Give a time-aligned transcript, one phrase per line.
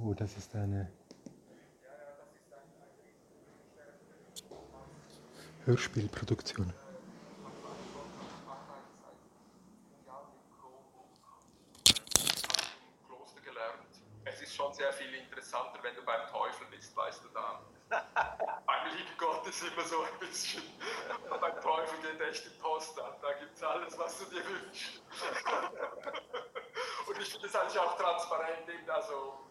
[0.00, 0.90] So, das ist eine
[5.66, 6.72] Hörspielproduktion.
[13.06, 13.74] Kloster gelernt.
[14.24, 17.60] Es ist schon sehr viel interessanter, wenn du beim Teufel bist, weißt du da.
[18.66, 20.62] beim lieben Gott ist immer so ein bisschen.
[21.28, 23.18] beim Teufel geht echt die Post ab.
[23.20, 25.02] Da gibt es alles, was du dir wünschst.
[27.08, 28.70] Und ich finde es eigentlich auch transparent.
[28.88, 29.42] Also,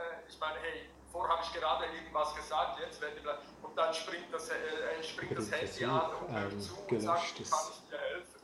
[0.00, 3.64] äh, ich meine, hey, vorher habe ich gerade irgendwas gesagt, jetzt werde ich.
[3.64, 7.60] Und dann springt das, äh, springt das Handy an und hört zu und sagt, kann
[7.70, 8.40] ich dir helfen.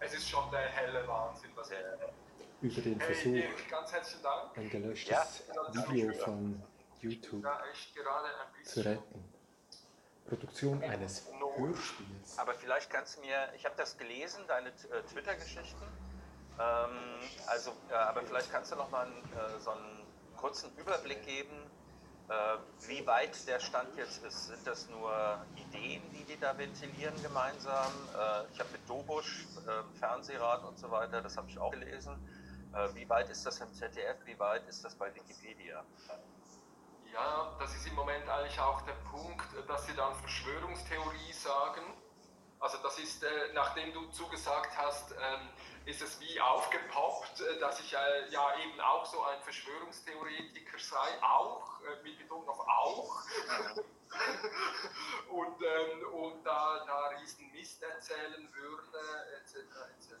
[0.00, 1.24] Es ist schon der helle Wahnsinn, was er
[2.62, 3.44] über den Versuch,
[4.56, 5.44] ein gelöschtes.
[5.88, 6.62] Video von
[7.00, 7.44] YouTube
[8.64, 9.36] zu retten.
[10.26, 11.24] Produktion eines
[11.56, 12.38] Hörspiels.
[12.38, 15.84] Aber vielleicht kannst du mir, ich habe das gelesen, deine äh, Twitter-Geschichten.
[16.58, 16.98] Ähm,
[17.46, 20.04] also, äh, aber vielleicht kannst du noch mal einen, äh, so einen
[20.36, 21.56] kurzen Überblick geben,
[22.88, 24.48] wie weit der Stand jetzt ist.
[24.48, 25.12] Sind das nur
[25.54, 27.92] Ideen, die die da ventilieren gemeinsam?
[28.14, 32.16] Äh, ich habe mit Dobusch, äh, Fernsehrat und so weiter, das habe ich auch gelesen.
[32.74, 34.16] Äh, wie weit ist das im ZDF?
[34.24, 35.84] Wie weit ist das bei Wikipedia?
[37.12, 41.82] Ja, das ist im Moment eigentlich auch der Punkt, dass sie dann Verschwörungstheorie sagen.
[42.58, 45.48] Also das ist, äh, nachdem du zugesagt hast, ähm,
[45.86, 51.22] ist es wie aufgepoppt, äh, dass ich äh, ja eben auch so ein Verschwörungstheoretiker sei,
[51.22, 53.22] auch, äh, mit Betonung auf auch.
[55.30, 58.98] und, ähm, und da, da riesen Mist erzählen würde,
[59.36, 59.56] etc.
[59.56, 60.16] etc.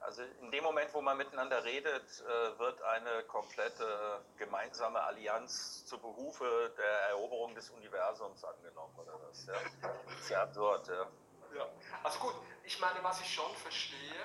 [0.00, 5.96] Also, in dem Moment, wo man miteinander redet, äh, wird eine komplette gemeinsame Allianz zu
[5.98, 9.46] Behufe der Eroberung des Universums angenommen, oder was?
[9.46, 9.54] Ja?
[9.80, 11.06] Das ist ja absurd, ja.
[11.54, 11.68] Ja,
[12.02, 12.34] also gut,
[12.64, 14.22] ich meine, was ich schon verstehe,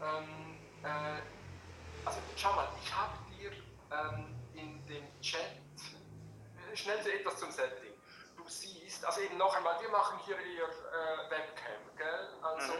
[0.00, 1.20] ähm, äh,
[2.04, 3.52] also schau mal, ich habe dir
[3.90, 7.92] ähm, in dem Chat, äh, schnell etwas zum Setting.
[8.36, 12.28] Du siehst, also eben noch einmal, wir machen hier eher äh, Webcam, gell?
[12.42, 12.72] Also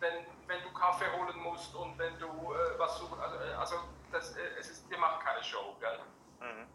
[0.00, 3.76] wenn, wenn du Kaffee holen musst und wenn du äh, was suchst, also, äh, also
[4.12, 6.00] das, äh, es ist, wir machen keine Show, gell?
[6.40, 6.66] Mhm.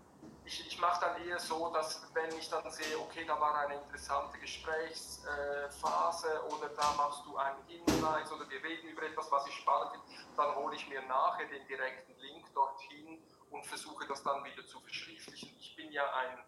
[0.52, 3.76] Ich, ich mache dann eher so, dass wenn ich dann sehe, okay, da war eine
[3.76, 9.54] interessante Gesprächsphase oder da machst du einen Hinweis oder wir reden über etwas, was ich
[9.56, 14.44] spannend finde, dann hole ich mir nachher den direkten Link dorthin und versuche das dann
[14.44, 15.56] wieder zu verschriftlichen.
[15.58, 16.44] Ich bin ja ein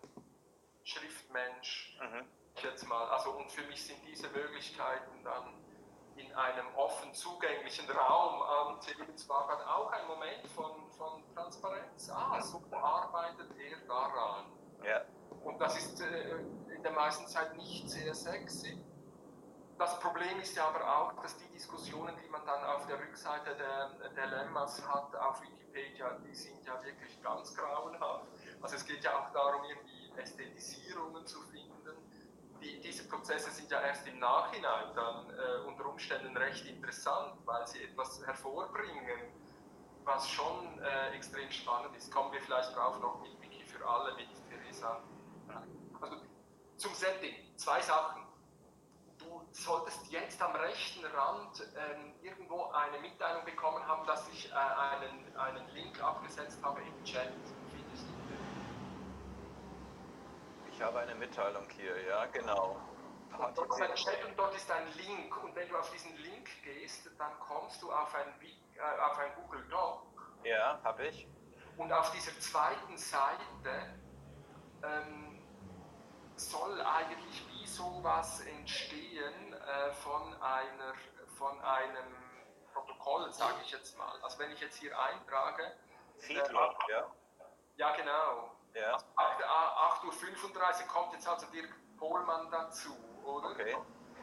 [0.84, 2.26] Schriftmensch, Mhm.
[2.62, 5.63] jetzt mal, also und für mich sind diese Möglichkeiten dann
[6.16, 12.10] in einem offen zugänglichen Raum am Themenz war dann auch ein Moment von, von Transparenz.
[12.10, 14.46] Ah, so arbeitet er daran.
[14.84, 15.02] Ja.
[15.44, 16.40] Und das ist äh,
[16.76, 18.84] in der meisten Zeit nicht sehr sexy.
[19.78, 23.56] Das Problem ist ja aber auch, dass die Diskussionen, die man dann auf der Rückseite
[23.56, 28.28] der, der Lemmas hat auf Wikipedia, die sind ja wirklich ganz grauenhaft.
[28.62, 31.83] Also es geht ja auch darum, irgendwie Ästhetisierungen zu finden.
[32.64, 37.68] Die, diese Prozesse sind ja erst im Nachhinein dann äh, unter Umständen recht interessant, weil
[37.68, 39.20] sie etwas hervorbringen,
[40.06, 42.12] was schon äh, extrem spannend ist.
[42.12, 45.02] Kommen wir vielleicht drauf noch mit Wiki für alle, mit Theresa.
[46.00, 46.16] Also
[46.78, 48.24] zum Setting, zwei Sachen.
[49.18, 54.54] Du solltest jetzt am rechten Rand ähm, irgendwo eine Mitteilung bekommen haben, dass ich äh,
[54.54, 57.32] einen, einen Link abgesetzt habe im Chat.
[57.72, 58.44] Findest du den?
[60.72, 62.80] Ich habe eine Mitteilung hier, ja, genau.
[63.38, 65.44] Und dort ist ein Chat und dort ist ein Link.
[65.44, 69.34] Und wenn du auf diesen Link gehst, dann kommst du auf ein, äh, auf ein
[69.36, 70.04] Google Doc.
[70.44, 71.28] Ja, habe ich.
[71.78, 73.96] Und auf dieser zweiten Seite
[74.84, 75.42] ähm,
[76.36, 80.94] soll eigentlich wie sowas entstehen äh, von, einer,
[81.38, 82.16] von einem
[82.74, 84.14] Protokoll, sage ich jetzt mal.
[84.22, 85.72] Also wenn ich jetzt hier eintrage,
[86.20, 87.12] Feedlog, ja.
[87.78, 93.52] ja genau, Ja, 8.35 Uhr kommt jetzt also Dirk Pohlmann dazu, oder?
[93.52, 93.78] okay.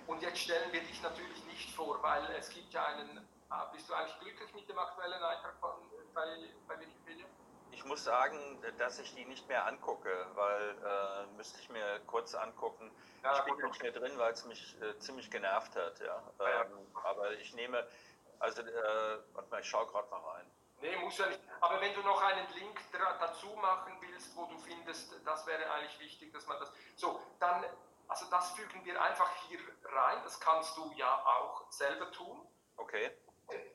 [0.06, 3.88] Und jetzt stellen wir dich natürlich nicht vor, weil es gibt ja einen, ah, bist
[3.88, 5.70] du eigentlich glücklich mit dem aktuellen Eintrag von,
[6.12, 6.26] bei,
[6.66, 7.26] bei Wikipedia?
[7.70, 12.34] Ich muss sagen, dass ich die nicht mehr angucke, weil äh, müsste ich mir kurz
[12.34, 12.90] angucken.
[13.22, 13.64] Ja, ich bin gut.
[13.64, 16.22] nicht mehr drin, weil es mich äh, ziemlich genervt hat, ja.
[16.38, 16.62] Ah, ja.
[16.62, 17.86] Ähm, aber ich nehme,
[18.40, 20.50] also, äh, warte mal, ich schaue gerade mal rein.
[20.80, 21.40] Nee, muss ja nicht.
[21.60, 25.98] Aber wenn du noch einen Link dazu machen willst, wo du findest, das wäre eigentlich
[26.00, 26.72] wichtig, dass man das.
[26.96, 27.64] So, dann,
[28.08, 30.22] also das fügen wir einfach hier rein.
[30.24, 32.46] Das kannst du ja auch selber tun.
[32.76, 33.10] Okay,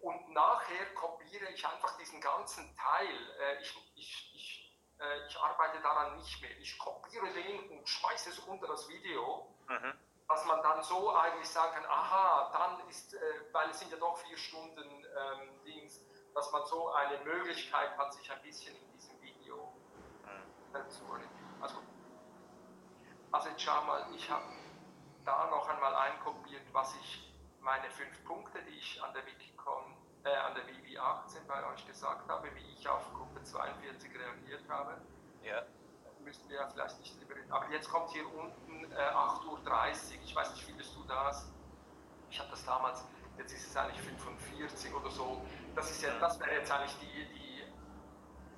[0.01, 3.31] Und nachher kopiere ich einfach diesen ganzen Teil.
[3.39, 6.57] Äh, Ich, ich, ich, äh, ich arbeite daran nicht mehr.
[6.57, 9.93] Ich kopiere den und schmeiße es unter das Video, mhm.
[10.27, 13.19] dass man dann so eigentlich sagen kann, aha, dann ist, äh,
[13.51, 16.01] weil es sind ja doch vier Stunden ähm, Dings,
[16.35, 19.71] dass man so eine Möglichkeit hat, sich ein bisschen in diesem Video
[20.73, 21.55] äh, zu orientieren.
[21.61, 21.77] Also,
[23.31, 24.43] also jetzt schau mal, ich habe
[25.23, 29.95] da noch einmal einkopiert, was ich, meine fünf Punkte, die ich an der Wikicon,
[30.25, 34.69] äh, an der WW 18 bei euch gesagt habe, wie ich auf Gruppe 42 reagiert
[34.69, 35.01] habe.
[35.41, 35.63] Ja.
[36.19, 37.51] Müssen wir ja vielleicht nicht drüber reden.
[37.51, 41.47] Aber jetzt kommt hier unten äh, 8.30 Uhr, ich weiß nicht, findest du das?
[42.29, 43.05] Ich habe das damals,
[43.37, 45.45] jetzt ist es eigentlich 45 oder so.
[45.75, 47.63] Das, ist ja, das wäre jetzt eigentlich die, die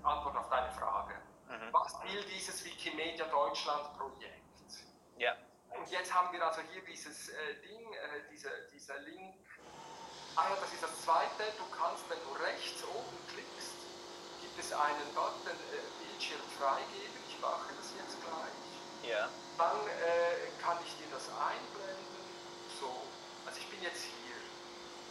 [0.04, 1.16] Antwort auf deine Frage.
[1.48, 1.72] Mhm.
[1.72, 4.44] Was will dieses Wikimedia Deutschland Projekt?
[5.18, 5.36] Ja.
[5.70, 9.36] Und jetzt haben wir also hier dieses äh, Ding, äh, dieser, dieser Link.
[10.36, 11.44] Ah ja, das ist das zweite.
[11.58, 13.78] Du kannst, wenn du rechts oben klickst,
[14.42, 17.18] gibt es einen Button äh, Bildschirm freigeben.
[17.28, 19.10] Ich mache das jetzt gleich.
[19.10, 19.30] Ja.
[19.58, 22.24] Dann äh, kann ich dir das einblenden.
[22.80, 22.92] So,
[23.46, 24.27] also ich bin jetzt hier.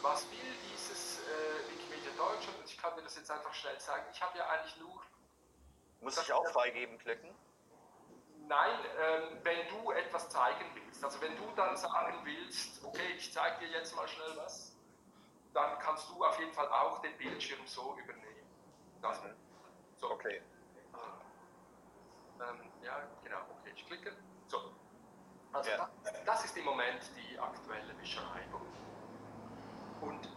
[0.03, 2.59] Was will dieses äh, Wikimedia Deutschland?
[2.59, 4.07] Und ich kann dir das jetzt einfach schnell zeigen.
[4.13, 5.03] Ich habe ja eigentlich nur
[6.01, 7.35] Muss ich auch freigeben klicken?
[8.49, 13.33] Nein, ähm, wenn du etwas zeigen willst, also wenn du dann sagen willst, okay, ich
[13.33, 14.77] zeige dir jetzt mal schnell was,
[15.53, 18.47] dann kannst du auf jeden Fall auch den Bildschirm so übernehmen.
[19.03, 19.35] Das, Mhm.
[19.97, 20.11] so.
[20.13, 20.43] Okay.
[22.39, 24.15] Ähm, ja, genau, okay, ich klicke.
[24.47, 24.75] So.
[25.53, 25.91] Also Ja.
[26.05, 28.63] das, das ist im Moment die aktuelle Beschreibung.
[30.01, 30.29] Und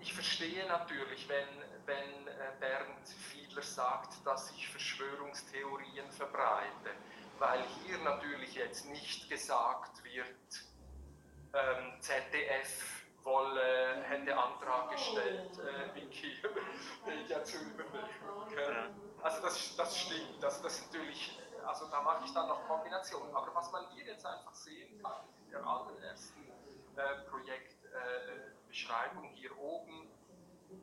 [0.00, 1.48] ich verstehe natürlich, wenn,
[1.86, 6.90] wenn äh, Bernd Fiedler sagt, dass ich Verschwörungstheorien verbreite,
[7.38, 10.64] weil hier natürlich jetzt nicht gesagt wird,
[11.54, 18.94] ähm, ZDF wolle, hätte Antrag gestellt, äh, Wikipedia zu übernehmen.
[19.22, 23.34] Also das, das stimmt, das, das ist natürlich, also da mache ich dann noch Kombinationen.
[23.34, 26.48] Aber was man hier jetzt einfach sehen kann, in der allerersten
[26.96, 30.10] äh, Projektbeschreibung äh, hier oben,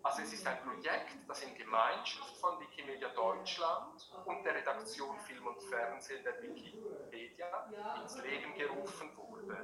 [0.04, 5.48] also es ist ein Projekt, das in Gemeinschaft von Wikimedia Deutschland und der Redaktion Film
[5.48, 7.70] und Fernsehen der Wikipedia
[8.02, 9.58] ins Leben gerufen wurde.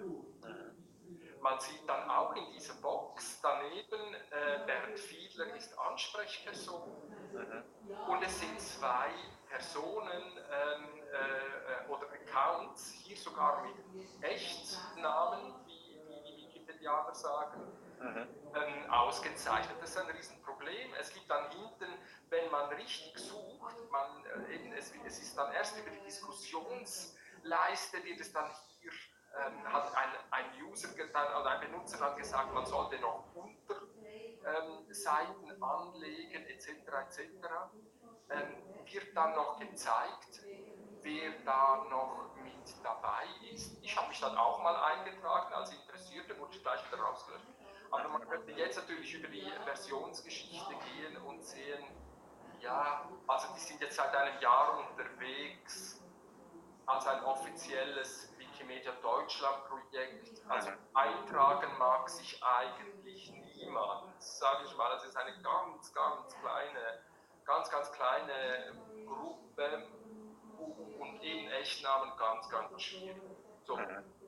[1.41, 6.89] Man sieht dann auch in dieser Box daneben, äh, Bernd Fiedler ist Ansprechperson.
[8.07, 9.09] Und es sind zwei
[9.47, 17.61] Personen ähm, äh, oder Accounts, hier sogar mit Echtnamen, wie die Wikipedianer sagen,
[18.01, 19.77] ähm, ausgezeichnet.
[19.81, 20.93] Das ist ein Riesenproblem.
[20.99, 21.93] Es gibt dann hinten,
[22.29, 28.03] wenn man richtig sucht, man, äh, eben, es, es ist dann erst über die Diskussionsleiste,
[28.03, 28.91] wird es dann hier,
[29.37, 33.75] ähm, hat ein, ein User dann, oder ein Benutzer dann gesagt, man sollte noch unter
[34.45, 36.69] ähm, Seiten anlegen etc.
[36.69, 37.19] etc.
[38.29, 38.55] Ähm,
[38.91, 40.41] wird dann noch gezeigt,
[41.01, 42.53] wer da noch mit
[42.83, 43.77] dabei ist.
[43.81, 47.45] Ich habe mich dann auch mal eingetragen als Interessierte, wurde ich gleich wieder rausgelöscht.
[47.99, 51.83] Aber man könnte jetzt natürlich über die Versionsgeschichte gehen und sehen,
[52.59, 56.01] ja, also die sind jetzt seit einem Jahr unterwegs
[56.85, 60.41] als ein offizielles Wikimedia Deutschland Projekt.
[60.47, 64.91] Also eintragen mag sich eigentlich niemand, sage ich mal.
[64.91, 66.99] Also es ist eine ganz, ganz kleine,
[67.45, 68.73] ganz, ganz kleine
[69.05, 69.87] Gruppe
[70.99, 73.21] und eben Echtnamen ganz, ganz schwierig.
[73.63, 73.79] So,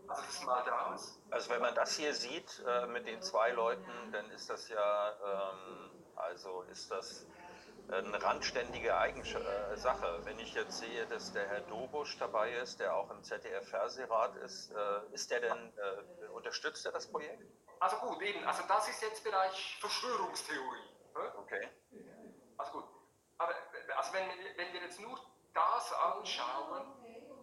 [0.07, 1.19] also das ist mal das.
[1.31, 5.51] Also wenn man das hier sieht äh, mit den zwei Leuten, dann ist das ja,
[5.51, 7.25] ähm, also ist das
[7.89, 10.19] eine randständige Eigensch äh, Sache.
[10.26, 14.71] Wenn ich jetzt sehe, dass der Herr Dobusch dabei ist, der auch im ZDF-Fernsehrat ist,
[14.71, 17.42] äh, ist der denn, äh, unterstützt er das Projekt?
[17.80, 20.90] Also gut, eben, also das ist jetzt Bereich Verschwörungstheorie.
[21.16, 21.33] ne?
[21.37, 21.69] Okay.
[22.57, 22.85] Also gut,
[23.37, 23.54] aber
[23.95, 25.18] also wenn, wir- wenn wir jetzt nur
[25.54, 26.94] das anschauen,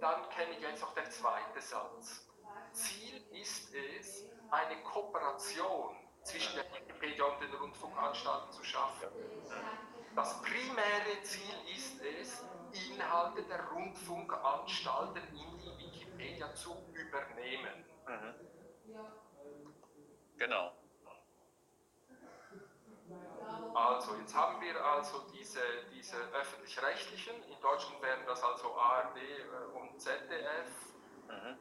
[0.00, 2.28] dann kenne ich jetzt auch der zweite Satz.
[2.74, 9.08] Ziel ist es, eine Kooperation zwischen der Wikipedia und den Rundfunkanstalten zu schaffen.
[10.14, 12.44] Das primäre Ziel ist es,
[12.90, 17.84] Inhalte der Rundfunkanstalten in die Wikipedia zu übernehmen.
[18.06, 18.34] Mhm.
[20.36, 20.72] Genau.
[23.74, 25.60] Also, jetzt haben wir also diese,
[25.92, 30.94] diese öffentlich-rechtlichen, in Deutschland wären das also ARD äh, und ZDF.
[31.28, 31.58] Mhm.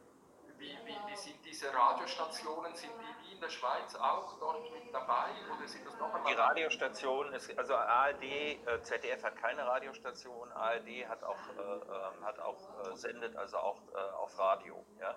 [0.57, 5.29] Wie, wie, sind diese Radiostationen, sind die wie in der Schweiz auch dort mit dabei
[5.55, 6.31] oder sind das noch einmal?
[6.33, 12.25] Die Radiostation ist, also ARD, äh, ZDF hat keine Radiostation, ARD hat auch, äh, ähm,
[12.25, 14.85] hat auch äh, sendet also auch äh, auf Radio.
[14.99, 15.15] Ja?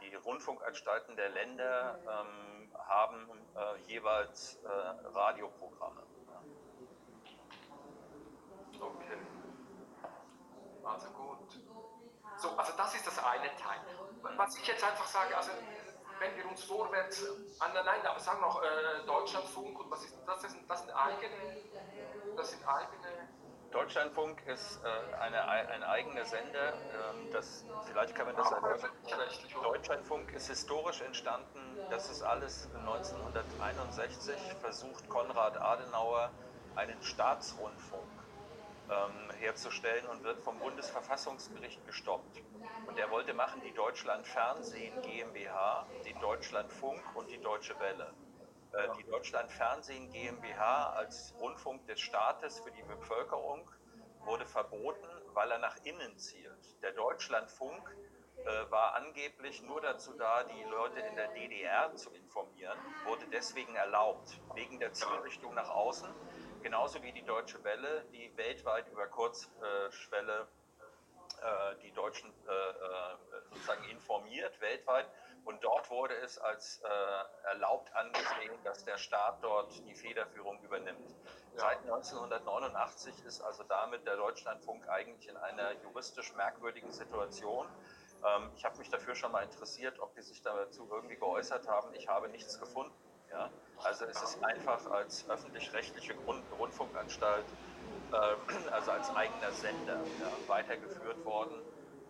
[0.00, 4.68] Die Rundfunkanstalten der Länder ähm, haben äh, jeweils äh,
[5.14, 6.02] Radioprogramme.
[8.80, 9.18] Okay.
[10.84, 11.60] Also gut.
[12.36, 13.80] So, also das ist das eine Teil.
[14.36, 15.50] Was ich jetzt einfach sage, also
[16.18, 17.24] wenn wir uns vorwärts,
[17.58, 20.40] nein, nein, aber sagen wir noch äh, Deutschlandfunk und was ist das?
[20.42, 21.62] Das sind, das sind eigene
[22.36, 23.28] das sind eigene
[23.72, 26.74] Deutschlandfunk ist äh, eine, ein eigener Sender.
[26.74, 28.90] Ähm, das, vielleicht kann man das erläutern.
[29.62, 31.78] Deutschlandfunk ist historisch entstanden.
[31.88, 36.30] Das ist alles 1961 versucht Konrad Adenauer
[36.76, 38.21] einen Staatsrundfunk
[38.92, 42.42] ähm, herzustellen und wird vom Bundesverfassungsgericht gestoppt.
[42.86, 48.12] Und er wollte machen die Deutschland Fernsehen GmbH, die Deutschlandfunk und die Deutsche Welle.
[48.72, 53.70] Äh, die Deutschland Fernsehen GmbH als Rundfunk des Staates für die Bevölkerung
[54.24, 56.82] wurde verboten, weil er nach innen zielt.
[56.82, 57.96] Der Deutschlandfunk
[58.44, 63.74] äh, war angeblich nur dazu da, die Leute in der DDR zu informieren, wurde deswegen
[63.74, 66.08] erlaubt, wegen der Zielrichtung nach außen,
[66.62, 70.48] genauso wie die Deutsche Welle, die weltweit über Kurzschwelle
[71.42, 73.16] äh, die Deutschen äh, äh,
[73.50, 75.06] sozusagen informiert, weltweit
[75.44, 81.14] und dort wurde es als äh, erlaubt angesehen, dass der Staat dort die Federführung übernimmt.
[81.54, 87.66] Seit 1989 ist also damit der Deutschlandfunk eigentlich in einer juristisch merkwürdigen Situation.
[88.24, 91.92] Ähm, ich habe mich dafür schon mal interessiert, ob die sich dazu irgendwie geäußert haben.
[91.94, 92.94] Ich habe nichts gefunden.
[93.30, 93.50] Ja?
[93.84, 96.14] Also es ist einfach als öffentlich-rechtliche
[96.58, 97.44] Rundfunkanstalt,
[98.12, 98.16] äh,
[98.70, 101.54] also als eigener Sender ja, weitergeführt worden.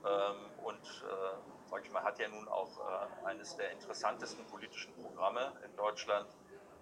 [0.05, 4.93] Ähm, und äh, sage ich mal, hat ja nun auch äh, eines der interessantesten politischen
[4.95, 6.29] Programme in Deutschland,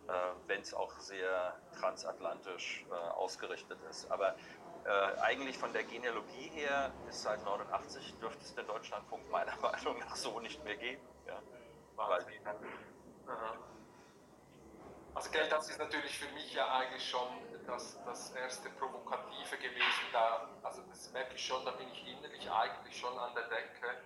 [0.09, 0.12] äh,
[0.47, 4.11] wenn es auch sehr transatlantisch äh, ausgerichtet ist.
[4.11, 4.35] Aber
[4.85, 9.99] äh, eigentlich von der Genealogie her ist seit 89 dürfte es den Deutschlandfunk meiner Meinung
[10.00, 11.06] nach so nicht mehr geben.
[11.26, 11.40] Ja.
[11.97, 12.40] Weil die,
[15.14, 17.28] also Geld, das ist natürlich für mich ja eigentlich schon
[17.66, 20.04] das, das erste Provokative gewesen.
[20.12, 24.00] Da, also das merke ich schon, da bin ich innerlich eigentlich schon an der Decke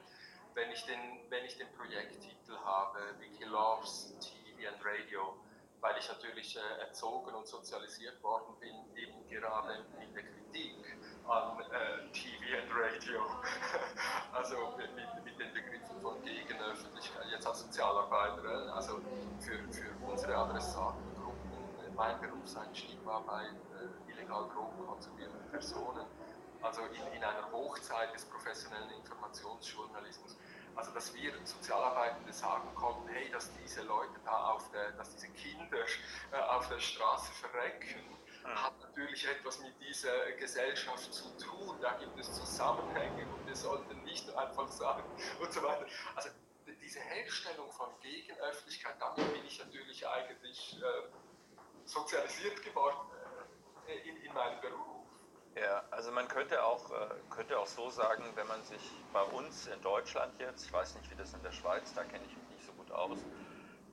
[0.55, 5.37] wenn ich den, wenn ich den Projekttitel habe, Wiki Loves TV and Radio,
[5.81, 10.97] weil ich natürlich äh, erzogen und sozialisiert worden bin, eben gerade in der Kritik
[11.29, 13.21] an äh, TV and Radio,
[14.33, 19.01] also mit, mit, den Begriffen von Gegenöffentlichkeit, jetzt als Sozialarbeiter, äh, also
[19.41, 26.07] für, für unsere Adressatengruppen, mein Berufseinstieg war bei äh, illegal drogenkonsumierenden Personen,
[26.63, 30.37] also in, in einer Hochzeit des professionellen Informationsjournalismus.
[30.77, 35.29] Also dass wir Sozialarbeitende sagen konnten, hey, dass diese Leute da auf der, dass diese
[35.29, 35.85] Kinder
[36.33, 38.01] äh, auf der Straße verrecken.
[38.45, 41.79] Hat natürlich etwas mit dieser Gesellschaft zu tun.
[41.81, 45.05] Da gibt es Zusammenhänge und wir sollten nicht einfach sagen
[45.41, 45.87] und so weiter.
[46.15, 46.29] Also
[46.81, 53.11] diese Herstellung von Gegenöffentlichkeit, damit bin ich natürlich eigentlich äh, sozialisiert geworden
[53.89, 54.95] äh, in, in meinem Beruf.
[55.57, 58.83] Ja, also man könnte auch, äh, könnte auch so sagen, wenn man sich
[59.13, 62.25] bei uns in Deutschland jetzt, ich weiß nicht, wie das in der Schweiz, da kenne
[62.27, 63.19] ich mich nicht so gut aus,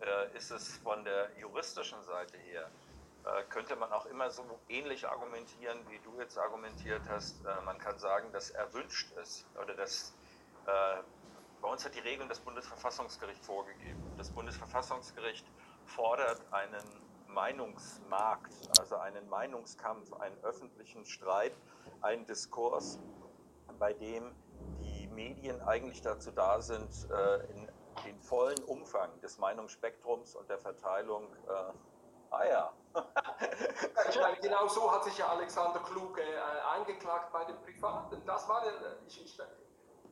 [0.01, 2.70] äh, ist es von der juristischen Seite her,
[3.49, 7.43] könnte man auch immer so ähnlich argumentieren, wie du jetzt argumentiert hast.
[7.65, 10.13] Man kann sagen, dass erwünscht ist oder dass
[10.65, 13.99] bei uns hat die Regeln das Bundesverfassungsgericht vorgegeben.
[14.17, 15.45] Das Bundesverfassungsgericht
[15.85, 16.83] fordert einen
[17.27, 21.53] Meinungsmarkt, also einen Meinungskampf, einen öffentlichen Streit,
[22.01, 22.99] einen Diskurs,
[23.79, 24.35] bei dem
[24.81, 27.71] die Medien eigentlich dazu da sind, äh, in
[28.05, 31.73] den vollen Umfang des Meinungsspektrums und der Verteilung, äh,
[32.31, 32.73] ah ja.
[34.09, 36.39] ich meine, genau so hat sich ja Alexander Kluge äh,
[36.75, 38.21] eingeklagt bei den Privaten.
[38.25, 38.63] Das war,
[39.07, 39.38] ich, ich,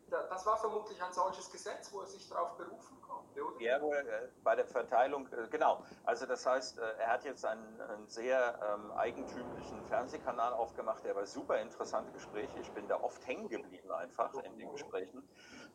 [0.09, 3.61] das war vermutlich ein solches Gesetz, wo er sich darauf berufen konnte, oder?
[3.61, 5.83] Ja, äh, bei der Verteilung, äh, genau.
[6.05, 11.15] Also das heißt, äh, er hat jetzt einen, einen sehr ähm, eigentümlichen Fernsehkanal aufgemacht, der
[11.15, 15.27] war super interessante Gespräche, ich bin da oft hängen geblieben einfach in den Gesprächen,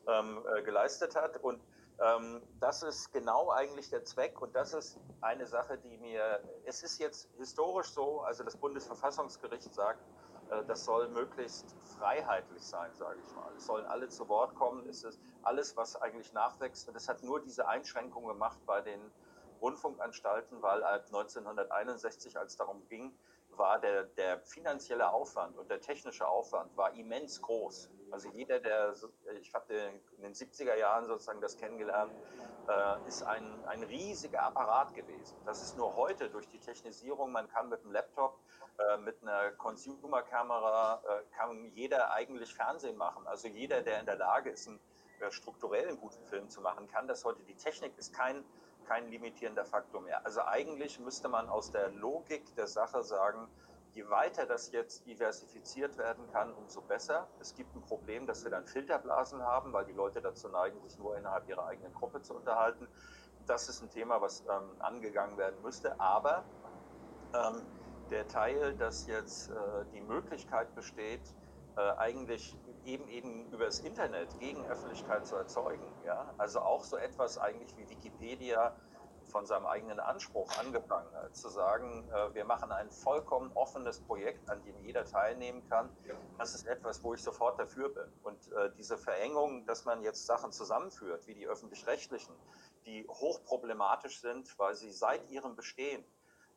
[0.07, 1.63] ähm, äh, geleistet hat und
[2.61, 6.99] das ist genau eigentlich der Zweck und das ist eine Sache, die mir, es ist
[6.99, 10.01] jetzt historisch so, also das Bundesverfassungsgericht sagt,
[10.51, 13.53] äh, das soll möglichst freiheitlich sein, sage ich mal.
[13.57, 14.89] Es sollen alle zu Wort kommen.
[14.89, 16.89] Es ist alles, was eigentlich nachwächst.
[16.89, 19.01] Und es hat nur diese Einschränkung gemacht bei den
[19.61, 23.17] Rundfunkanstalten, weil ab 1961, als darum ging,
[23.59, 27.91] war der, der finanzielle Aufwand und der technische Aufwand war immens groß.
[28.11, 28.95] Also jeder, der,
[29.41, 29.75] ich habe
[30.17, 32.13] in den 70er Jahren sozusagen das kennengelernt,
[32.69, 35.37] äh, ist ein, ein riesiger Apparat gewesen.
[35.45, 38.39] Das ist nur heute durch die Technisierung, man kann mit dem Laptop
[38.79, 43.27] äh, mit einer Consumer-Kamera äh, kann jeder eigentlich Fernsehen machen.
[43.27, 44.81] Also jeder, der in der Lage ist, einen
[45.21, 47.43] äh, strukturellen guten Film zu machen, kann das heute.
[47.45, 48.45] Die Technik ist kein,
[48.85, 50.25] kein limitierender Faktor mehr.
[50.25, 53.49] Also eigentlich müsste man aus der Logik der Sache sagen,
[53.95, 57.29] je weiter das jetzt diversifiziert werden kann, umso besser.
[57.41, 60.99] Es gibt ein Problem, dass wir dann Filterblasen haben, weil die Leute dazu neigen, sich
[60.99, 62.89] nur innerhalb ihrer eigenen Gruppe zu unterhalten.
[63.47, 65.99] Das ist ein Thema, was ähm, angegangen werden müsste.
[66.01, 66.45] Aber
[67.35, 67.63] ähm,
[68.11, 69.55] der Teil, dass jetzt äh,
[69.93, 71.23] die Möglichkeit besteht,
[71.77, 75.85] äh, eigentlich eben eben über das Internet Gegenöffentlichkeit zu erzeugen.
[76.05, 76.33] Ja?
[76.39, 78.75] Also auch so etwas eigentlich wie Wikipedia
[79.27, 84.49] von seinem eigenen Anspruch angefangen hat, zu sagen, äh, wir machen ein vollkommen offenes Projekt,
[84.51, 85.91] an dem jeder teilnehmen kann.
[86.39, 88.13] Das ist etwas, wo ich sofort dafür bin.
[88.23, 92.35] Und äh, diese Verengung, dass man jetzt Sachen zusammenführt, wie die öffentlich-rechtlichen,
[92.87, 96.05] die hochproblematisch sind, weil sie seit ihrem Bestehen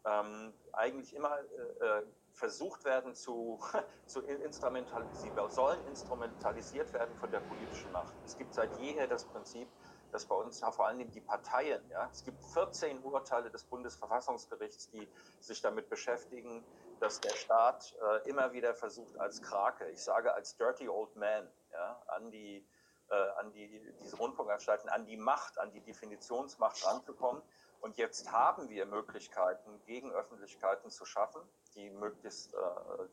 [0.06, 2.04] ähm, eigentlich immer äh,
[2.38, 3.60] versucht werden zu,
[4.06, 8.16] zu instrumentalisieren, sollen instrumentalisiert werden von der politischen Macht.
[8.24, 9.68] Es gibt seit jeher das Prinzip,
[10.12, 14.90] dass bei uns ja, vor allem die Parteien, ja, es gibt 14 Urteile des Bundesverfassungsgerichts,
[14.92, 16.64] die sich damit beschäftigen,
[17.00, 21.52] dass der Staat äh, immer wieder versucht, als Krake, ich sage als Dirty Old Man,
[21.72, 22.66] ja, an die,
[23.10, 27.42] äh, an die, diese Rundfunkanstalten, an die Macht, an die Definitionsmacht ranzukommen.
[27.82, 31.42] Und jetzt haben wir Möglichkeiten, Gegenöffentlichkeiten zu schaffen,
[31.76, 32.58] die möglichst äh,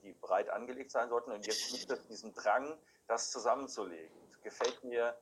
[0.02, 1.33] die breit angelegt sein sollten.
[1.33, 4.16] Und jetzt gibt es diesen Drang, das zusammenzulegen.
[4.26, 5.16] Das gefällt mir.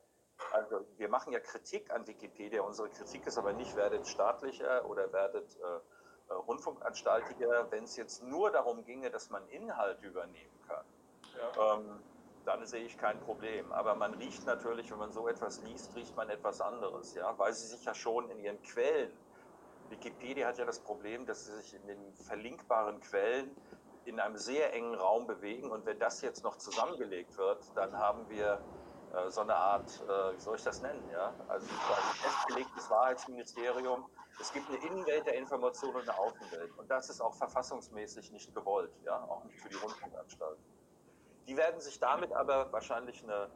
[0.52, 2.62] Also wir machen ja Kritik an Wikipedia.
[2.62, 8.22] Unsere Kritik ist aber nicht, werdet staatlicher oder werdet äh, äh Rundfunkanstaltiger, wenn es jetzt
[8.22, 10.84] nur darum ginge, dass man Inhalt übernehmen kann.
[11.37, 11.75] Ja.
[11.75, 12.02] Ähm,
[12.44, 13.72] dann sehe ich kein Problem.
[13.72, 17.52] Aber man riecht natürlich, wenn man so etwas liest, riecht man etwas anderes, ja, weil
[17.52, 19.12] sie sich ja schon in ihren Quellen
[19.92, 23.56] Wikipedia hat ja das Problem, dass sie sich in den verlinkbaren Quellen
[24.04, 25.70] in einem sehr engen Raum bewegen.
[25.70, 28.61] Und wenn das jetzt noch zusammengelegt wird, dann haben wir
[29.14, 31.08] äh, so eine Art, äh, wie soll ich das nennen?
[31.11, 31.34] Ja?
[31.49, 34.06] Also ein festgelegtes Wahrheitsministerium.
[34.40, 36.76] Es gibt eine Innenwelt der Information und eine Außenwelt.
[36.78, 39.22] Und das ist auch verfassungsmäßig nicht gewollt, ja?
[39.25, 40.64] auch nicht für die Rundfunkanstalten.
[41.46, 43.50] Die werden sich damit aber wahrscheinlich eine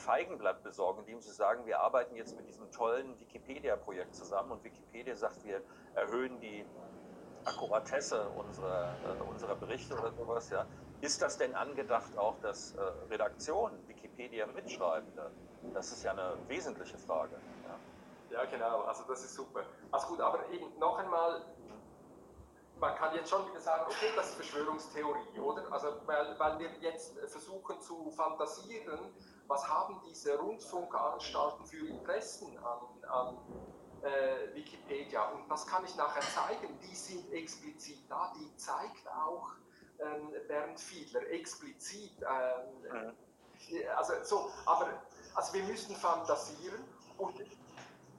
[0.00, 5.14] Feigenblatt besorgen, indem sie sagen, wir arbeiten jetzt mit diesem tollen Wikipedia-Projekt zusammen und Wikipedia
[5.14, 5.60] sagt, wir
[5.94, 6.64] erhöhen die
[7.44, 10.50] Akkuratesse unserer, äh, unserer Berichte oder sowas.
[10.50, 10.66] Ja.
[11.00, 12.80] Ist das denn angedacht auch, dass äh,
[13.10, 15.08] Redaktionen Wikipedia mitschreiben?
[15.72, 17.36] Das ist ja eine wesentliche Frage.
[18.30, 18.38] Ja.
[18.38, 19.62] ja, genau, also das ist super.
[19.90, 21.42] Also gut, aber eben noch einmal,
[22.78, 25.70] man kann jetzt schon wieder sagen, okay, das ist Verschwörungstheorie, oder?
[25.72, 29.00] Also weil, weil wir jetzt versuchen zu fantasieren,
[29.50, 33.36] was haben diese Rundfunkanstalten für Interessen an, an
[34.02, 35.28] äh, Wikipedia?
[35.30, 39.50] Und das kann ich nachher zeigen, die sind explizit da, die zeigt auch
[39.98, 42.12] ähm, Bernd Fiedler explizit.
[42.22, 43.12] Ähm,
[43.96, 44.88] also, so, aber
[45.34, 46.82] also wir müssen fantasieren
[47.18, 47.34] und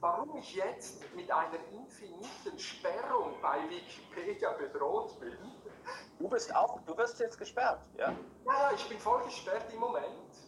[0.00, 5.36] warum ich jetzt mit einer infiniten Sperrung bei Wikipedia bedroht bin.
[6.18, 8.10] Du bist auch, du wirst jetzt gesperrt, ja?
[8.44, 10.41] Ja, ja, ich bin voll gesperrt im Moment.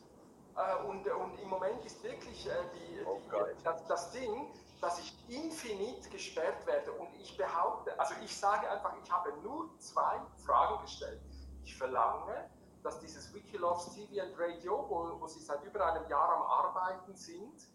[0.57, 4.99] Äh, und, und im Moment ist wirklich äh, die, oh die, das, das, Ding, dass
[5.01, 6.93] ich infinit gesperrt werde.
[6.93, 11.21] Und ich behaupte, also ich sage einfach, ich habe nur zwei Fragen gestellt.
[11.65, 12.51] Ich verlange,
[12.83, 17.17] dass dieses Wikiloves TV and Radio, wo, wo Sie seit über einem Jahr am Arbeiten
[17.17, 17.67] sind,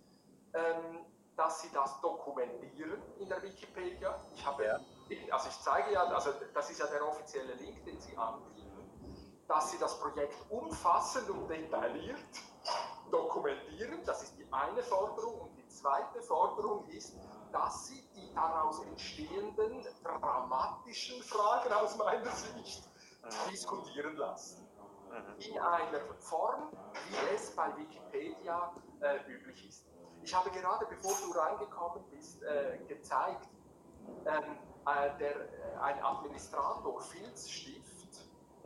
[0.54, 4.24] ähm, dass Sie das dokumentieren in der Wikipedia.
[4.34, 4.80] Ich habe, ja.
[5.32, 8.70] also ich zeige ja, also das ist ja der offizielle Link, den Sie anbieten,
[9.48, 12.20] dass Sie das Projekt umfassend und detailliert
[13.12, 15.42] dokumentieren, das ist die eine Forderung.
[15.42, 17.16] Und die zweite Forderung ist,
[17.52, 22.90] dass sie die daraus entstehenden dramatischen Fragen aus meiner Sicht
[23.52, 24.66] diskutieren lassen.
[25.40, 26.72] In einer Form,
[27.10, 29.86] wie es bei Wikipedia äh, üblich ist.
[30.22, 33.50] Ich habe gerade, bevor du reingekommen bist, äh, gezeigt,
[34.26, 37.89] ähm, äh, der, äh, ein Administrator Filzstift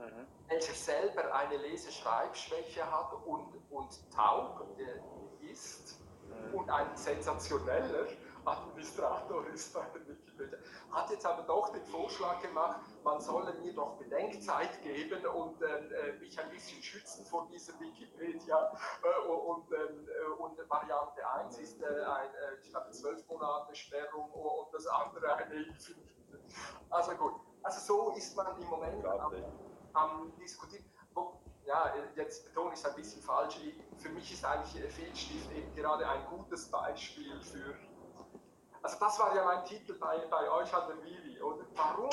[0.05, 0.27] mhm.
[0.47, 6.55] welcher selber eine Leseschreibschwäche hat und, und taub äh, ist mhm.
[6.55, 8.07] und ein sensationeller
[8.45, 10.57] Administrator ist bei der Wikipedia,
[10.91, 15.65] hat jetzt aber doch den Vorschlag gemacht, man solle mir doch Bedenkzeit geben und äh,
[15.65, 18.73] äh mich ein bisschen schützen vor dieser Wikipedia.
[19.03, 22.29] Äh, und, ähm, äh, und, Variante 1 ist äh, ein,
[22.61, 25.67] ich glaube, 12 Monate Sperrung und das andere eine
[26.89, 29.03] Also gut, also so ist man im Moment
[29.93, 30.85] am Diskutieren.
[31.13, 33.59] Wo, ja, jetzt betone ich es ein bisschen falsch.
[33.97, 37.75] Für mich ist eigentlich Fehlstift eben gerade ein gutes Beispiel für.
[38.81, 41.41] Also, das war ja mein Titel bei, bei euch an der Vivi.
[41.41, 41.65] Oder?
[41.75, 42.09] Warum,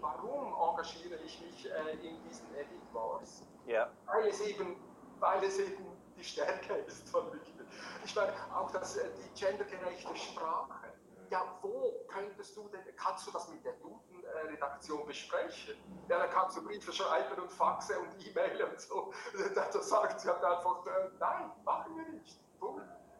[0.00, 3.42] warum engagiere ich mich äh, in diesen Edit Wars?
[3.66, 3.90] Ja.
[4.06, 4.76] Weil, es eben,
[5.20, 7.66] weil es eben die Stärke ist von Wikipedia.
[8.04, 10.92] Ich meine, auch das, äh, die gendergerechte Sprache.
[11.30, 14.13] Ja, wo könntest du denn, kannst du das mit der Duden
[14.48, 15.74] Redaktion besprechen.
[16.08, 19.12] Ja, da kannst du Briefe schreiben und Faxe und E-Mail und so.
[19.54, 22.40] Da sagt sie halt einfach, äh, nein, machen wir nicht.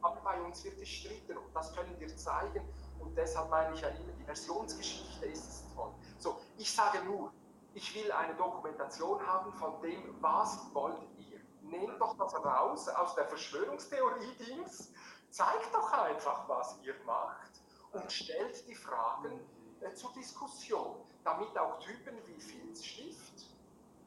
[0.01, 2.69] Aber bei uns wird gestritten und das können wir zeigen.
[2.99, 5.93] Und deshalb meine ich ja immer, die Versionsgeschichte ist es toll.
[6.19, 7.33] So, ich sage nur,
[7.77, 11.41] Ich will eine Dokumentation haben von dem, was wollt ihr.
[11.63, 14.93] Nehmt doch das raus aus der Verschwörungstheorie-Dings,
[15.31, 17.51] zeigt doch einfach, was ihr macht
[17.93, 19.54] und stellt die Fragen äh,
[19.93, 23.47] zur Diskussion, damit auch Typen wie Filzstift,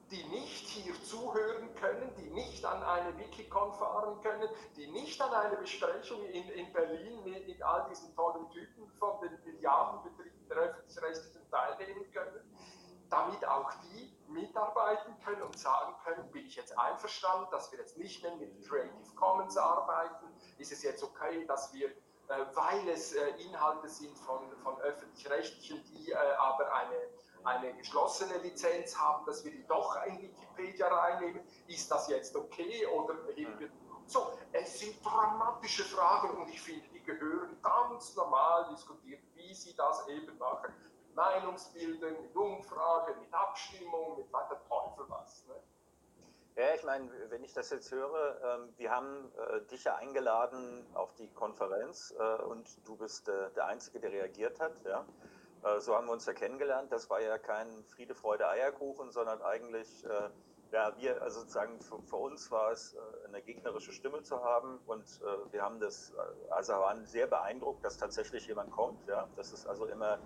[0.10, 5.34] die nicht hier zuhören können, die nicht an eine Wikicon fahren können, die nicht an
[5.34, 10.58] eine Besprechung in, in Berlin mit, mit all diesen tollen Typen von den Milliardenbetrieben der
[10.58, 12.58] öffentlich-rechtlichen teilnehmen können,
[13.10, 17.98] damit auch die mitarbeiten können und sagen können, bin ich jetzt einverstanden, dass wir jetzt
[17.98, 23.14] nicht mehr mit Creative Commons arbeiten, ist es jetzt okay, dass wir äh, weil es
[23.14, 26.96] äh, Inhalte sind von, von öffentlich-rechtlichen, die äh, aber eine,
[27.44, 31.42] eine geschlossene Lizenz haben, dass wir die doch in Wikipedia reinnehmen.
[31.68, 33.70] Ist das jetzt okay oder heben wir
[34.08, 39.76] so, es sind dramatische Fragen und ich finde, die gehören ganz normal diskutiert, wie sie
[39.76, 40.74] das eben machen.
[40.82, 45.46] Mit Meinungsbildung, mit Umfragen, mit Abstimmung, mit weiter Teufel was.
[45.48, 45.56] Ne?
[46.58, 50.88] Ja, ich meine, wenn ich das jetzt höre, ähm, wir haben äh, dich ja eingeladen
[50.96, 54.74] auf die Konferenz äh, und du bist äh, der Einzige, der reagiert hat.
[54.84, 55.06] Ja?
[55.64, 56.92] Äh, so haben wir uns ja kennengelernt.
[56.92, 60.30] Das war ja kein Friede, Freude, Eierkuchen, sondern eigentlich, äh,
[60.72, 64.80] ja, wir, also sozusagen für, für uns war es äh, eine gegnerische Stimme zu haben
[64.88, 66.12] und wir haben das,
[66.50, 69.08] also waren sehr beeindruckt, dass tatsächlich jemand kommt.
[69.08, 69.30] Ja?
[69.36, 70.18] Das ist also immer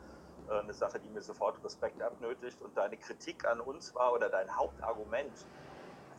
[0.50, 4.54] eine Sache, die mir sofort Respekt abnötigt und deine Kritik an uns war oder dein
[4.58, 5.46] Hauptargument,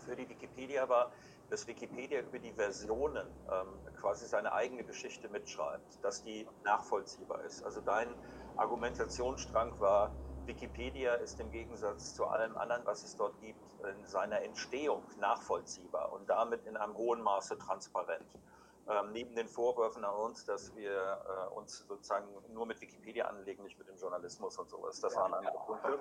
[0.02, 1.12] für die Wikipedia war,
[1.50, 7.62] dass Wikipedia über die Versionen ähm, quasi seine eigene Geschichte mitschreibt, dass die nachvollziehbar ist.
[7.62, 8.08] Also dein
[8.56, 10.14] Argumentationsstrang war,
[10.46, 16.12] Wikipedia ist im Gegensatz zu allem anderen, was es dort gibt, in seiner Entstehung nachvollziehbar
[16.12, 18.26] und damit in einem hohen Maße transparent.
[18.88, 23.62] Ähm, neben den Vorwürfen an uns, dass wir äh, uns sozusagen nur mit Wikipedia anlegen,
[23.62, 25.00] nicht mit dem Journalismus und sowas.
[25.00, 25.98] Das waren andere Punkte.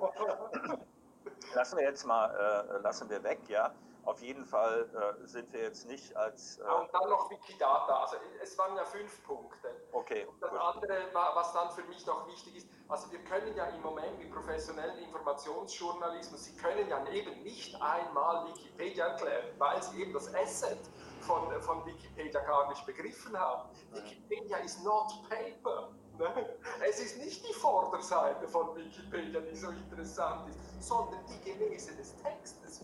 [1.54, 3.72] lassen wir jetzt mal, äh, lassen wir weg, ja.
[4.04, 6.58] Auf jeden Fall äh, sind wir jetzt nicht als.
[6.58, 8.02] Äh und dann noch Wikidata.
[8.02, 9.70] Also es waren ja fünf Punkte.
[9.92, 10.26] Okay.
[10.26, 10.60] Und das gut.
[10.60, 14.32] andere, was dann für mich noch wichtig ist, also wir können ja im Moment mit
[14.32, 20.80] professionellen Informationsjournalismus, Sie können ja eben nicht einmal Wikipedia erklären, weil Sie eben das Asset
[21.22, 23.70] von, von Wikipedia gar nicht begriffen haben.
[23.92, 25.90] Wikipedia is not paper.
[26.18, 26.58] Ne?
[26.88, 32.16] Es ist nicht die Vorderseite von Wikipedia, die so interessant ist, sondern die Genese des
[32.22, 32.82] Textes.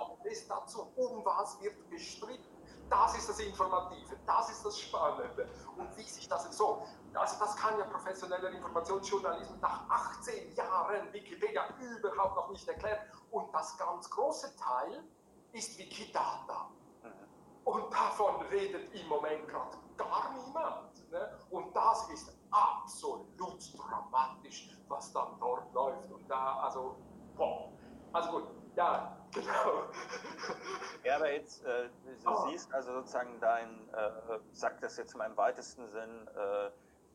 [0.00, 0.92] Kommt es dazu?
[0.96, 2.56] Um was wird gestritten?
[2.88, 5.48] Das ist das Informative, das ist das Spannende.
[5.76, 6.82] Und wie sich das so,
[7.14, 12.98] also das kann ja professioneller Informationsjournalismus nach 18 Jahren Wikipedia überhaupt noch nicht erklären.
[13.30, 15.04] Und das ganz große Teil
[15.52, 16.68] ist Wikidata.
[17.64, 21.10] Und davon redet im Moment gerade gar niemand.
[21.10, 21.38] Ne?
[21.50, 26.10] Und das ist absolut dramatisch, was dann dort läuft.
[26.10, 26.96] Und da, also,
[27.36, 27.70] boah.
[28.12, 29.84] Also gut, ja, genau.
[31.04, 31.88] Ja, aber jetzt, äh,
[32.24, 32.48] du oh.
[32.48, 36.70] siehst also sozusagen dein, äh, sag das jetzt mal im weitesten Sinn, äh,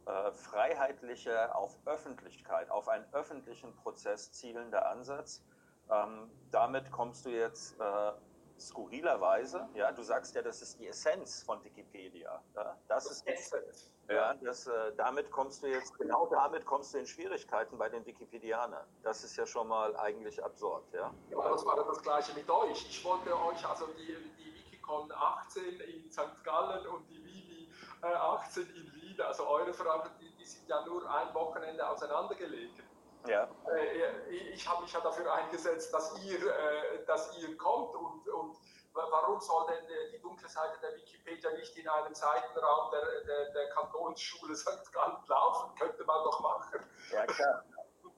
[0.08, 5.44] äh, freiheitlicher auf Öffentlichkeit, auf einen öffentlichen Prozess zielender Ansatz.
[5.90, 8.12] Ähm, damit kommst du jetzt äh,
[8.60, 12.42] skurrilerweise, ja, du sagst ja, das ist die Essenz von Wikipedia.
[12.56, 12.78] Ja?
[12.88, 13.92] Das, ist Essenz.
[14.10, 18.06] Ja, das, äh, damit kommst du jetzt, genau damit kommst du in Schwierigkeiten bei den
[18.06, 18.86] Wikipedianern.
[19.04, 21.14] Das ist ja schon mal eigentlich absurd, ja.
[21.30, 22.86] Ja, das war dann das Gleiche mit euch.
[22.90, 26.44] Ich wollte euch also die, die Wikicon 18 in St.
[26.44, 27.70] Gallen und die Vivi
[28.04, 32.84] äh, 18 in Wien, also eure Fragen, die, die sind ja nur ein Wochenende auseinandergelegt.
[33.28, 33.50] Ja.
[33.74, 38.58] Äh, ich habe mich ja dafür eingesetzt, dass ihr, äh, dass ihr kommt und, und
[38.94, 43.70] warum soll denn die dunkle Seite der Wikipedia nicht in einem Seitenraum der, der, der
[43.70, 44.92] Kantonsschule St.
[44.94, 45.76] Gallen laufen?
[45.78, 46.86] Könnte man doch machen.
[47.12, 47.64] Ja, klar.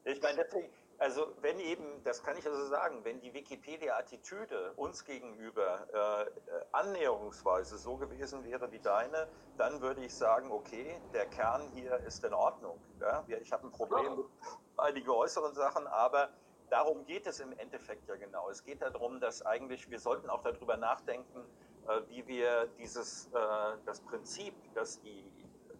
[0.04, 5.06] Ich meine, deswegen, also wenn eben, das kann ich also sagen, wenn die Wikipedia-Attitüde uns
[5.06, 11.70] gegenüber äh, annäherungsweise so gewesen wäre wie deine, dann würde ich sagen, okay, der Kern
[11.74, 12.80] hier ist in Ordnung.
[13.00, 13.24] Ja?
[13.42, 14.26] Ich habe ein Problem mit
[14.78, 16.30] einigen äußeren Sachen, aber
[16.70, 18.50] darum geht es im Endeffekt ja genau.
[18.50, 21.46] Es geht darum, dass eigentlich, wir sollten auch darüber nachdenken,
[21.88, 23.40] äh, wie wir dieses, äh,
[23.86, 25.32] das Prinzip, dass die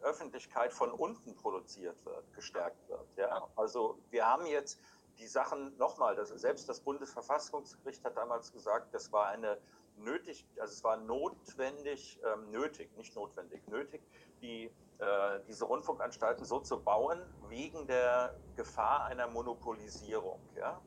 [0.04, 3.08] Öffentlichkeit von unten produziert wird, gestärkt wird.
[3.18, 3.48] Ja?
[3.56, 4.80] Also wir haben jetzt
[5.20, 9.58] die Sachen nochmal, das, selbst das Bundesverfassungsgericht hat damals gesagt, das war eine
[9.98, 14.02] nötig, also es war notwendig, ähm, nötig, nicht notwendig, nötig,
[14.42, 20.40] die äh, diese Rundfunkanstalten so zu bauen, wegen der Gefahr einer Monopolisierung.
[20.56, 20.82] Ja?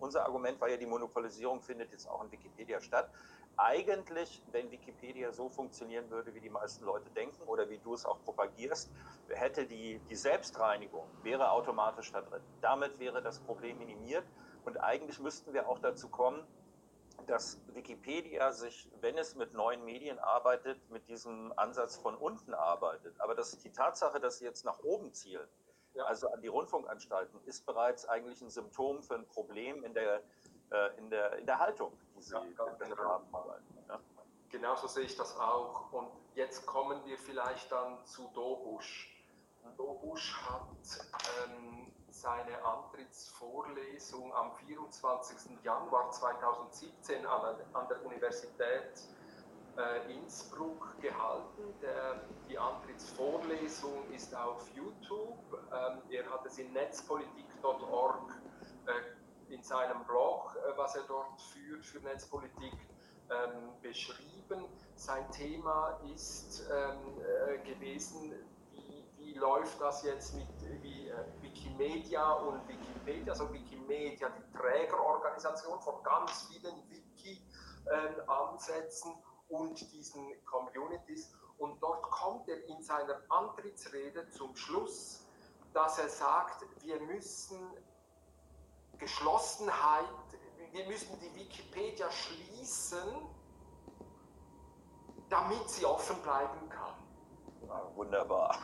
[0.00, 3.10] Unser Argument war ja, die Monopolisierung findet jetzt auch in Wikipedia statt.
[3.56, 8.04] Eigentlich, wenn Wikipedia so funktionieren würde, wie die meisten Leute denken oder wie du es
[8.04, 8.90] auch propagierst,
[9.28, 12.42] hätte die, die Selbstreinigung, wäre automatisch da drin.
[12.60, 14.26] Damit wäre das Problem minimiert
[14.64, 16.46] Und eigentlich müssten wir auch dazu kommen,
[17.26, 23.20] dass Wikipedia sich, wenn es mit neuen Medien arbeitet, mit diesem Ansatz von unten arbeitet.
[23.20, 25.48] Aber das, die Tatsache, dass sie jetzt nach oben zielen,
[26.06, 30.22] also an die Rundfunkanstalten, ist bereits eigentlich ein Symptom für ein Problem in der,
[30.72, 32.40] äh, in der, in der Haltung, die sie ja,
[32.78, 32.96] genau.
[32.96, 33.26] haben.
[33.88, 34.00] Ja.
[34.50, 35.92] Genauso sehe ich das auch.
[35.92, 39.08] Und jetzt kommen wir vielleicht dann zu Dobusch.
[39.76, 41.06] Dobusch hat
[41.44, 45.62] ähm, seine Antrittsvorlesung am 24.
[45.62, 49.02] Januar 2017 an, an der Universität
[49.76, 51.74] äh, Innsbruck gehalten.
[51.80, 55.38] Der, die Antrittsvorlesung ist auf YouTube.
[55.72, 58.30] Ähm, er hat es in netzpolitik.org
[58.86, 59.21] äh,
[59.52, 62.72] in seinem Blog, äh, was er dort führt für Netzpolitik,
[63.30, 64.66] ähm, beschrieben.
[64.96, 68.34] Sein Thema ist ähm, äh, gewesen,
[69.16, 70.48] wie, läuft das jetzt mit
[70.82, 79.14] wie, äh, Wikimedia und Wikipedia, also Wikimedia, die Trägerorganisation von ganz vielen Wiki-Ansätzen
[79.48, 81.32] und diesen Communities.
[81.58, 85.24] Und dort kommt er in seiner Antrittsrede zum Schluss,
[85.72, 87.72] dass er sagt, wir müssen
[89.02, 90.04] Geschlossenheit,
[90.70, 93.26] wir müssen die Wikipedia schließen,
[95.28, 96.94] damit sie offen bleiben kann.
[97.66, 98.56] Ja, wunderbar.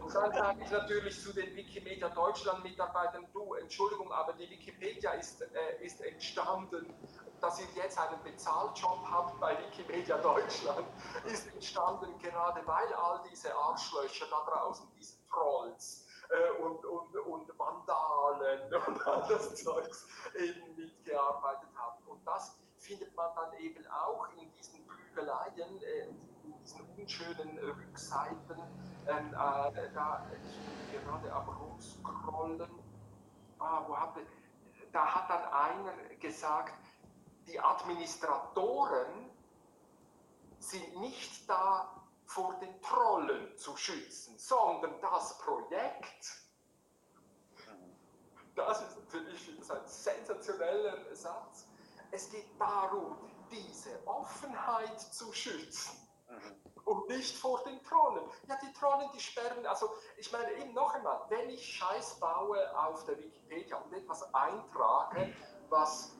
[0.00, 5.42] Und dann sage ich natürlich zu den Wikimedia Deutschland-Mitarbeitern, du, Entschuldigung, aber die Wikipedia ist,
[5.42, 6.94] äh, ist entstanden,
[7.40, 10.86] dass ihr jetzt einen Bezahljob habt bei Wikimedia Deutschland,
[11.24, 16.01] ist entstanden gerade weil all diese Arschlöcher da draußen, diese Trolls
[16.32, 22.02] äh, und, und, und Vandalen und all das Zeugs eben mitgearbeitet haben.
[22.06, 26.08] Und das findet man dann eben auch in diesen Prügeleien, äh,
[26.44, 28.60] in diesen unschönen Rückseiten
[29.06, 32.70] ähm, äh, da ich gerade am rumscrollen,
[33.58, 34.14] ah,
[34.92, 36.74] da hat dann einer gesagt,
[37.48, 39.30] die Administratoren
[40.58, 42.01] sind nicht da,
[42.32, 46.42] vor den Trollen zu schützen, sondern das Projekt.
[48.54, 51.66] Das ist natürlich das ein sensationeller Satz.
[52.10, 53.16] Es geht darum,
[53.50, 56.08] diese Offenheit zu schützen
[56.84, 58.24] und nicht vor den Trollen.
[58.48, 62.58] Ja, die Trollen, die sperren, also ich meine eben noch einmal, wenn ich Scheiß baue
[62.78, 65.34] auf der Wikipedia und etwas eintrage,
[65.68, 66.16] was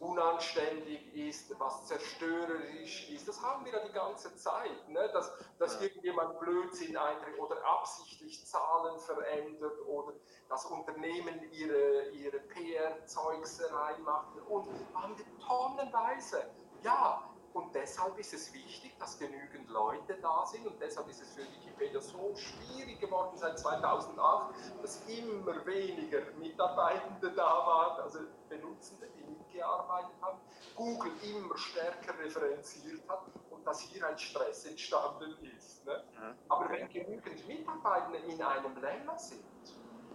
[0.00, 3.28] unanständig ist, was zerstörerisch ist.
[3.28, 5.08] Das haben wir ja die ganze Zeit, ne?
[5.12, 5.82] dass, dass ja.
[5.82, 10.14] irgendjemand Blödsinn einträgt oder absichtlich Zahlen verändert oder
[10.48, 16.50] das Unternehmen ihre, ihre PR-Zeugserei macht und haben wir tonnenweise.
[16.82, 21.34] Ja, und deshalb ist es wichtig, dass genügend Leute da sind und deshalb ist es
[21.34, 29.08] für Wikipedia so schwierig geworden seit 2008, dass immer weniger Mitarbeitende da waren, also Benutzende,
[29.52, 30.38] die mitgearbeitet haben,
[30.74, 35.84] Google immer stärker referenziert hat und dass hier ein Stress entstanden ist.
[35.86, 36.02] Ne?
[36.48, 39.44] Aber wenn genügend Mitarbeitende in einem Länder sind,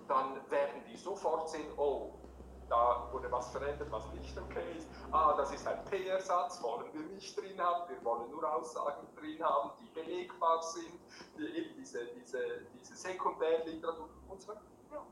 [0.08, 2.14] dann werden die sofort sehen, oh,
[2.68, 4.88] da wurde was verändert, was nicht okay ist.
[5.12, 9.44] Ah, das ist ein PR-Satz, wollen wir nicht drin haben, wir wollen nur Aussagen drin
[9.44, 11.00] haben, die belegbar sind,
[11.38, 14.62] die, eben diese, diese, diese Sekundärliteratur und so weiter.
[14.92, 15.06] Ja.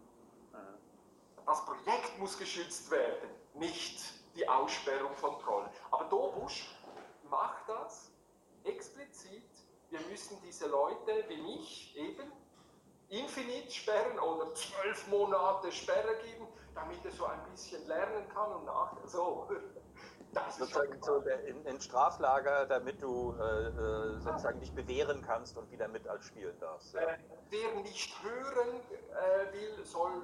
[1.45, 3.99] Das Projekt muss geschützt werden, nicht
[4.35, 5.69] die Aussperrung von Trollen.
[5.91, 6.75] Aber Dobusch
[7.29, 8.11] macht das
[8.63, 9.49] explizit.
[9.89, 12.31] Wir müssen diese Leute wie mich eben
[13.09, 18.65] infinit sperren oder zwölf Monate Sperre geben damit er so ein bisschen lernen kann und
[18.65, 19.49] nach so.
[20.33, 25.69] Das sozusagen so in, in, Straflager, damit du äh, äh, sozusagen dich bewähren kannst und
[25.69, 26.95] wieder mit als spielen darfst.
[26.95, 27.01] Ja.
[27.01, 27.17] Äh,
[27.51, 28.79] wer nicht hören
[29.11, 30.23] äh, will, soll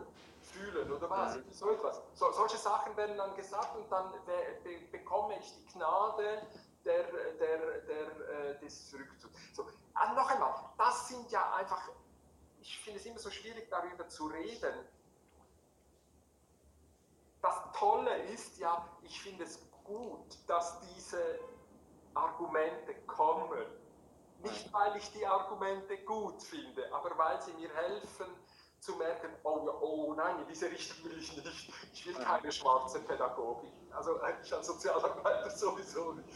[0.51, 1.37] fühlen oder was?
[1.37, 1.51] Mhm.
[1.51, 2.01] So etwas.
[2.13, 6.47] So, solche Sachen werden dann gesagt und dann be bekomme ich die Gnade
[6.85, 9.37] der, der, der, äh, des Rückzugs.
[9.53, 11.89] So, also noch einmal, das sind ja einfach,
[12.61, 14.73] ich finde es immer so schwierig darüber zu reden
[17.41, 21.39] das Tolle ist ja, ich finde es gut, dass diese
[22.13, 23.65] Argumente kommen.
[24.41, 28.27] Nicht, weil ich die Argumente gut finde, aber weil sie mir helfen
[28.79, 31.73] zu merken, oh, oh nein, in diese Richtung will ich nicht.
[31.93, 33.71] Ich will keine schwarze Pädagogik.
[33.91, 36.29] Also eigentlich als Sozialarbeiter sowieso nicht.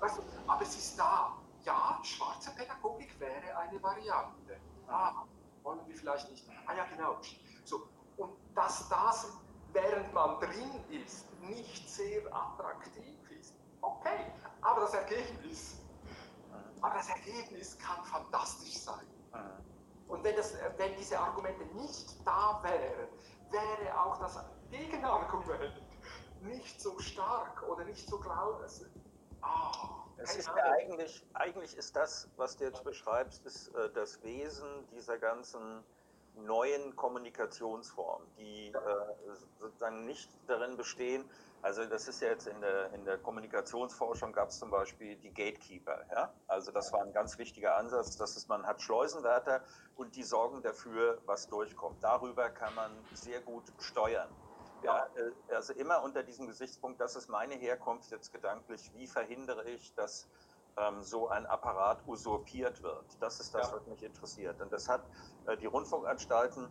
[0.00, 1.36] Weißt du, aber es ist da.
[1.64, 4.60] Ja, schwarze Pädagogik wäre eine Variante.
[4.86, 5.24] Ah,
[5.62, 6.46] wollen wir vielleicht nicht.
[6.66, 7.16] Ah ja, genau.
[7.64, 9.32] So, und dass das
[9.72, 13.54] während man drin ist, nicht sehr attraktiv ist.
[13.80, 14.32] Okay,
[14.62, 15.80] aber das Ergebnis,
[16.80, 19.06] aber das Ergebnis kann fantastisch sein.
[20.08, 23.08] Und wenn, das, wenn diese Argumente nicht da wären,
[23.50, 24.38] wäre auch das
[24.70, 25.82] Gegenargument
[26.42, 28.86] nicht so stark oder nicht so glaubhaft.
[29.42, 34.22] Oh, es ist ja eigentlich, eigentlich ist das, was du jetzt beschreibst, ist äh, das
[34.22, 35.84] Wesen dieser ganzen
[36.36, 38.74] neuen Kommunikationsformen, die äh,
[39.60, 41.28] sozusagen nicht darin bestehen,
[41.64, 45.32] also das ist ja jetzt in der, in der Kommunikationsforschung gab es zum Beispiel die
[45.32, 46.04] Gatekeeper.
[46.10, 46.30] Ja?
[46.46, 49.64] Also das war ein ganz wichtiger Ansatz, dass es, man hat Schleusenwärter
[49.96, 52.04] und die sorgen dafür, was durchkommt.
[52.04, 54.28] Darüber kann man sehr gut steuern.
[54.82, 55.08] Ja,
[55.48, 60.28] also immer unter diesem Gesichtspunkt, das ist meine Herkunft jetzt gedanklich, wie verhindere ich, dass
[60.76, 63.06] ähm, so ein Apparat usurpiert wird.
[63.20, 63.76] Das ist das, ja.
[63.76, 64.60] was mich interessiert.
[64.60, 65.00] Und das hat
[65.46, 66.68] äh, die Rundfunkanstalten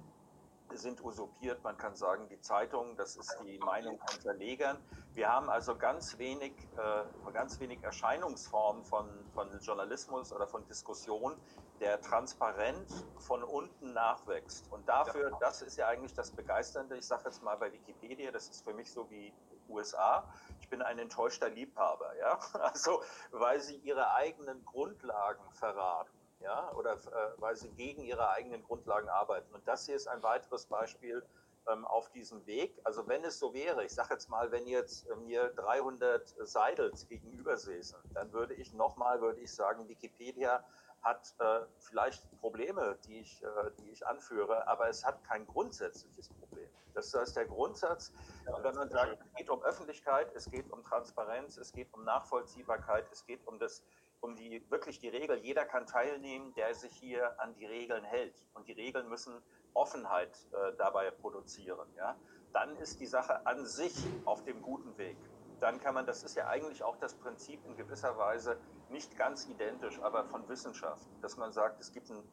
[0.73, 1.63] sind usurpiert.
[1.63, 4.77] Man kann sagen, die Zeitungen, das ist die Meinung von Verlegern.
[5.13, 11.35] Wir haben also ganz wenig, äh, ganz wenig Erscheinungsformen von, von Journalismus oder von Diskussion,
[11.79, 14.71] der transparent von unten nachwächst.
[14.71, 16.97] Und dafür, das ist ja eigentlich das Begeisternde.
[16.97, 19.33] Ich sage jetzt mal bei Wikipedia, das ist für mich so wie
[19.69, 20.27] USA.
[20.59, 22.39] Ich bin ein enttäuschter Liebhaber, ja.
[22.53, 28.63] Also, weil sie ihre eigenen Grundlagen verraten ja, oder äh, weil sie gegen ihre eigenen
[28.63, 29.53] Grundlagen arbeiten.
[29.53, 31.23] Und das hier ist ein weiteres Beispiel
[31.67, 32.79] ähm, auf diesem Weg.
[32.83, 37.07] Also wenn es so wäre, ich sage jetzt mal, wenn jetzt äh, mir 300 Seidels
[37.07, 40.63] gegenüber säßen, dann würde ich nochmal, würde ich sagen, Wikipedia
[41.01, 43.47] hat äh, vielleicht Probleme, die ich, äh,
[43.79, 46.69] die ich anführe, aber es hat kein grundsätzliches Problem.
[46.93, 48.13] Das heißt, der Grundsatz,
[48.61, 53.05] wenn man sagt, es geht um Öffentlichkeit, es geht um Transparenz, es geht um Nachvollziehbarkeit,
[53.11, 53.83] es geht um das
[54.23, 58.33] um die wirklich die Regel, jeder kann teilnehmen, der sich hier an die Regeln hält.
[58.53, 59.33] Und die Regeln müssen
[59.73, 61.87] Offenheit äh, dabei produzieren.
[61.97, 62.15] Ja?
[62.53, 65.17] Dann ist die Sache an sich auf dem guten Weg.
[65.59, 68.57] Dann kann man, das ist ja eigentlich auch das Prinzip in gewisser Weise
[68.89, 72.23] nicht ganz identisch, aber von Wissenschaft, dass man sagt, es gibt einen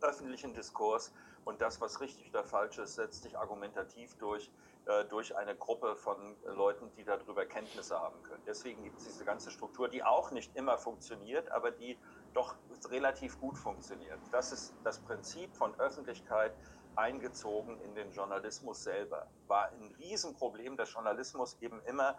[0.00, 1.12] öffentlichen Diskurs
[1.44, 4.50] und das, was richtig oder falsch ist, setzt sich argumentativ durch.
[4.84, 8.42] Äh, durch eine Gruppe von Leuten, die darüber Kenntnisse haben können.
[8.46, 12.00] Deswegen gibt es diese ganze Struktur, die auch nicht immer funktioniert, aber die
[12.32, 12.56] doch
[12.88, 14.18] relativ gut funktioniert.
[14.32, 16.56] Das ist das Prinzip von Öffentlichkeit
[16.96, 19.30] eingezogen in den Journalismus selber.
[19.46, 22.18] War ein Riesenproblem, dass Journalismus eben immer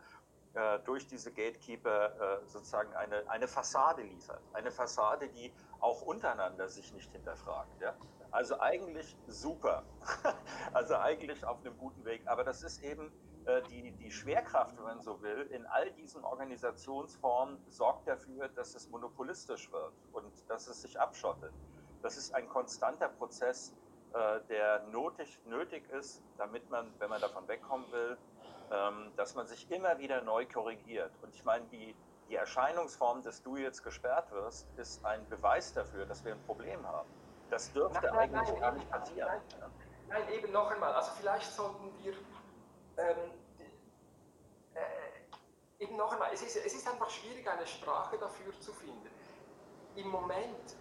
[0.53, 4.41] äh, durch diese Gatekeeper äh, sozusagen eine, eine Fassade liefert.
[4.53, 7.81] Eine Fassade, die auch untereinander sich nicht hinterfragt.
[7.81, 7.95] Ja?
[8.31, 9.83] Also eigentlich super.
[10.73, 12.21] also eigentlich auf einem guten Weg.
[12.25, 13.11] Aber das ist eben
[13.45, 18.75] äh, die, die Schwerkraft, wenn man so will, in all diesen Organisationsformen sorgt dafür, dass
[18.75, 21.51] es monopolistisch wird und dass es sich abschottet.
[22.01, 23.73] Das ist ein konstanter Prozess,
[24.13, 28.17] äh, der nötig, nötig ist, damit man, wenn man davon wegkommen will,
[29.15, 31.11] dass man sich immer wieder neu korrigiert.
[31.21, 31.95] Und ich meine, die,
[32.29, 36.85] die Erscheinungsform, dass du jetzt gesperrt wirst, ist ein Beweis dafür, dass wir ein Problem
[36.87, 37.09] haben.
[37.49, 39.29] Das dürfte nein, nein, eigentlich nein, gar nicht passieren.
[39.29, 39.71] Nein,
[40.07, 40.93] nein, eben noch einmal.
[40.93, 42.13] Also vielleicht sollten wir
[42.97, 43.31] ähm,
[44.73, 49.09] äh, eben noch einmal, es ist, es ist einfach schwierig, eine Sprache dafür zu finden.
[49.95, 50.75] Im Moment,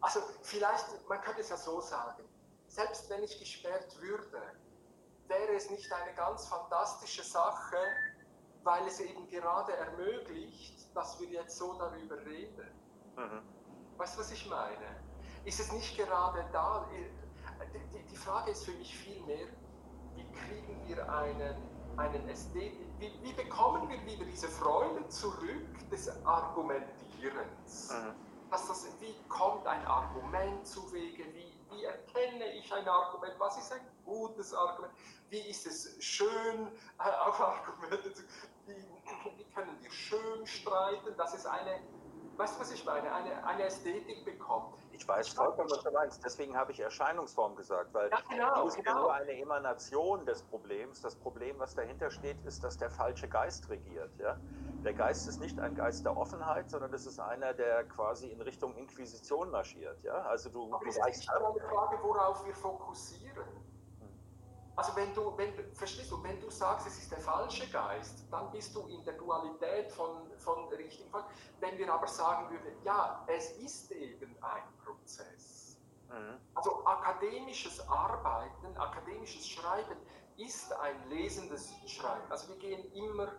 [0.00, 2.24] also vielleicht, man könnte es ja so sagen,
[2.68, 4.42] selbst wenn ich gesperrt würde,
[5.28, 7.76] wäre es nicht eine ganz fantastische Sache,
[8.62, 12.68] weil es eben gerade ermöglicht, dass wir jetzt so darüber reden.
[13.16, 13.42] Mhm.
[13.96, 14.86] Weißt du, was ich meine?
[15.44, 16.88] Ist es nicht gerade da?
[16.90, 19.46] Die, die Frage ist für mich vielmehr,
[20.14, 21.56] wie kriegen wir einen,
[21.96, 27.90] einen Ästhetik, wie, wie, bekommen wir wieder diese Freude zurück des Argumentierens?
[27.92, 28.50] Mhm.
[28.50, 31.24] Dass das, wie kommt ein Argument zu Wege?
[31.34, 33.34] Wie, wie erkenne ich ein Argument?
[33.38, 34.92] Was ist ein gutes Argument?
[35.28, 38.22] Wie ist es schön, äh, auf Argumente zu
[38.66, 38.74] wie,
[39.36, 41.14] wie können wir schön streiten?
[41.16, 41.80] Das ist eine
[42.36, 43.12] Weißt du, was ich meine?
[43.12, 44.74] Eine, eine Ästhetik bekommt.
[44.96, 46.24] Ich weiß vollkommen, was du meinst.
[46.24, 49.02] Deswegen habe ich Erscheinungsform gesagt, weil ja, genau, ist genau.
[49.02, 51.02] nur eine Emanation des Problems.
[51.02, 54.10] Das Problem, was dahinter steht, ist, dass der falsche Geist regiert.
[54.18, 54.38] Ja?
[54.84, 58.40] Der Geist ist nicht ein Geist der Offenheit, sondern es ist einer, der quasi in
[58.40, 60.02] Richtung Inquisition marschiert.
[60.02, 60.22] Ja?
[60.22, 63.44] Also du, Aber du es ist eine Frage, worauf wir fokussieren.
[64.76, 68.50] Also wenn du, wenn, verstehst du, wenn du sagst, es ist der falsche Geist, dann
[68.50, 71.24] bist du in der Dualität von, von richtigen Fall.
[71.60, 75.78] Wenn wir aber sagen würden, ja, es ist eben ein Prozess.
[76.08, 76.38] Mhm.
[76.54, 79.96] Also akademisches Arbeiten, akademisches Schreiben
[80.36, 82.30] ist ein lesendes Schreiben.
[82.30, 83.32] Also wir gehen immer,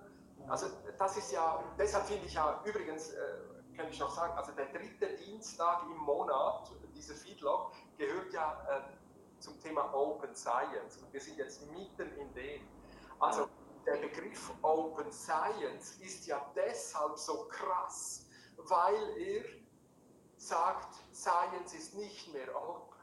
[0.48, 0.68] also
[0.98, 3.38] das ist ja, deshalb finde ich ja, übrigens, äh,
[3.76, 9.40] kann ich noch sagen, also der dritte Dienstag im Monat, dieser Feedlog, gehört ja äh,
[9.40, 10.98] zum Thema Open Science.
[10.98, 12.68] Und wir sind jetzt mitten in dem.
[13.20, 13.48] Also
[13.86, 18.26] der Begriff Open Science ist ja deshalb so krass,
[18.58, 19.44] weil er
[20.38, 22.96] sagt, Science ist nicht mehr open.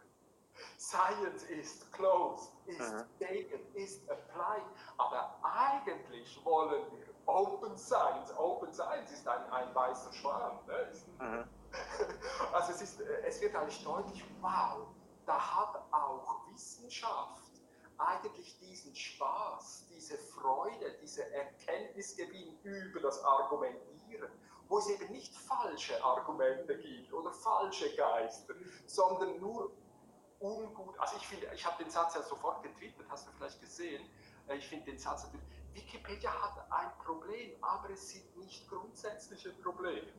[0.78, 3.04] Science ist closed, ist mhm.
[3.18, 4.62] taken, ist applied.
[4.98, 8.32] Aber eigentlich wollen wir Open Science.
[8.36, 10.58] Open Science ist ein, ein weißer Schwan.
[10.66, 10.92] Ne?
[11.18, 11.44] Mhm.
[12.52, 14.86] Also es, ist, es wird eigentlich deutlich, wow,
[15.26, 17.50] da hat auch Wissenschaft
[17.98, 24.30] eigentlich diesen Spaß, diese Freude, diese Erkenntnisgewinn über das Argumentieren,
[24.68, 28.54] wo es eben nicht falsche Argumente gibt oder falsche Geister,
[28.86, 29.72] sondern nur
[30.40, 30.98] ungut.
[30.98, 34.08] Also ich finde, ich habe den Satz ja sofort getwittert, hast du vielleicht gesehen.
[34.48, 39.50] Äh, ich finde den Satz natürlich, Wikipedia hat ein Problem, aber es sind nicht grundsätzliche
[39.50, 40.12] Probleme.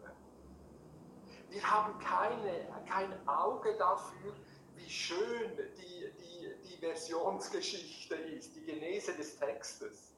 [1.49, 4.35] Wir haben keine, kein Auge dafür,
[4.75, 10.14] wie schön die, die, die Versionsgeschichte ist, die Genese des Textes.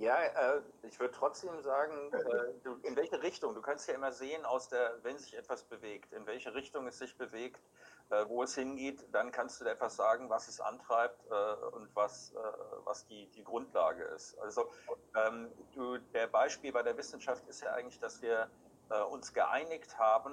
[0.00, 4.12] Ja, äh, ich würde trotzdem sagen, äh, du, in welche Richtung, du kannst ja immer
[4.12, 7.60] sehen, aus der, wenn sich etwas bewegt, in welche Richtung es sich bewegt,
[8.08, 11.94] äh, wo es hingeht, dann kannst du dir etwas sagen, was es antreibt äh, und
[11.94, 12.38] was, äh,
[12.84, 14.38] was die, die Grundlage ist.
[14.38, 14.70] Also
[15.14, 18.48] ähm, du, der Beispiel bei der Wissenschaft ist ja eigentlich, dass wir
[18.88, 20.32] äh, uns geeinigt haben,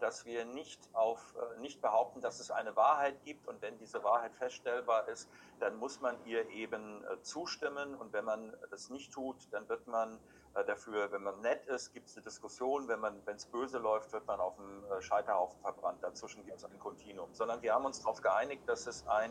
[0.00, 4.02] dass wir nicht, auf, äh, nicht behaupten, dass es eine Wahrheit gibt und wenn diese
[4.02, 5.28] Wahrheit feststellbar ist,
[5.60, 9.86] dann muss man ihr eben äh, zustimmen und wenn man das nicht tut, dann wird
[9.86, 10.18] man
[10.66, 14.26] dafür, wenn man nett ist, gibt es eine Diskussion, wenn wenn es böse läuft, wird
[14.26, 16.02] man auf dem Scheiterhaufen verbrannt.
[16.02, 17.32] Dazwischen gibt es ein Kontinuum.
[17.32, 19.30] Sondern wir haben uns darauf geeinigt, dass es ein,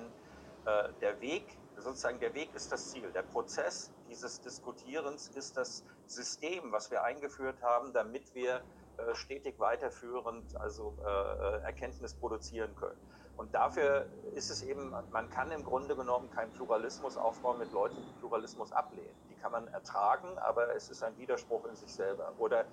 [1.01, 3.11] der Weg, sozusagen der Weg ist das Ziel.
[3.11, 8.63] Der Prozess dieses Diskutierens ist das System, was wir eingeführt haben, damit wir
[8.97, 12.99] äh, stetig weiterführend, also äh, Erkenntnis produzieren können.
[13.37, 17.95] Und dafür ist es eben, man kann im Grunde genommen keinen Pluralismus aufbauen mit Leuten,
[17.95, 19.15] die Pluralismus ablehnen.
[19.29, 22.33] Die kann man ertragen, aber es ist ein Widerspruch in sich selber.
[22.39, 22.65] Oder äh,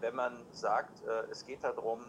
[0.00, 2.00] wenn man sagt, äh, es geht darum,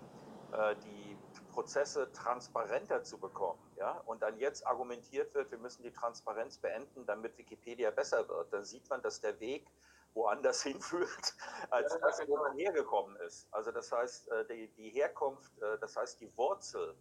[0.54, 1.18] äh, die
[1.52, 7.06] Prozesse transparenter zu bekommen, ja, und dann jetzt argumentiert wird, wir müssen die Transparenz beenden,
[7.06, 9.68] damit Wikipedia besser wird, dann sieht man, dass der Weg
[10.14, 11.36] woanders hinführt,
[11.70, 13.48] als das, wo man hergekommen ist.
[13.52, 16.96] Also das heißt, äh, die, die Herkunft, äh, das heißt die Wurzel,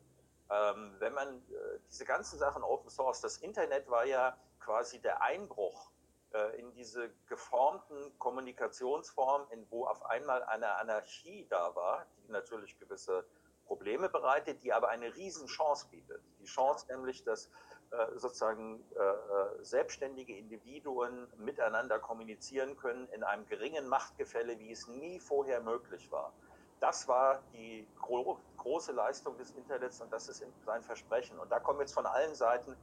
[0.51, 5.23] ähm, wenn man äh, diese ganzen Sachen Open Source, das Internet war ja quasi der
[5.23, 5.91] Einbruch
[6.57, 13.25] in diese geformten Kommunikationsformen, wo auf einmal eine Anarchie da war, die natürlich gewisse
[13.67, 16.23] Probleme bereitet, die aber eine Riesenchance bietet.
[16.39, 17.51] Die Chance nämlich, dass
[18.17, 25.19] sozusagen äh, äh, selbstständige Individuen miteinander kommunizieren können in einem geringen Machtgefälle, wie es nie
[25.19, 26.33] vorher möglich war.
[26.79, 31.39] Das war die gro große Leistung des Internets und das ist sein Versprechen.
[31.39, 32.77] Und da kommen jetzt von allen Seiten äh,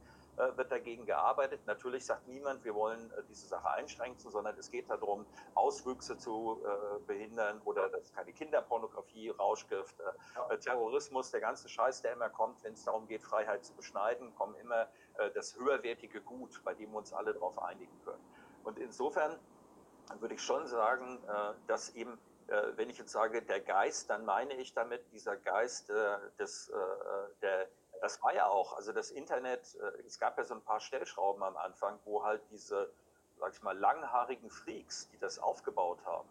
[0.56, 1.60] wird dagegen gearbeitet.
[1.66, 6.62] Natürlich sagt niemand, wir wollen äh, diese Sache einschränken, sondern es geht darum, Auswüchse zu
[6.64, 9.96] äh, behindern oder dass keine Kinderpornografie, Rauschgift,
[10.60, 14.54] Terrorismus, der ganze Scheiß, der immer kommt, wenn es darum geht, Freiheit zu beschneiden, kommen
[14.56, 14.88] immer
[15.34, 18.22] das höherwertige Gut, bei dem wir uns alle darauf einigen können.
[18.64, 19.38] Und insofern
[20.20, 21.18] würde ich schon sagen,
[21.66, 22.18] dass eben
[22.76, 25.90] wenn ich jetzt sage, der Geist, dann meine ich damit dieser Geist
[26.38, 26.72] des,
[27.42, 27.68] der
[28.00, 31.42] das war ja auch, also das Internet, äh, es gab ja so ein paar Stellschrauben
[31.42, 32.90] am Anfang, wo halt diese,
[33.38, 36.28] sag ich mal, langhaarigen Freaks, die das aufgebaut haben,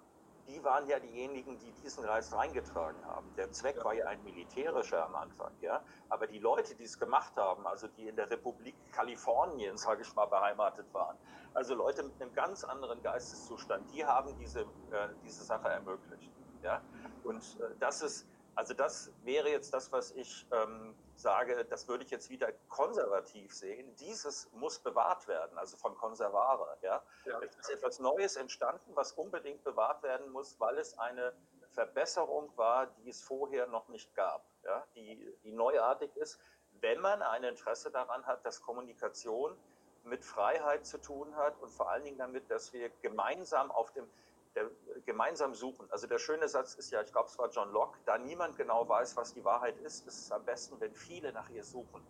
[0.47, 3.33] die waren ja diejenigen, die diesen Reis reingetragen haben.
[3.35, 3.83] Der Zweck ja.
[3.83, 5.83] war ja ein militärischer am Anfang, ja.
[6.09, 10.15] Aber die Leute, die es gemacht haben, also die in der Republik Kalifornien, sage ich
[10.15, 11.17] mal, beheimatet waren,
[11.53, 16.31] also Leute mit einem ganz anderen Geisteszustand, die haben diese, äh, diese Sache ermöglicht,
[16.63, 16.81] ja.
[17.23, 22.03] Und äh, das ist, also das wäre jetzt das, was ich ähm, sage, das würde
[22.03, 23.95] ich jetzt wieder konservativ sehen.
[23.95, 26.77] Dieses muss bewahrt werden, also von Konservare.
[26.81, 27.03] Ja?
[27.25, 27.39] ja.
[27.41, 31.33] Es ist etwas Neues entstanden, was unbedingt bewahrt werden muss, weil es eine
[31.71, 34.85] Verbesserung war, die es vorher noch nicht gab, ja?
[34.95, 36.39] die, die neuartig ist,
[36.81, 39.57] wenn man ein Interesse daran hat, dass Kommunikation
[40.03, 44.07] mit Freiheit zu tun hat und vor allen Dingen damit, dass wir gemeinsam auf dem
[44.55, 44.71] der,
[45.07, 45.89] gemeinsam suchen.
[45.89, 48.87] Also der schöne Satz ist ja, ich glaube, es war John Locke, da niemand genau
[48.87, 52.05] weiß, was die Wahrheit ist, ist es am besten, wenn viele nach ihr suchen.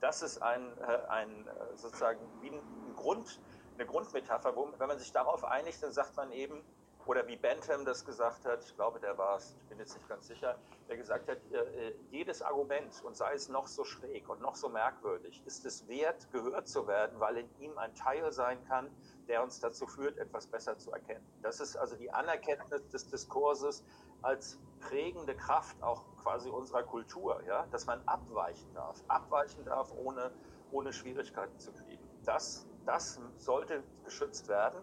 [0.00, 3.40] Das ist ein, äh, ein äh, sozusagen wie ein Grund,
[3.74, 6.64] eine Grundmetapher, wo, wenn man sich darauf einigt, dann sagt man eben,
[7.06, 10.08] oder wie Bentham das gesagt hat, ich glaube, der war es, ich bin jetzt nicht
[10.08, 14.40] ganz sicher, der gesagt hat, äh, jedes Argument, und sei es noch so schräg und
[14.40, 18.62] noch so merkwürdig, ist es wert, gehört zu werden, weil in ihm ein Teil sein
[18.64, 18.90] kann,
[19.28, 21.24] der uns dazu führt, etwas besser zu erkennen.
[21.42, 23.84] Das ist also die Anerkenntnis des Diskurses
[24.22, 30.32] als prägende Kraft auch quasi unserer Kultur, ja, dass man abweichen darf, abweichen darf, ohne,
[30.72, 32.02] ohne Schwierigkeiten zu kriegen.
[32.24, 34.82] Das, das sollte geschützt werden.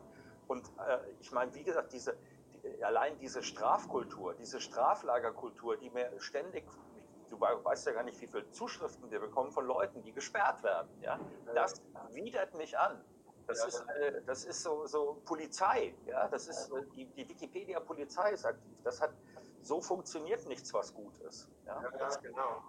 [0.54, 2.16] Und äh, ich meine, wie gesagt, diese,
[2.54, 6.64] die, allein diese Strafkultur, diese Straflagerkultur, die mir ständig
[7.30, 10.90] du weißt ja gar nicht, wie viele Zuschriften wir bekommen von Leuten, die gesperrt werden.
[11.02, 11.20] Ja?
[11.56, 11.82] Das
[12.12, 13.04] widert mich an.
[13.48, 15.96] Das ja, ist, äh, das ist so, so Polizei.
[16.06, 16.28] Ja?
[16.28, 18.78] Das ist, die, die Wikipedia-Polizei ist aktiv.
[18.84, 19.12] Das hat,
[19.62, 21.50] so funktioniert nichts, was gut ist.
[21.66, 22.64] Ja, ja genau.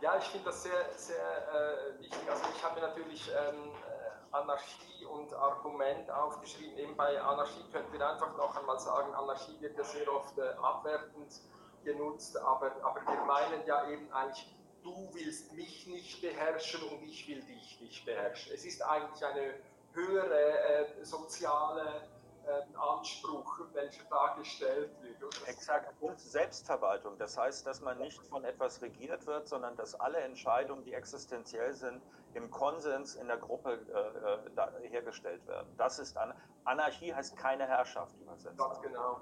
[0.00, 2.30] Ja, ich finde das sehr, sehr äh, wichtig.
[2.30, 3.87] Also ich habe mir natürlich ähm, äh,
[4.32, 6.76] Anarchie und Argument aufgeschrieben.
[6.78, 10.48] Eben bei Anarchie könnten wir einfach noch einmal sagen, Anarchie wird ja sehr oft äh,
[10.62, 11.40] abwertend
[11.84, 17.26] genutzt, aber, aber wir meinen ja eben eigentlich, du willst mich nicht beherrschen und ich
[17.28, 18.52] will dich nicht beherrschen.
[18.54, 19.54] Es ist eigentlich eine
[19.92, 22.08] höhere äh, soziale
[22.76, 25.48] Anspruch, welcher dargestellt wird.
[25.48, 25.94] Exakt.
[26.00, 27.18] Und Selbstverwaltung.
[27.18, 31.74] Das heißt, dass man nicht von etwas regiert wird, sondern dass alle Entscheidungen, die existenziell
[31.74, 32.02] sind,
[32.34, 35.68] im Konsens in der Gruppe äh, äh hergestellt werden.
[35.76, 36.34] Das ist An
[36.64, 38.58] Anarchie heißt keine Herrschaft übersetzt.
[38.58, 39.20] Ganz genau.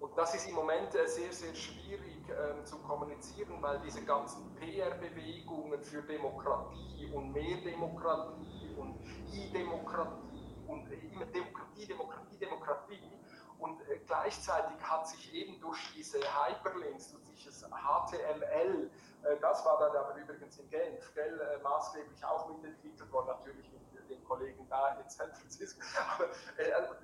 [0.00, 4.52] Und das ist im Moment äh, sehr, sehr schwierig äh, zu kommunizieren, weil diese ganzen
[4.56, 8.98] PR-Bewegungen für Demokratie und mehr Demokratie und
[9.32, 10.27] I-Demokratie
[10.68, 13.18] und immer Demokratie, Demokratie, Demokratie
[13.58, 18.90] und äh, gleichzeitig hat sich eben durch diese Hyperlinks, durch dieses HTML,
[19.24, 23.70] äh, das war dann aber übrigens in Genf, gell, äh, maßgeblich auch mitentwickelt worden, natürlich
[23.72, 25.82] mit den Kollegen da in San Francisco,
[26.14, 26.28] aber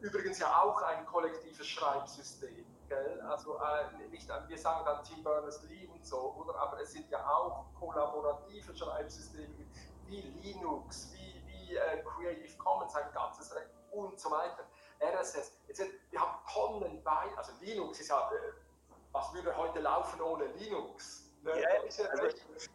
[0.00, 2.64] übrigens ja auch ein kollektives Schreibsystem.
[2.88, 3.20] Gell?
[3.22, 3.58] Also
[4.10, 6.56] nicht, wir sagen dann Tim Berners-Lee und so, oder?
[6.58, 9.66] aber es sind ja auch kollaborative Schreibsysteme
[10.06, 11.23] wie Linux, wie,
[11.74, 14.64] wie Creative Commons, ein ganzes Recht und so weiter.
[15.00, 15.52] RSS.
[15.68, 18.52] Jetzt, wir haben Tonnen bei, also Linux ist ja, äh,
[19.12, 21.30] was würde heute laufen ohne Linux?
[21.42, 21.60] Ne?
[21.60, 21.68] Ja,
[22.10, 22.26] also,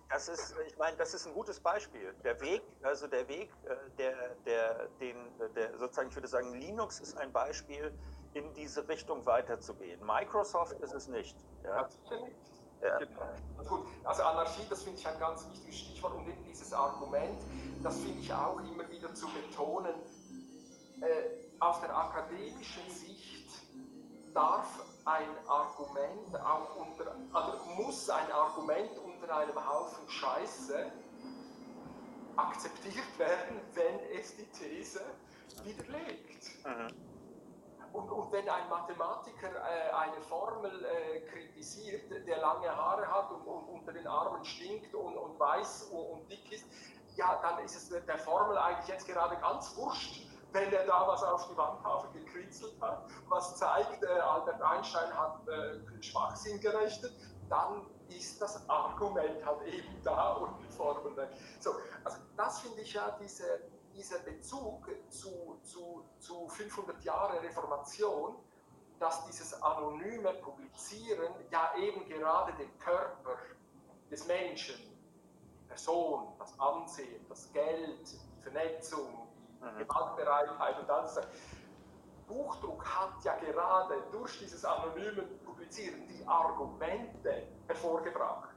[0.09, 2.13] das ist, ich meine, das ist ein gutes Beispiel.
[2.23, 5.17] Der Weg, also der Weg, äh, der, der, den,
[5.55, 7.91] der sozusagen, ich würde sagen, Linux ist ein Beispiel,
[8.33, 10.05] in diese Richtung weiterzugehen.
[10.05, 11.35] Microsoft ist es nicht.
[11.63, 11.89] Ja.
[12.81, 12.97] Ja.
[12.97, 13.67] Genau.
[13.67, 17.39] Gut, also Anarchie, das finde ich ein ganz wichtiges Stichwort und eben dieses Argument,
[17.83, 19.93] das finde ich auch immer wieder zu betonen.
[21.01, 23.49] Äh, aus der akademischen Sicht
[24.33, 30.91] darf ein Argument auch unter, also muss ein Argument unter einem Haufen Scheiße
[32.35, 35.01] akzeptiert werden, wenn es die These
[35.63, 36.65] widerlegt.
[36.65, 37.08] Mhm.
[37.93, 43.41] Und, und, wenn ein Mathematiker äh, eine Formel äh, kritisiert, der lange Haare hat und,
[43.41, 46.65] und unter den Armen stinkt und, und weiß und, dick ist,
[47.15, 51.23] ja, dann ist es der Formel eigentlich jetzt gerade ganz wurscht, wenn er da was
[51.23, 57.11] auf die Wandtafel gekritzelt hat, was zeigt, äh, Albert Einstein hat äh, Schwachsinn gerechnet,
[57.49, 61.29] dann ist das Argument halt eben da und die Formel weg.
[61.59, 61.71] So,
[62.03, 63.61] also das finde ich ja diese,
[63.99, 68.37] dieser Bezug zu, zu, zu 500 Jahre Reformation,
[68.97, 73.37] dass dieses anonyme Publizieren ja eben gerade den Körper
[74.09, 79.27] des Menschen, die Person, das Ansehen, das Geld, die Vernetzung,
[79.59, 79.79] mhm.
[79.79, 81.19] Gewaltbereitheit und alles.
[82.25, 88.48] Buchdruck hat ja gerade durch dieses anonyme Publizieren die Argumente hervorgebracht.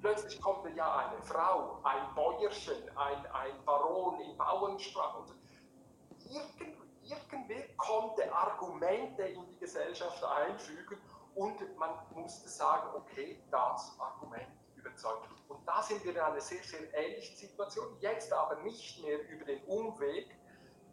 [0.00, 5.18] Plötzlich kommt ja eine Frau, ein Bäuerchen, ein, ein Baron in Bauernsprache.
[5.18, 11.00] Und irgend, irgendwer konnte Argumente in die Gesellschaft einfügen
[11.34, 15.28] und man musste sagen, okay, das Argument überzeugt.
[15.48, 19.44] Und da sind wir in einer sehr, sehr ähnlichen Situation, jetzt aber nicht mehr über
[19.44, 20.36] den Umweg,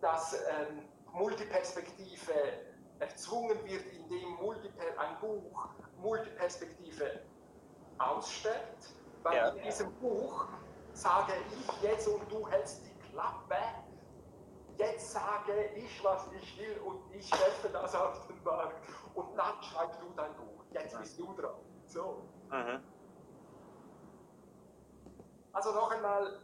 [0.02, 2.34] dass ähm, Multiperspektive
[3.00, 7.22] erzwungen wird, indem Multiper ein Buch Multiperspektive
[7.98, 8.94] ausstellt,
[9.24, 9.50] weil ja.
[9.50, 10.48] in diesem Buch
[10.94, 13.58] sage ich jetzt und du hältst die Klappe,
[14.78, 19.62] jetzt sage ich, was ich will und ich schätze das auf den Markt und dann
[19.64, 21.56] schreibst du dein Buch, jetzt bist du dran.
[21.86, 22.22] So.
[22.50, 22.84] Mhm.
[25.54, 26.42] Also noch einmal,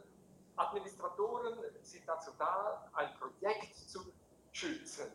[0.56, 4.14] Administratoren sind dazu da, ein Projekt zu
[4.52, 5.12] schützen,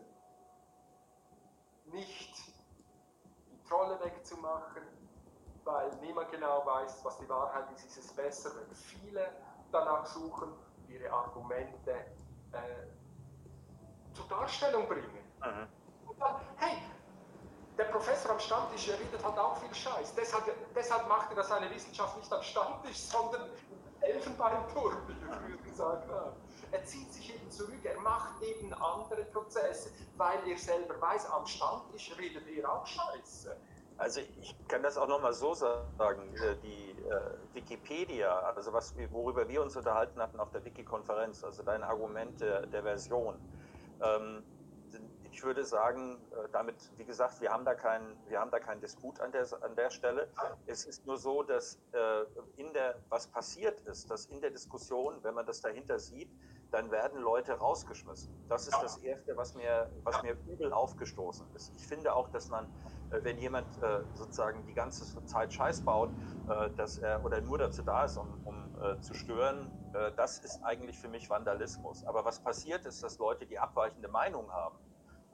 [1.86, 2.36] nicht
[3.48, 4.82] die Trolle wegzumachen,
[5.66, 9.28] weil niemand genau weiß, was die Wahrheit ist, ist es besser, wenn viele
[9.72, 10.52] danach suchen,
[10.88, 11.90] ihre Argumente
[12.52, 12.86] äh,
[14.14, 15.10] zur Darstellung bringen.
[15.40, 16.08] Mhm.
[16.08, 16.78] Und dann, hey,
[17.76, 20.14] der Professor am Stammtisch redet halt auch viel Scheiß.
[20.14, 20.44] Deshalb,
[20.74, 23.50] deshalb macht er das eine Wissenschaft nicht am Stammtisch, sondern
[24.00, 26.36] Elfenbeinturm, wie wir früher gesagt haben.
[26.70, 31.46] Er zieht sich eben zurück, er macht eben andere Prozesse, weil er selber weiß, am
[31.46, 33.56] Stammtisch redet er auch Scheiße.
[33.98, 39.48] Also ich kann das auch nochmal so sagen, äh, die äh, Wikipedia, also was, worüber
[39.48, 43.40] wir uns unterhalten hatten auf der Wiki-Konferenz, also dein Argument der, der Version,
[44.00, 44.44] ähm,
[45.36, 48.80] ich würde sagen, äh, damit, wie gesagt, wir haben da keinen, wir haben da keinen
[48.80, 50.28] Disput an der, an der Stelle.
[50.66, 52.24] Es ist nur so, dass äh,
[52.56, 56.30] in der, was passiert ist, dass in der Diskussion, wenn man das dahinter sieht,
[56.70, 58.34] dann werden Leute rausgeschmissen.
[58.48, 61.74] Das ist das Erste, was mir, was mir übel aufgestoßen ist.
[61.76, 62.66] Ich finde auch, dass man,
[63.10, 63.66] wenn jemand
[64.14, 66.10] sozusagen die ganze Zeit Scheiß baut,
[66.76, 69.70] dass er oder nur dazu da ist, um, um zu stören,
[70.16, 72.04] das ist eigentlich für mich Vandalismus.
[72.04, 74.76] Aber was passiert ist, dass Leute, die abweichende Meinung haben,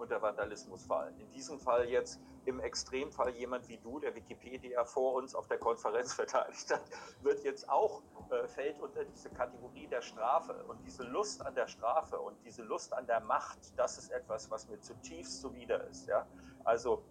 [0.02, 1.18] unter Vandalismus fallen.
[1.18, 5.58] In diesem Fall jetzt im Extremfall jemand wie du, der Wikipedia vor uns auf der
[5.58, 6.82] Konferenz verteidigt hat,
[7.22, 10.64] wird jetzt auch, äh, fällt unter diese Kategorie der Strafe.
[10.64, 14.50] Und diese Lust an der Strafe und diese Lust an der Macht, das ist etwas,
[14.50, 16.08] was mir zutiefst zuwider ist.
[16.08, 16.26] Ja?
[16.64, 17.04] Also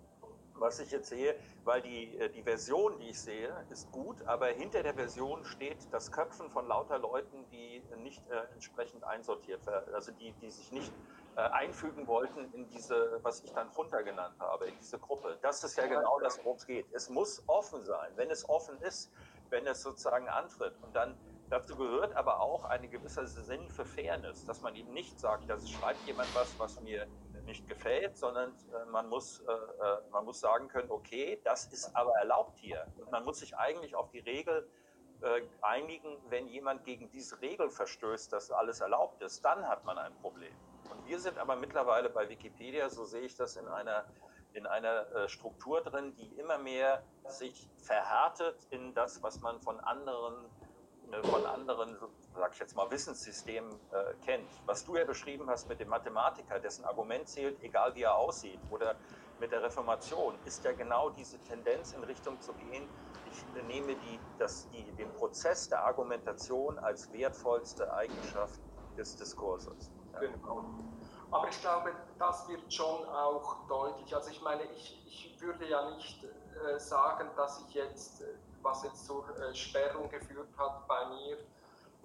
[0.62, 4.48] was ich jetzt sehe, weil die, äh, die Version, die ich sehe, ist gut, aber
[4.48, 9.94] hinter der Version steht das Köpfen von lauter Leuten, die nicht äh, entsprechend einsortiert werden,
[9.94, 10.94] also die, die sich nicht
[11.36, 15.38] äh, einfügen wollten in diese, was ich dann Funter genannt habe, in diese Gruppe.
[15.42, 16.86] Das ist ja genau das, worum es geht.
[16.92, 18.12] Es muss offen sein.
[18.16, 19.12] Wenn es offen ist,
[19.50, 21.18] wenn es sozusagen antritt und dann
[21.52, 25.60] Dazu gehört aber auch ein gewisser Sinn für Fairness, dass man eben nicht sagt, da
[25.60, 27.06] schreibt jemand was, was mir
[27.46, 31.96] nicht gefällt, sondern äh, man, muss, äh, äh, man muss sagen können, okay, das ist
[31.96, 32.86] aber erlaubt hier.
[32.98, 34.70] Und man muss sich eigentlich auf die Regel
[35.62, 40.16] einigen, wenn jemand gegen diese Regel verstößt, dass alles erlaubt ist, dann hat man ein
[40.16, 40.52] Problem.
[40.90, 44.06] Und wir sind aber mittlerweile bei Wikipedia, so sehe ich das in einer,
[44.54, 50.50] in einer Struktur drin, die immer mehr sich verhärtet in das, was man von anderen,
[51.24, 51.98] von anderen,
[52.36, 54.50] sag ich jetzt mal, Wissenssystemen äh, kennt.
[54.66, 58.60] Was du ja beschrieben hast mit dem Mathematiker, dessen Argument zählt, egal wie er aussieht,
[58.70, 58.96] oder
[59.40, 62.88] mit der Reformation, ist ja genau diese Tendenz in Richtung zu gehen,
[63.26, 68.60] ich nehme die, das, die, den Prozess der Argumentation als wertvollste Eigenschaft
[68.98, 69.92] des Diskurses.
[70.20, 70.66] Genau.
[71.32, 74.14] Aber ich glaube, das wird schon auch deutlich.
[74.14, 78.26] Also ich meine, ich, ich würde ja nicht äh, sagen, dass ich jetzt, äh,
[78.62, 81.38] was jetzt zur äh, Sperrung geführt hat bei mir,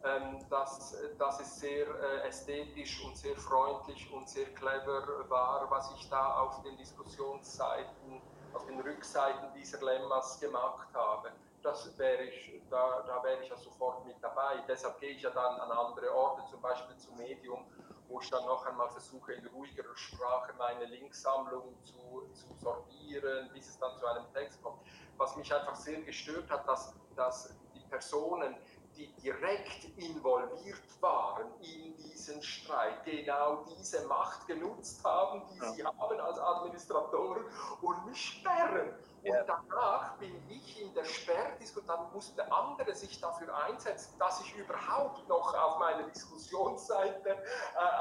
[0.04, 5.92] ähm, dass, dass es sehr äh, ästhetisch und sehr freundlich und sehr clever war, was
[5.96, 8.20] ich da auf den Diskussionsseiten,
[8.52, 11.32] auf den Rückseiten dieser Lemmas gemacht habe
[11.66, 14.62] das wäre ich, da, da wäre ich ja sofort mit dabei.
[14.68, 17.64] Deshalb gehe ich ja dann an andere Orte, zum Beispiel zum Medium,
[18.08, 23.68] wo ich dann noch einmal versuche, in ruhigerer Sprache meine Linksammlung zu, zu sortieren, bis
[23.68, 24.78] es dann zu einem Text kommt.
[25.16, 28.54] Was mich einfach sehr gestört hat, dass, dass die Personen,
[28.96, 35.72] die direkt involviert waren in diesen Streit, genau diese Macht genutzt haben, die ja.
[35.72, 37.44] sie haben als Administratoren
[37.82, 38.94] und mich sperren.
[39.22, 44.54] Und danach bin ich in der Sperrdiskussion, dann musste andere sich dafür einsetzen, dass ich
[44.54, 47.42] überhaupt noch auf meiner Diskussionsseite äh,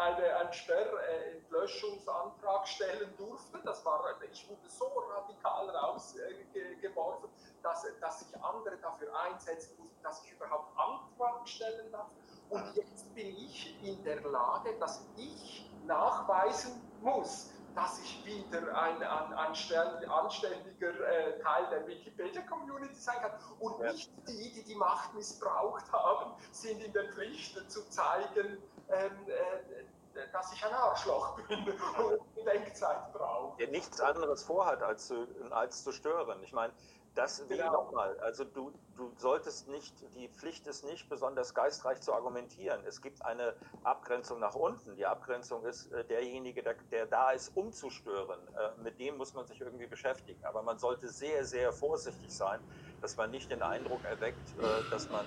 [0.01, 3.59] eine, einen Sperrentlöschungsantrag stellen durfte.
[3.63, 7.29] Das war, ich wurde so radikal rausgeworfen,
[7.65, 12.07] dass, dass sich andere dafür einsetzen mussten, dass ich überhaupt Antrag stellen darf.
[12.49, 19.01] Und jetzt bin ich in der Lage, dass ich nachweisen muss, dass ich wieder ein,
[19.01, 23.91] ein, ein anständiger äh, Teil der Wikipedia-Community sein kann und ja.
[23.91, 30.27] nicht die, die die Macht missbraucht haben, sind in der Pflicht zu zeigen, ähm, äh,
[30.31, 33.57] dass ich ein Arschloch bin und Denkzeit brauche.
[33.57, 36.41] Der nichts anderes vorhat, als zu, als zu stören.
[36.43, 36.71] Ich meine,
[37.15, 37.71] das will genau.
[37.71, 38.19] nochmal.
[38.19, 42.81] Also du, du solltest nicht, die Pflicht ist nicht besonders geistreich zu argumentieren.
[42.85, 44.95] Es gibt eine Abgrenzung nach unten.
[44.95, 48.39] Die Abgrenzung ist äh, derjenige, der, der, da ist, um zu stören.
[48.49, 50.43] Äh, mit dem muss man sich irgendwie beschäftigen.
[50.43, 52.59] Aber man sollte sehr, sehr vorsichtig sein,
[53.01, 55.25] dass man nicht den Eindruck erweckt, äh, dass man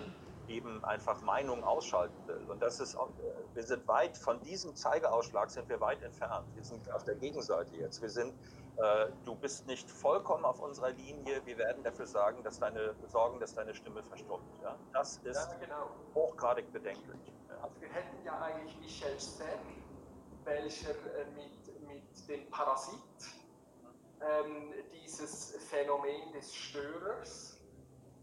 [0.49, 2.41] eben einfach Meinungen ausschalten will.
[2.49, 2.97] Und das ist,
[3.55, 6.47] wir sind weit von diesem Zeigeausschlag sind wir weit entfernt.
[6.55, 8.01] Wir sind auf der Gegenseite jetzt.
[8.01, 8.35] Wir sind
[9.25, 13.55] du bist nicht vollkommen auf unserer Linie, wir werden dafür sagen, dass deine, sorgen, dass
[13.55, 14.45] deine Stimme verstummt.
[14.63, 14.77] Ja?
[14.93, 15.91] Das ist ja, genau.
[16.15, 17.33] hochgradig bedenklich.
[17.49, 17.57] Ja.
[17.63, 19.59] Also wir hätten ja eigentlich Michel Serre,
[20.45, 22.99] welcher äh, mit, mit dem Parasit
[24.21, 27.61] ähm, dieses Phänomen des Störers,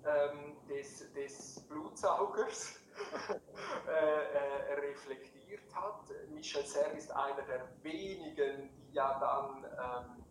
[0.06, 2.80] ähm, des, des Blutsaugers
[3.30, 6.10] äh, äh, reflektiert hat.
[6.30, 10.25] Michel Serre ist einer der wenigen, die ja dann ähm,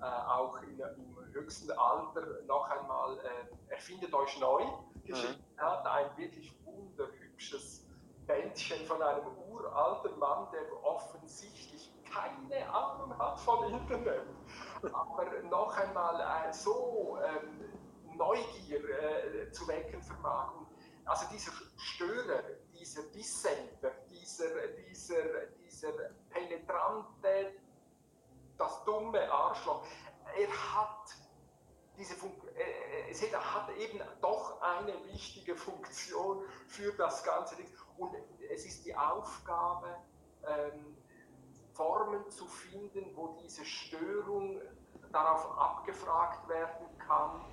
[0.00, 4.64] äh, auch in, im höchsten Alter noch einmal äh, Erfindet euch neu
[5.04, 5.60] geschrieben mhm.
[5.60, 5.86] hat.
[5.86, 7.86] Ein wirklich wunderhübsches
[8.26, 14.26] Bändchen von einem uralten Mann, der offensichtlich keine Ahnung hat von Internet,
[14.92, 20.52] aber noch einmal äh, so ähm, Neugier äh, zu wecken vermag.
[20.58, 20.66] Und
[21.04, 22.42] also dieser Störer,
[22.72, 25.92] dieser Dissenter, dieser, dieser, dieser
[26.28, 27.54] penetrante
[28.60, 29.84] Arschloch.
[30.38, 31.16] Er hat
[31.96, 37.66] diese Fun äh, es hat eben doch eine wichtige Funktion für das ganze Ding.
[37.98, 38.14] Und
[38.52, 39.96] es ist die Aufgabe,
[40.46, 40.96] ähm,
[41.72, 44.60] Formen zu finden, wo diese Störung
[45.12, 47.44] darauf abgefragt werden kann,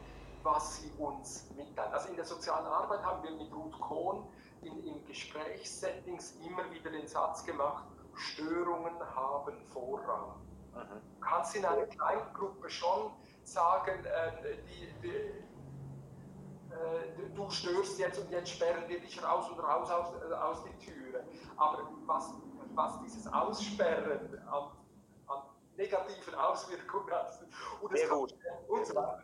[0.44, 1.92] was sie uns mitteilt.
[1.94, 4.28] Also in der sozialen Arbeit haben wir mit Ruth Kohn
[4.62, 7.86] in, in Gesprächssettings immer wieder den Satz gemacht,
[8.16, 10.47] Störungen haben Vorrang.
[10.78, 11.02] Mhm.
[11.20, 13.12] Du kannst in einer kleinen Gruppe schon
[13.44, 15.10] sagen, äh, die, die,
[16.74, 20.64] äh, du störst jetzt und jetzt sperren wir dich raus und raus aus, äh, aus
[20.64, 21.24] die Türe.
[21.56, 22.34] Aber was,
[22.76, 24.72] was dieses Aussperren an,
[25.28, 25.42] an
[25.76, 27.40] negativen Auswirkungen hat,
[27.82, 28.34] und Sehr gut.
[28.70, 29.24] Weiter.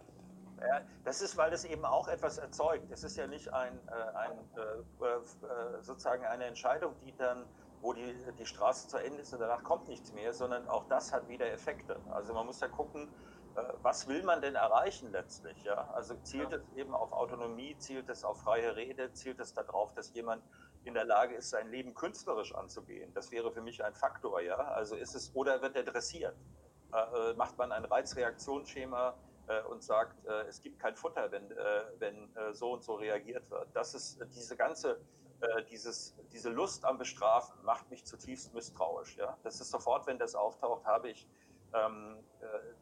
[0.61, 2.89] Ja, das ist, weil es eben auch etwas erzeugt.
[2.89, 7.45] Es ist ja nicht ein, äh, ein äh, sozusagen eine Entscheidung, die dann,
[7.83, 11.11] wo die, die Straße zu Ende ist und danach kommt nichts mehr, sondern auch das
[11.13, 11.99] hat wieder Effekte.
[12.09, 13.09] Also man muss ja gucken,
[13.55, 15.61] äh, was will man denn erreichen letztlich?
[15.63, 15.89] Ja?
[15.93, 16.57] Also zielt ja.
[16.57, 20.41] es eben auf Autonomie, zielt es auf freie Rede, zielt es darauf, dass jemand
[20.85, 23.13] in der Lage ist, sein Leben künstlerisch anzugehen?
[23.13, 24.55] Das wäre für mich ein Faktor, ja.
[24.55, 26.35] Also ist es, oder wird er dressiert?
[26.93, 29.13] Äh, äh macht man ein Reizreaktionsschema
[29.47, 33.49] äh, und sagt, äh, es gibt kein Futter, wenn, äh, wenn so und so reagiert
[33.51, 33.67] wird.
[33.73, 35.01] Das ist diese ganze,
[35.69, 39.17] dieses, diese Lust am Bestrafen macht mich zutiefst misstrauisch.
[39.17, 39.37] Ja?
[39.43, 41.27] Das ist sofort, wenn das auftaucht, habe ich
[41.73, 42.17] ähm,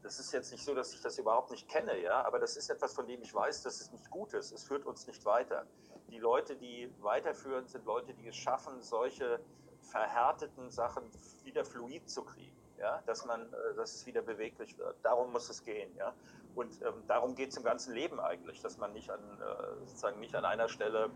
[0.03, 2.70] das ist jetzt nicht so, dass ich das überhaupt nicht kenne, ja, aber das ist
[2.70, 4.51] etwas, von dem ich weiß, dass es nicht gut ist.
[4.51, 5.66] Es führt uns nicht weiter.
[6.09, 9.39] Die Leute, die weiterführen, sind Leute, die es schaffen, solche
[9.82, 11.03] verhärteten Sachen
[11.43, 14.97] wieder fluid zu kriegen, ja, dass man, dass es wieder beweglich wird.
[15.03, 16.14] Darum muss es gehen, ja.
[16.53, 20.20] Und ähm, darum geht es im ganzen Leben eigentlich, dass man nicht an, äh, sozusagen
[20.20, 21.09] nicht an einer Stelle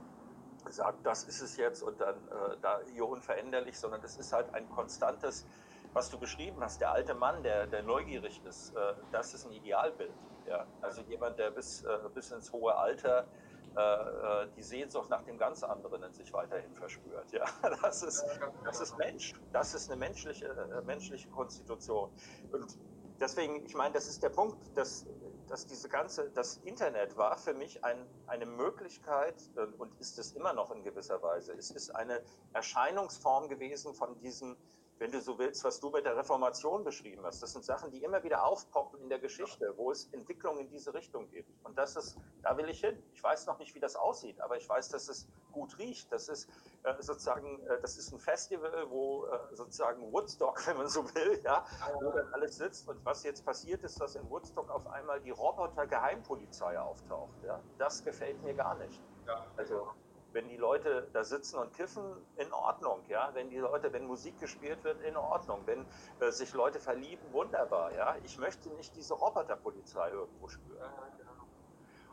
[0.72, 4.54] sagt, das ist es jetzt und dann äh, da hier unveränderlich, sondern es ist halt
[4.54, 5.46] ein konstantes,
[5.94, 9.52] was du beschrieben hast, der alte Mann, der, der neugierig ist, äh, das ist ein
[9.52, 10.14] Idealbild.
[10.48, 10.66] Ja?
[10.82, 13.28] Also jemand, der bis, äh, bis ins hohe Alter
[13.76, 17.32] äh, äh, die Sehnsucht nach dem ganz anderen in sich weiterhin verspürt.
[17.32, 17.46] Ja?
[17.82, 18.26] Das, ist,
[18.64, 22.10] das ist Mensch, das ist eine menschliche, menschliche Konstitution.
[22.52, 22.78] Und
[23.20, 25.06] deswegen, ich meine, das ist der Punkt, dass,
[25.48, 30.32] dass diese ganze, das Internet war für mich ein, eine Möglichkeit äh, und ist es
[30.34, 31.54] immer noch in gewisser Weise.
[31.54, 32.22] Es ist eine
[32.54, 34.58] Erscheinungsform gewesen von diesen
[34.98, 37.44] wenn du so willst, was du mit der Reformation beschrieben hast.
[37.44, 40.94] Das sind Sachen, die immer wieder aufpoppen in der Geschichte, wo es Entwicklungen in diese
[40.94, 41.50] Richtung gibt.
[41.66, 43.02] Und das ist, da will ich hin.
[43.14, 46.12] Ich weiß noch nicht, wie das aussieht, aber ich weiß, dass es gut riecht.
[46.12, 46.50] Das ist
[46.84, 51.42] äh, sozusagen, äh, das ist ein Festival, wo äh, sozusagen Woodstock, wenn man so will,
[51.44, 51.66] ja,
[52.02, 52.88] wo dann alles sitzt.
[52.88, 57.44] Und was jetzt passiert ist, dass in Woodstock auf einmal die Roboter-Geheimpolizei auftaucht.
[57.46, 57.62] Ja.
[57.78, 59.02] Das gefällt mir gar nicht.
[59.28, 59.46] Ja.
[59.58, 59.90] Also,
[60.36, 62.04] wenn die Leute da sitzen und kiffen,
[62.36, 63.30] in Ordnung, ja.
[63.34, 65.62] Wenn die Leute, wenn Musik gespielt wird, in Ordnung.
[65.66, 65.86] Wenn
[66.20, 68.18] äh, sich Leute verlieben, wunderbar, ja.
[68.24, 70.78] Ich möchte nicht diese Roboterpolizei irgendwo spüren.
[70.78, 71.32] Ja, genau.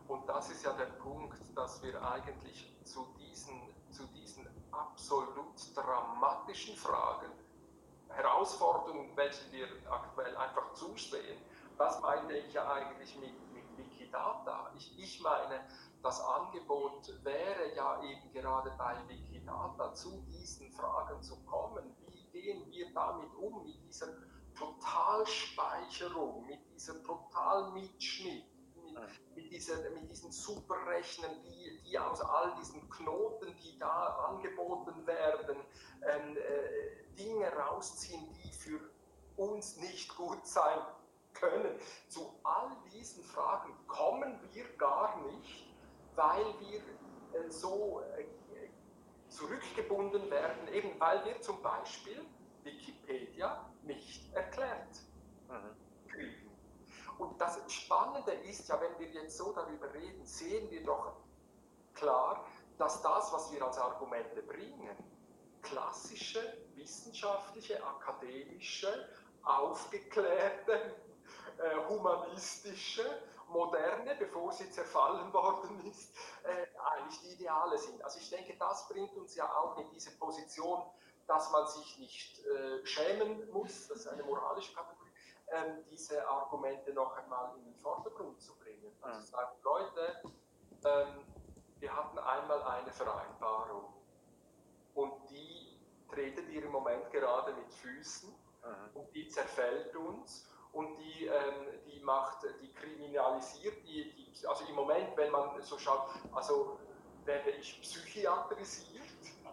[0.07, 3.61] Und das ist ja der Punkt, dass wir eigentlich zu diesen,
[3.91, 7.33] zu diesen absolut dramatischen Fragen,
[8.09, 11.39] Herausforderungen, welchen wir aktuell einfach zustehen,
[11.77, 14.71] das meine ich ja eigentlich mit, mit Wikidata.
[14.77, 15.65] Ich, ich meine,
[16.03, 21.95] das Angebot wäre ja eben gerade bei Wikidata zu diesen Fragen zu kommen.
[22.09, 24.09] Wie gehen wir damit um, mit dieser
[24.57, 28.45] Totalspeicherung, mit diesem Totalmitschnitt,
[28.75, 35.07] mit, mit, dieser, mit diesen Superrechnern, die, die aus all diesen Knoten, die da angeboten
[35.07, 35.57] werden,
[36.03, 38.81] ähm, äh, Dinge rausziehen, die für
[39.37, 40.81] uns nicht gut sein
[41.33, 41.79] können.
[42.09, 45.72] Zu all diesen Fragen kommen wir gar nicht
[46.15, 48.25] weil wir äh, so äh,
[49.29, 52.25] zurückgebunden werden, eben weil wir zum Beispiel
[52.63, 55.01] Wikipedia nicht erklärt
[56.09, 56.51] kriegen.
[57.19, 61.17] Und das Spannende ist ja, wenn wir jetzt so darüber reden, sehen wir doch
[61.95, 62.45] klar,
[62.79, 64.97] dass das, was wir als Argumente bringen,
[65.63, 69.09] klassische, wissenschaftliche, akademische,
[69.45, 70.97] aufgeklärte,
[71.59, 73.23] äh, humanistische
[73.53, 78.03] moderne, bevor sie zerfallen worden ist, äh, eigentlich die Ideale sind.
[78.05, 80.83] Also ich denke, das bringt uns ja auch in diese Position,
[81.27, 85.11] dass man sich nicht äh, schämen muss, das ist eine moralische Kategorie,
[85.49, 88.93] ähm, diese Argumente noch einmal in den Vordergrund zu bringen.
[89.01, 89.25] Also mhm.
[89.27, 90.23] sagen, Leute,
[90.85, 91.25] ähm,
[91.79, 93.93] wir hatten einmal eine Vereinbarung
[94.95, 95.79] und die
[96.11, 98.97] tretet ihr im Moment gerade mit Füßen mhm.
[98.97, 104.75] und die zerfällt uns und die, ähm, die macht, die kriminalisiert, die, die, also im
[104.75, 106.79] Moment, wenn man so schaut, also
[107.25, 109.03] werde ich psychiatrisiert,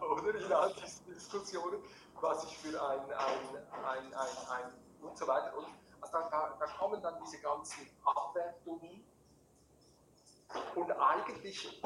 [0.00, 1.82] oder in all diesen Diskussionen,
[2.20, 5.56] was ich für ein, ein, ein, ein, ein und so weiter.
[5.56, 5.66] Und
[6.00, 9.04] also da, da, da kommen dann diese ganzen Abwertungen
[10.74, 11.82] und eigentlich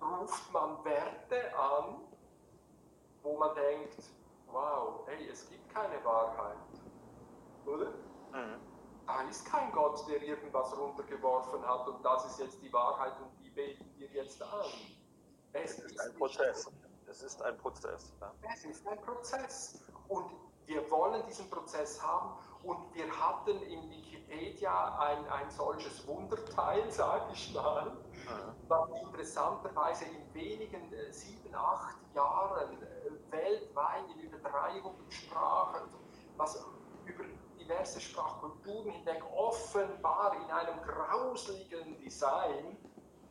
[0.00, 2.00] ruft man Werte an,
[3.22, 4.02] wo man denkt,
[4.46, 6.56] wow, hey, es gibt keine Wahrheit.
[7.66, 7.92] Oder?
[8.32, 8.60] Mhm.
[9.06, 13.30] Da ist kein Gott, der irgendwas runtergeworfen hat und das ist jetzt die Wahrheit und
[13.42, 14.66] die beten wir jetzt an.
[15.52, 16.70] Es, es ist, ein Prozess.
[17.06, 18.12] Es ist ein Prozess.
[18.20, 18.32] Ja.
[18.52, 19.82] Es ist ein Prozess.
[20.08, 20.30] Und
[20.66, 27.32] wir wollen diesen Prozess haben und wir hatten in Wikipedia ein, ein solches Wunderteil, sage
[27.32, 27.96] ich mal,
[28.68, 35.88] was interessanterweise in wenigen äh, sieben, acht Jahren äh, weltweit in über 300 Sprachen,
[36.36, 36.62] was
[37.06, 37.24] über
[37.68, 42.76] diverse Sprachkulturen hinweg offenbar in einem grausligen Design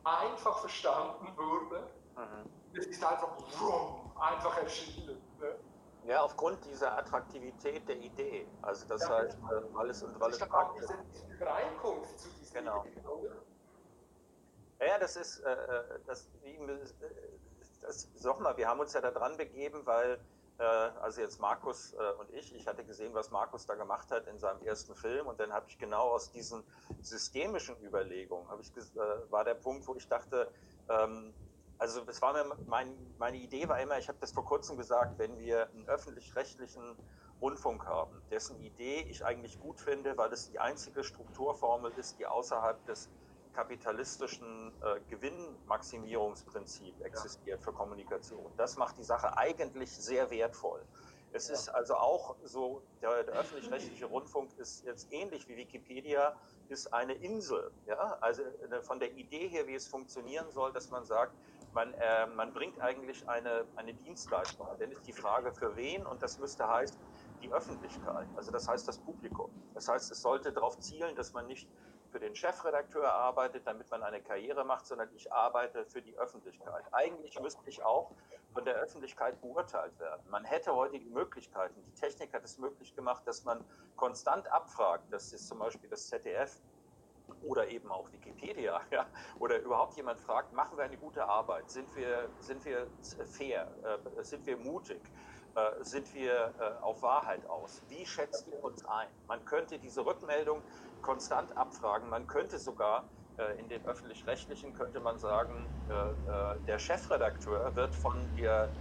[0.04, 1.90] einfach verstanden wurde.
[2.16, 2.50] Mhm.
[2.78, 5.20] Es ist einfach, vroom, einfach erschienen.
[5.40, 5.56] Ne?
[6.04, 8.46] Ja, aufgrund dieser Attraktivität der Idee.
[8.62, 10.94] Also das ja, heißt, äh, weil es und weil es praktisch ist.
[11.12, 12.84] Diese Übereinkunft zu diesem genau.
[12.84, 13.02] Idee,
[14.80, 16.58] Ja, das ist, äh, äh das, wie,
[17.80, 20.18] das, sag mal, wir haben uns ja da dran begeben, weil, äh,
[20.64, 24.38] also jetzt Markus äh, und ich, ich hatte gesehen, was Markus da gemacht hat in
[24.38, 26.64] seinem ersten Film und dann habe ich genau aus diesen
[27.00, 30.50] systemischen Überlegungen, ich, äh, war der Punkt, wo ich dachte,
[30.88, 31.34] ähm,
[31.78, 35.18] also es war mir, mein, meine Idee war immer, ich habe das vor kurzem gesagt,
[35.18, 36.96] wenn wir einen öffentlich-rechtlichen
[37.40, 42.26] Rundfunk haben, dessen Idee ich eigentlich gut finde, weil es die einzige Strukturformel ist, die
[42.26, 43.08] außerhalb des
[43.54, 48.52] kapitalistischen äh, Gewinnmaximierungsprinzip existiert für Kommunikation.
[48.56, 50.84] Das macht die Sache eigentlich sehr wertvoll.
[51.32, 51.54] Es ja.
[51.54, 56.36] ist also auch so, der, der öffentlich-rechtliche Rundfunk ist jetzt ähnlich wie Wikipedia,
[56.68, 57.70] ist eine Insel.
[57.86, 58.18] Ja?
[58.20, 61.34] Also äh, von der Idee her, wie es funktionieren soll, dass man sagt,
[61.74, 64.66] man, äh, man bringt eigentlich eine, eine Dienstleistung.
[64.78, 66.06] Dann ist die Frage, für wen?
[66.06, 66.98] Und das müsste heißen,
[67.42, 68.26] die Öffentlichkeit.
[68.36, 69.50] Also das heißt das Publikum.
[69.74, 71.68] Das heißt, es sollte darauf zielen, dass man nicht
[72.10, 76.84] für den Chefredakteur arbeitet, damit man eine Karriere macht, sondern ich arbeite für die Öffentlichkeit.
[76.92, 78.12] Eigentlich müsste ich auch
[78.52, 80.22] von der Öffentlichkeit beurteilt werden.
[80.30, 83.64] Man hätte heute die Möglichkeiten, die Technik hat es möglich gemacht, dass man
[83.96, 86.60] konstant abfragt, das ist zum Beispiel das ZDF,
[87.42, 89.06] oder eben auch Wikipedia, ja,
[89.38, 92.88] oder überhaupt jemand fragt, machen wir eine gute Arbeit, sind wir, sind wir
[93.26, 93.70] fair,
[94.16, 95.02] äh, sind wir mutig,
[95.54, 99.08] äh, sind wir äh, auf Wahrheit aus, wie schätzt ihr uns ein?
[99.26, 100.62] Man könnte diese Rückmeldung
[101.00, 105.70] konstant abfragen, man könnte sogar äh, in den öffentlich-rechtlichen könnte man sagen,
[106.66, 108.72] der Chefredakteur wird von, der,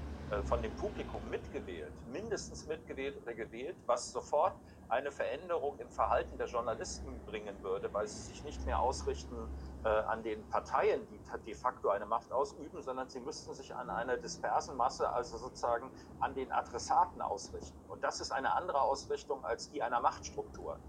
[0.44, 4.56] von dem Publikum mitgewählt, mindestens mitgewählt oder gewählt, was sofort
[4.90, 9.50] eine Veränderung im Verhalten der Journalisten bringen würde, weil sie sich nicht mehr ausrichten
[9.84, 13.90] äh, an den Parteien, die de facto eine Macht ausüben, sondern sie müssten sich an
[13.90, 17.84] einer dispersen Masse, also sozusagen an den Adressaten ausrichten.
[17.88, 20.80] Und das ist eine andere Ausrichtung als die einer Machtstruktur.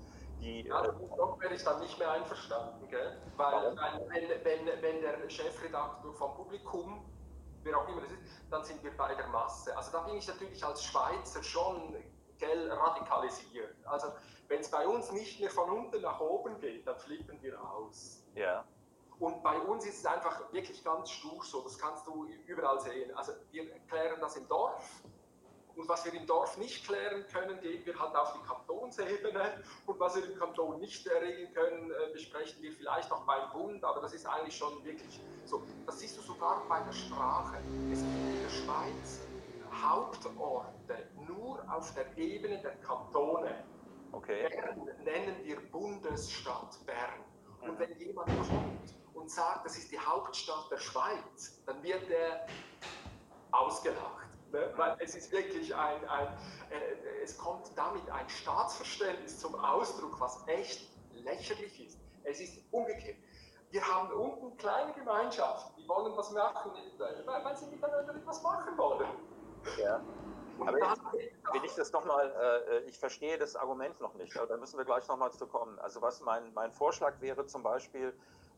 [0.41, 3.21] Die, ja, äh, damit wäre ich dann nicht mehr einverstanden, gell?
[3.37, 3.77] Weil,
[4.09, 7.05] wenn, wenn, wenn der Chefredakteur vom Publikum
[7.63, 9.77] wer auch immer das ist, dann sind wir bei der Masse.
[9.77, 11.97] Also da bin ich natürlich als Schweizer schon
[12.39, 13.77] gell, radikalisiert.
[13.85, 14.09] Also
[14.49, 18.25] wenn es bei uns nicht mehr von unten nach oben geht, dann flippen wir aus.
[18.35, 18.65] Ja.
[19.19, 23.15] Und bei uns ist es einfach wirklich ganz stur so, das kannst du überall sehen.
[23.17, 25.03] Also wir klären das im Dorf
[25.79, 30.01] und was wir im Dorf nicht klären können, gehen wir halt auf die Kantonsebene und
[30.01, 34.01] was wir im Kanton nicht regeln können, äh, besprechen wir vielleicht auch beim Bund, aber
[34.01, 35.63] das ist eigentlich schon wirklich so.
[35.87, 37.59] Das siehst du sogar bei der Sprache.
[37.93, 39.21] Es gibt in der Schweiz
[39.83, 43.65] Hauptorte nur auf der Ebene der Kantone.
[44.11, 44.49] Okay.
[44.49, 47.23] Bern nennen wir Bundesstadt Bern.
[47.61, 52.47] Und wenn jemand kommt und sagt, das ist die Hauptstadt der Schweiz, dann wird er
[53.53, 54.28] ausgelacht.
[54.53, 54.73] Ne?
[54.77, 56.27] Weil es ist wirklich ein, ein
[56.71, 61.99] äh, es kommt damit ein Staatsverständnis zum Ausdruck, was echt lächerlich ist.
[62.25, 63.17] Es ist umgekehrt.
[63.71, 69.09] Wir haben unten kleine Gemeinschaften, die wollen was machen, weil sie miteinander etwas machen wollen.
[69.79, 70.01] Ja.
[70.61, 74.57] Aber ich, will ich das nochmal, äh, ich verstehe das Argument noch nicht, aber da
[74.57, 75.79] müssen wir gleich nochmal zu kommen.
[75.79, 78.13] Also was mein, mein Vorschlag wäre zum Beispiel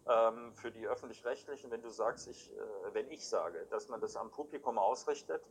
[0.09, 4.16] ähm, für die Öffentlich-Rechtlichen, wenn du sagst, ich, äh, wenn ich sage, dass man das
[4.16, 5.42] am Publikum ausrichtet,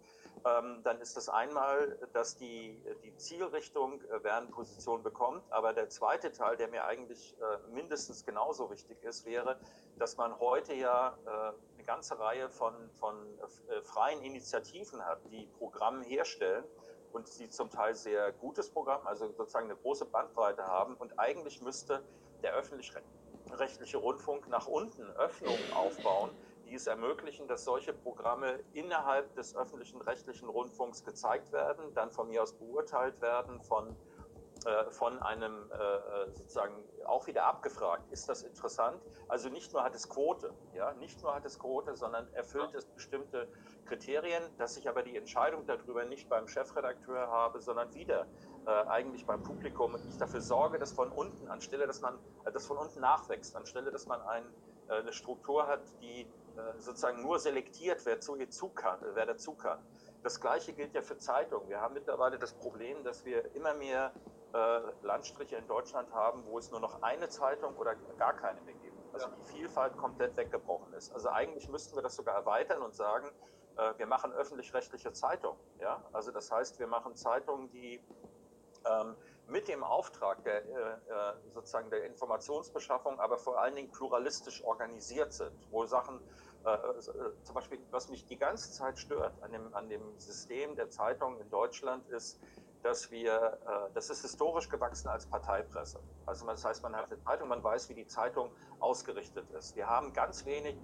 [0.46, 4.20] ähm, dann ist das einmal, dass die, die Zielrichtung äh,
[4.52, 9.60] Position bekommt, aber der zweite Teil, der mir eigentlich äh, mindestens genauso wichtig ist, wäre,
[9.98, 16.04] dass man heute ja äh, ganze Reihe von, von äh, freien Initiativen hat, die Programme
[16.04, 16.64] herstellen
[17.14, 20.94] und die zum Teil sehr gutes Programm, also sozusagen eine große Bandbreite haben.
[20.98, 22.04] Und eigentlich müsste
[22.44, 23.19] der öffentlich-rechtliche
[23.96, 26.32] Rundfunk nach unten Öffnungen aufbauen,
[26.66, 32.28] die es ermöglichen, dass solche Programme innerhalb des öffentlichen rechtlichen Rundfunks gezeigt werden, dann von
[32.28, 33.96] mir aus beurteilt werden von
[34.66, 36.74] äh, von einem äh, sozusagen
[37.06, 38.12] auch wieder abgefragt.
[38.12, 39.02] Ist das interessant?
[39.30, 42.86] Also nicht nur hat es Quote, ja, nicht nur hat es Quote, sondern erfüllt es
[42.86, 43.48] bestimmte
[43.86, 48.28] Kriterien, dass ich aber die Entscheidung darüber nicht beim Chefredakteur habe, sondern wieder
[48.70, 52.52] äh, eigentlich beim Publikum und ich dafür sorge, dass von unten, anstelle, dass man äh,
[52.52, 54.44] das von unten nachwächst, anstelle, dass man ein,
[54.90, 59.26] äh, eine Struktur hat, die äh, sozusagen nur selektiert, wer zu ihr zu kann, wer
[59.26, 59.80] dazu kann.
[60.22, 61.68] Das Gleiche gilt ja für Zeitungen.
[61.68, 64.12] Wir haben mittlerweile das Problem, dass wir immer mehr
[64.54, 68.76] äh, Landstriche in Deutschland haben, wo es nur noch eine Zeitung oder gar keine mehr
[68.76, 68.98] gibt.
[69.14, 71.12] Also die Vielfalt komplett weggebrochen ist.
[71.12, 73.32] Also eigentlich müssten wir das sogar erweitern und sagen,
[73.96, 75.58] wir machen öffentlich-rechtliche Zeitungen.
[75.80, 76.04] Ja?
[76.12, 78.04] Also das heißt, wir machen Zeitungen, die
[78.86, 79.16] ähm,
[79.48, 85.34] mit dem Auftrag der, äh, äh, sozusagen der Informationsbeschaffung, aber vor allen Dingen pluralistisch organisiert
[85.34, 86.20] sind, wo Sachen,
[86.66, 90.76] äh, äh, zum Beispiel, was mich die ganze Zeit stört an dem, an dem System
[90.76, 92.40] der Zeitung in Deutschland, ist,
[92.84, 96.00] dass wir, äh, das ist historisch gewachsen als Parteipresse.
[96.26, 99.76] Also das heißt, man hat eine Zeitung, man weiß, wie die Zeitung ausgerichtet ist.
[99.76, 100.78] Wir haben ganz wenig,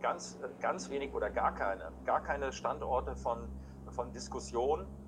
[0.00, 3.48] ganz, äh, ganz wenig oder gar keine, gar keine Standorte von,
[3.88, 4.99] von Diskussion, die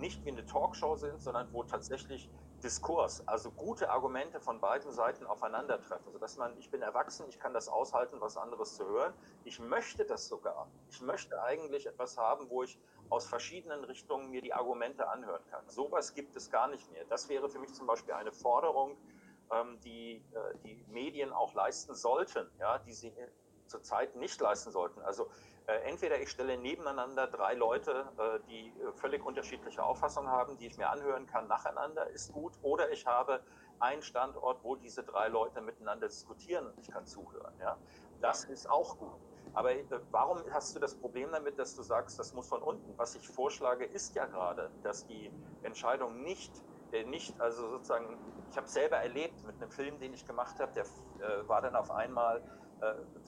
[0.00, 2.30] nicht wie eine Talkshow sind, sondern wo tatsächlich
[2.62, 7.38] Diskurs, also gute Argumente von beiden Seiten aufeinandertreffen, also dass man, ich bin erwachsen, ich
[7.38, 9.14] kann das aushalten, was anderes zu hören.
[9.44, 10.70] Ich möchte das sogar.
[10.90, 12.78] Ich möchte eigentlich etwas haben, wo ich
[13.08, 15.68] aus verschiedenen Richtungen mir die Argumente anhören kann.
[15.68, 17.04] Sowas gibt es gar nicht mehr.
[17.06, 18.98] Das wäre für mich zum Beispiel eine Forderung,
[19.52, 23.12] ähm, die äh, die Medien auch leisten sollten, ja, die sie
[23.70, 25.00] zurzeit nicht leisten sollten.
[25.00, 25.28] Also
[25.66, 30.76] äh, entweder ich stelle nebeneinander drei Leute, äh, die völlig unterschiedliche Auffassungen haben, die ich
[30.76, 33.40] mir anhören kann nacheinander, ist gut, oder ich habe
[33.78, 37.54] einen Standort, wo diese drei Leute miteinander diskutieren und ich kann zuhören.
[37.60, 37.78] Ja.
[38.20, 39.18] Das ist auch gut.
[39.54, 42.92] Aber äh, warum hast du das Problem damit, dass du sagst, das muss von unten?
[42.96, 45.30] Was ich vorschlage, ist ja gerade, dass die
[45.62, 46.52] Entscheidung nicht,
[46.92, 48.18] äh, nicht also sozusagen,
[48.50, 51.74] ich habe selber erlebt mit einem Film, den ich gemacht habe, der äh, war dann
[51.74, 52.42] auf einmal, äh,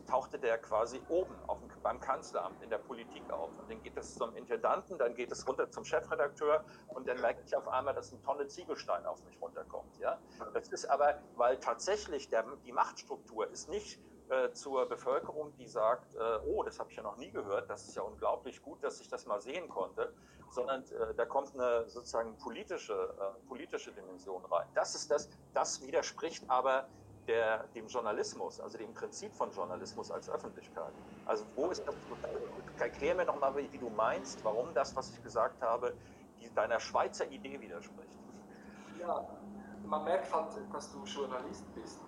[0.07, 3.51] tauchte der quasi oben auf dem, beim Kanzleramt in der Politik auf.
[3.59, 7.43] Und dann geht es zum Intendanten, dann geht es runter zum Chefredakteur und dann merke
[7.45, 9.99] ich auf einmal, dass eine Tonne Ziegelstein auf mich runterkommt.
[9.99, 10.19] Ja?
[10.55, 16.15] Das ist aber, weil tatsächlich der, die Machtstruktur ist nicht äh, zur Bevölkerung, die sagt,
[16.15, 19.01] äh, oh, das habe ich ja noch nie gehört, das ist ja unglaublich gut, dass
[19.01, 20.15] ich das mal sehen konnte,
[20.51, 24.69] sondern äh, da kommt eine sozusagen politische, äh, politische Dimension rein.
[24.75, 26.89] Das ist das, das widerspricht aber
[27.27, 30.93] der, dem Journalismus, also dem Prinzip von Journalismus als Öffentlichkeit.
[31.25, 31.97] Also wo ist das,
[32.79, 35.97] erklär mir nochmal, wie, du meinst, warum das, was ich gesagt habe,
[36.55, 38.18] deiner Schweizer Idee widerspricht.
[38.99, 39.25] Ja,
[39.85, 41.99] man merkt halt, dass du Journalist bist.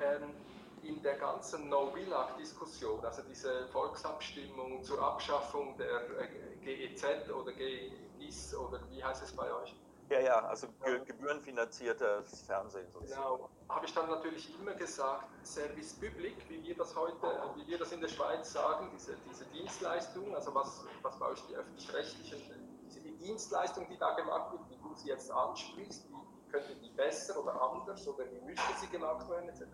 [0.00, 0.34] Ähm,
[0.82, 8.80] in der ganzen No-Billag-Diskussion, also diese Volksabstimmung zur Abschaffung der äh, GEZ oder GIS oder
[8.90, 9.81] wie heißt es bei euch?
[10.12, 13.22] Ja, ja, also ge gebührenfinanziertes Fernsehen sozusagen.
[13.22, 17.66] Genau, habe ich dann natürlich immer gesagt, Service Public, wie wir das heute, äh, wie
[17.66, 21.56] wir das in der Schweiz sagen, diese, diese Dienstleistung, also was, was bei euch die
[21.56, 22.38] öffentlich-rechtlichen,
[22.84, 27.42] diese Dienstleistung, die da gemacht wird, wie du sie jetzt ansprichst, wie könnte die besser
[27.42, 29.64] oder anders oder wie müsste sie gemacht werden, etc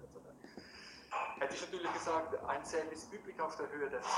[1.40, 4.12] hätte ich natürlich gesagt, ein Service Public auf der Höhe der Zeit.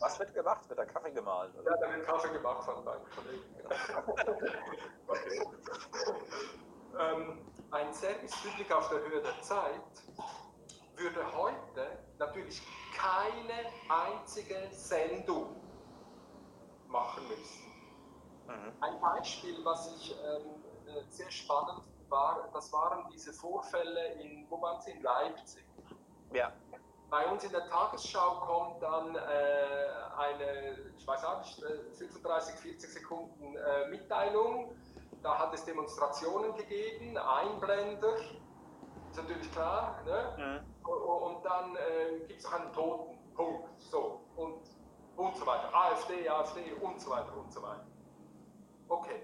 [0.00, 0.68] Was wird gemacht?
[0.68, 1.52] Wird der Kaffee gemahlen?
[1.54, 1.70] Oder?
[1.70, 3.44] Ja, da wird Kaffee gemacht von meinem Kollegen.
[5.06, 5.46] okay.
[6.98, 7.38] ähm,
[7.70, 9.80] ein Service Public auf der Höhe der Zeit
[10.96, 12.62] würde heute natürlich
[12.96, 15.56] keine einzige Sendung
[16.88, 17.66] machen müssen.
[18.46, 18.72] Mhm.
[18.80, 24.60] Ein Beispiel, was ich ähm, äh, sehr spannend war, das waren diese Vorfälle in, wo
[24.62, 25.64] waren sie, in Leipzig.
[26.32, 26.52] Ja.
[27.08, 29.18] Bei uns in der Tagesschau kommt dann äh,
[30.16, 31.62] eine, ich weiß auch nicht,
[31.98, 34.74] 35, äh, 40 Sekunden äh, Mitteilung.
[35.22, 40.02] Da hat es Demonstrationen gegeben, Einblender, ist natürlich klar.
[40.04, 40.62] Ne?
[40.66, 40.88] Mhm.
[40.88, 43.68] Und dann äh, gibt es auch einen Toten, Punkt.
[43.78, 44.62] So, und,
[45.16, 45.72] und so weiter.
[45.72, 47.86] AfD, AfD und so weiter und so weiter.
[48.88, 49.22] Okay.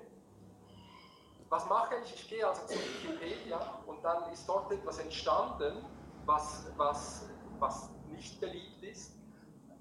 [1.49, 2.15] Was mache ich?
[2.15, 5.85] Ich gehe also zu Wikipedia und dann ist dort etwas entstanden,
[6.25, 7.29] was, was,
[7.63, 9.15] was nicht beliebt ist.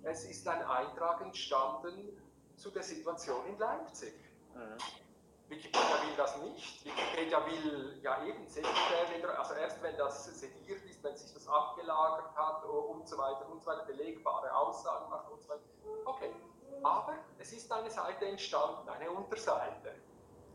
[0.04, 2.22] Es ist ein Eintrag entstanden
[2.56, 4.14] zu der Situation in Leipzig.
[4.54, 4.78] Mhm.
[5.50, 6.86] Wikipedia will das nicht.
[6.86, 12.34] Wikipedia will ja eben sekundär, also erst wenn das sediert ist, wenn sich das abgelagert
[12.36, 15.62] hat und so weiter und so weiter, belegbare Aussagen macht und so weiter.
[16.06, 16.32] Okay,
[16.84, 19.96] aber es ist eine Seite entstanden, eine Unterseite.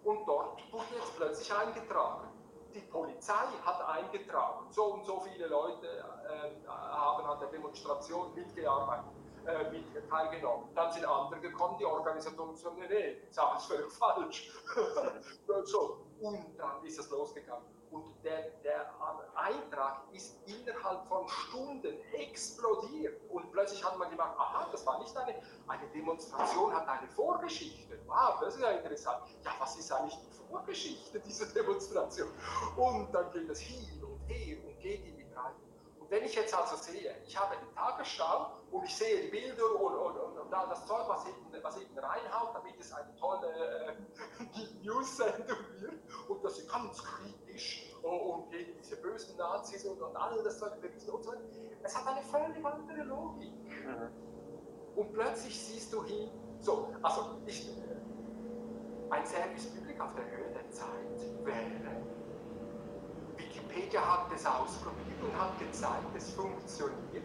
[0.05, 2.36] Und dort wurde jetzt plötzlich eingetragen.
[2.77, 9.26] Die Polizei hat eingetragen, so und so viele Leute äh, haben an der Demonstration mitgearbeitet.
[9.47, 10.69] Äh, mit teilgenommen.
[10.75, 14.53] Dann sind andere gekommen, die Organisatoren gesagt, nee, das ist völlig falsch.
[15.65, 17.65] so, und dann ist es losgegangen.
[17.91, 18.91] Und der, der
[19.35, 23.21] Eintrag ist innerhalb von Stunden explodiert.
[23.31, 25.35] Und plötzlich hat man gemerkt, aha, das war nicht eine,
[25.69, 27.99] eine Demonstration, hat eine Vorgeschichte.
[28.07, 29.23] Wow, das ist ja interessant.
[29.45, 32.29] Ja, was ist eigentlich die Vorgeschichte dieser Demonstration?
[32.77, 35.66] Und dann geht es hin und her und geht in die Breite.
[36.09, 39.95] Wenn ich jetzt also sehe, ich habe die Tagesschau und ich sehe die Bilder und,
[39.95, 44.85] und, und, und das Zeug, was hinten, was hinten reinhaut, damit es eine tolle äh,
[44.85, 50.43] News-Sendung wird und das ist ganz kritisch und gegen diese bösen Nazis und, und all
[50.45, 51.33] das Zeug berichten und so.
[51.83, 53.53] Es hat eine völlig andere Logik.
[53.85, 54.11] Mhm.
[54.97, 56.31] Und plötzlich siehst du hin,
[56.61, 57.69] so, also ich,
[59.11, 62.16] ein Service Public auf der Höhe der Zeit wäre,
[63.77, 67.25] Wikipedia hat es ausprobiert und hat gezeigt, es funktioniert,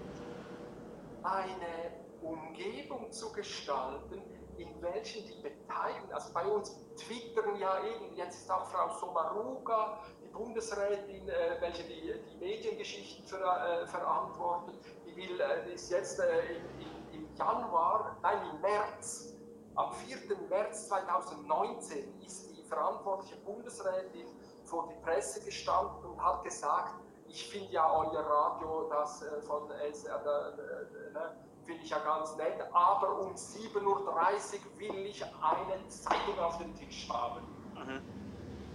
[1.23, 1.91] eine
[2.21, 4.21] Umgebung zu gestalten,
[4.57, 9.99] in welchen die Beteiligten, also bei uns twittern ja eben, jetzt ist auch Frau Somaruga,
[10.21, 14.75] die Bundesrätin, äh, welche die, die Mediengeschichten ver, äh, verantwortet,
[15.05, 19.33] die will, äh, ist jetzt äh, im, im, Januar, nein, im März,
[19.75, 20.17] am 4.
[20.49, 24.27] März 2019 ist die verantwortliche Bundesrätin
[24.65, 26.93] vor die Presse gestanden hat gesagt,
[27.27, 32.35] ich finde ja euer Radio, das äh, von SR, äh, ne, finde ich ja ganz
[32.37, 37.41] nett, aber um 7.30 Uhr will ich eine Zeitung auf dem Tisch haben.
[37.75, 38.01] Mhm.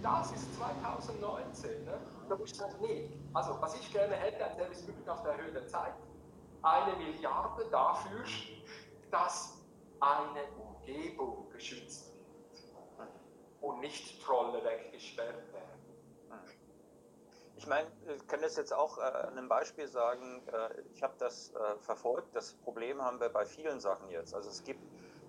[0.01, 1.85] Das ist 2019.
[1.85, 1.99] Ne?
[2.29, 5.37] Da muss ich sagen, nee, also was ich gerne hätte, ein Service Public auf der
[5.37, 5.93] Höhe der Zeit,
[6.61, 8.23] eine Milliarde dafür,
[9.11, 9.57] dass
[9.99, 12.13] eine Umgebung geschützt
[12.97, 13.09] wird
[13.61, 15.56] und nicht Trolle weggesperrt werden.
[17.67, 20.41] Ich meine, ich kann das jetzt auch äh, an einem Beispiel sagen.
[20.47, 22.33] Äh, ich habe das äh, verfolgt.
[22.33, 24.33] Das Problem haben wir bei vielen Sachen jetzt.
[24.33, 24.79] Also es gibt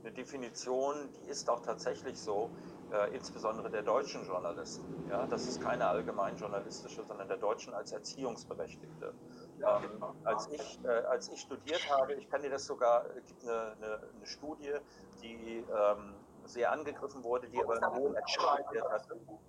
[0.04, 2.48] eine Definition, die ist auch tatsächlich so,
[2.92, 4.84] äh, insbesondere der deutschen Journalisten.
[5.10, 9.12] Ja, das ist keine allgemein journalistische, sondern der Deutschen als Erziehungsberechtigte.
[9.58, 13.42] Ähm, als, ich, äh, als ich studiert habe, ich kann dir das sogar, es gibt
[13.42, 14.74] eine, eine, eine Studie,
[15.20, 16.14] die ähm,
[16.44, 19.48] sehr angegriffen wurde, die aber einen hohen hatte.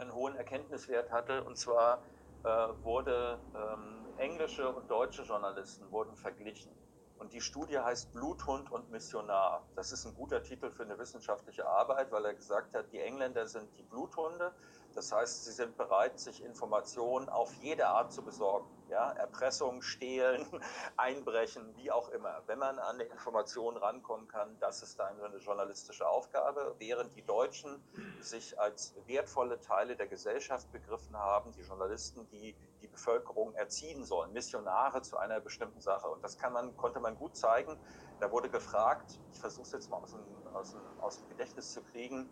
[0.00, 1.44] Einen hohen Erkenntniswert hatte.
[1.44, 2.02] Und zwar
[2.44, 2.48] äh,
[2.82, 6.72] wurde ähm, englische und deutsche Journalisten wurden verglichen.
[7.18, 9.62] Und die Studie heißt Bluthund und Missionar.
[9.76, 13.46] Das ist ein guter Titel für eine wissenschaftliche Arbeit, weil er gesagt hat, die Engländer
[13.46, 14.52] sind die Bluthunde.
[14.94, 18.68] Das heißt, sie sind bereit, sich Informationen auf jede Art zu besorgen.
[18.94, 20.46] Ja, Erpressung, Stehlen,
[20.96, 22.44] Einbrechen, wie auch immer.
[22.46, 27.82] Wenn man an die Informationen rankommen kann, das ist eine journalistische Aufgabe, während die Deutschen
[28.20, 34.32] sich als wertvolle Teile der Gesellschaft begriffen haben, die Journalisten, die die Bevölkerung erziehen sollen,
[34.32, 36.08] Missionare zu einer bestimmten Sache.
[36.08, 37.76] Und das kann man, konnte man gut zeigen.
[38.20, 40.22] Da wurde gefragt, ich versuche es jetzt mal aus dem,
[40.52, 42.30] aus, dem, aus dem Gedächtnis zu kriegen,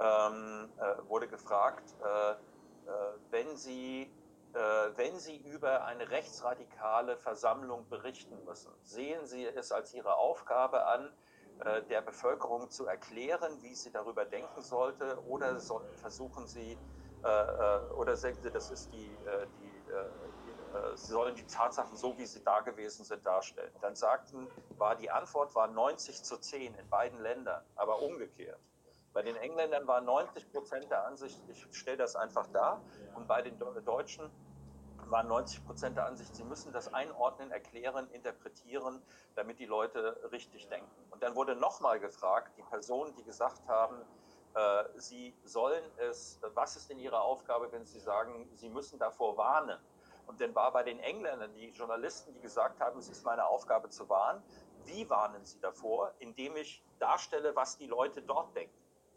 [0.00, 2.36] ähm, äh, wurde gefragt, äh, äh,
[3.30, 4.12] wenn Sie
[4.52, 11.12] wenn Sie über eine rechtsradikale Versammlung berichten müssen, sehen Sie es als Ihre Aufgabe an,
[11.64, 15.60] äh, der Bevölkerung zu erklären, wie sie darüber denken sollte, oder
[15.94, 16.76] versuchen Sie,
[17.22, 19.16] äh, oder sagen Sie, das ist die,
[19.58, 19.84] die,
[20.96, 23.72] Sie sollen die Tatsachen so, wie sie da gewesen sind, darstellen.
[23.80, 28.58] Dann sagten, war die Antwort war 90 zu 10 in beiden Ländern, aber umgekehrt.
[29.12, 32.82] Bei den Engländern waren 90 Prozent der Ansicht, ich stelle das einfach dar,
[33.14, 34.32] und bei den Deutschen
[35.10, 39.02] waren 90 Prozent der Ansicht, sie müssen das einordnen, erklären, interpretieren,
[39.34, 40.90] damit die Leute richtig denken.
[41.10, 43.96] Und dann wurde nochmal gefragt, die Personen, die gesagt haben,
[44.54, 49.36] äh, sie sollen es, was ist denn ihre Aufgabe, wenn sie sagen, sie müssen davor
[49.36, 49.78] warnen?
[50.26, 53.88] Und dann war bei den Engländern die Journalisten, die gesagt haben, es ist meine Aufgabe
[53.88, 54.42] zu warnen.
[54.84, 56.12] Wie warnen sie davor?
[56.18, 58.74] Indem ich darstelle, was die Leute dort denken.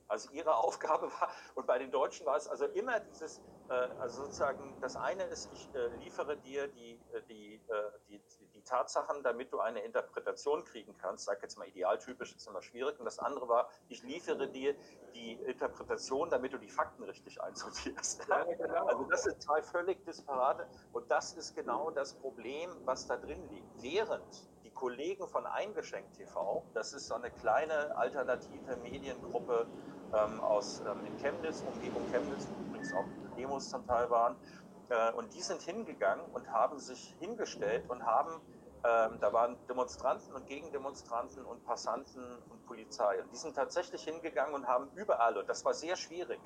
[0.07, 4.75] Also ihre Aufgabe war, und bei den Deutschen war es also immer dieses, also sozusagen,
[4.81, 8.21] das eine ist, ich äh, liefere dir die, äh, die, äh, die,
[8.53, 11.25] die, Tatsachen, damit du eine Interpretation kriegen kannst.
[11.25, 12.99] Sag jetzt mal idealtypisch, ist immer schwierig.
[12.99, 14.75] Und das andere war, ich liefere dir
[15.13, 18.25] die Interpretation, damit du die Fakten richtig einsortierst.
[18.27, 18.85] Genau.
[18.87, 20.67] Also das sind zwei völlig disparate.
[20.93, 23.83] Und das ist genau das Problem, was da drin liegt.
[23.83, 29.67] Während die Kollegen von Eingeschenkt TV, das ist so eine kleine alternative Mediengruppe,
[30.13, 33.05] ähm, aus ähm, in Chemnitz, Umgebung Chemnitz, übrigens auch
[33.35, 34.35] Demos zum Teil waren.
[34.89, 38.41] Äh, und die sind hingegangen und haben sich hingestellt und haben,
[38.83, 43.21] ähm, da waren Demonstranten und Gegendemonstranten und Passanten und Polizei.
[43.21, 46.39] Und die sind tatsächlich hingegangen und haben überall, und das war sehr schwierig,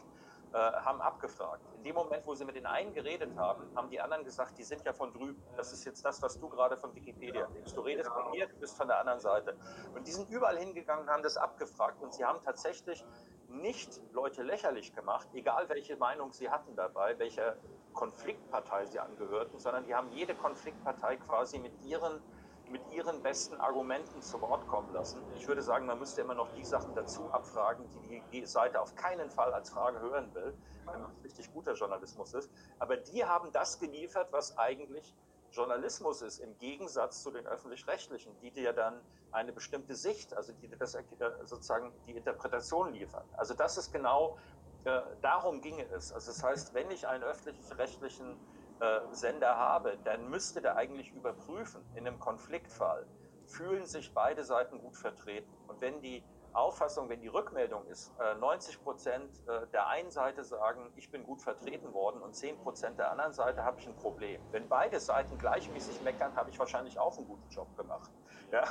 [0.52, 1.62] äh, haben abgefragt.
[1.78, 4.64] In dem Moment, wo sie mit den einen geredet haben, haben die anderen gesagt, die
[4.64, 5.40] sind ja von drüben.
[5.58, 7.78] Das ist jetzt das, was du gerade von Wikipedia nimmst.
[7.78, 9.56] Du redest von mir, du bist von der anderen Seite.
[9.94, 12.02] Und die sind überall hingegangen und haben das abgefragt.
[12.02, 13.06] Und sie haben tatsächlich
[13.50, 17.58] nicht Leute lächerlich gemacht, egal welche Meinung sie hatten dabei, welcher
[17.94, 22.22] Konfliktpartei sie angehörten, sondern die haben jede Konfliktpartei quasi mit ihren
[22.70, 25.26] mit ihren besten Argumenten zu Wort kommen lassen.
[25.34, 28.96] Ich würde sagen, man müsste immer noch die Sachen dazu abfragen, die die Seite auf
[28.96, 30.56] keinen Fall als Frage hören will,
[30.86, 32.52] wenn es richtig guter Journalismus ist.
[32.78, 35.16] Aber die haben das geliefert, was eigentlich
[35.52, 39.02] Journalismus ist, im Gegensatz zu den öffentlich-rechtlichen, die dir dann
[39.32, 41.04] eine bestimmte Sicht, also die das äh,
[41.44, 43.24] sozusagen die Interpretation liefern.
[43.34, 44.38] Also das ist genau,
[44.86, 46.12] äh, darum ginge es.
[46.12, 48.38] Also das heißt, wenn ich einen öffentlich-rechtlichen
[48.80, 53.06] äh, Sender habe, dann müsste der eigentlich überprüfen, in einem Konfliktfall,
[53.46, 55.52] fühlen sich beide Seiten gut vertreten.
[55.68, 56.24] Und wenn die
[56.54, 61.24] Auffassung, wenn die Rückmeldung ist, 90 äh, Prozent äh, der einen Seite sagen, ich bin
[61.24, 64.42] gut vertreten worden und 10 Prozent der anderen Seite habe ich ein Problem.
[64.52, 68.12] Wenn beide Seiten gleichmäßig meckern, habe ich wahrscheinlich auch einen guten Job gemacht.
[68.52, 68.64] Ja?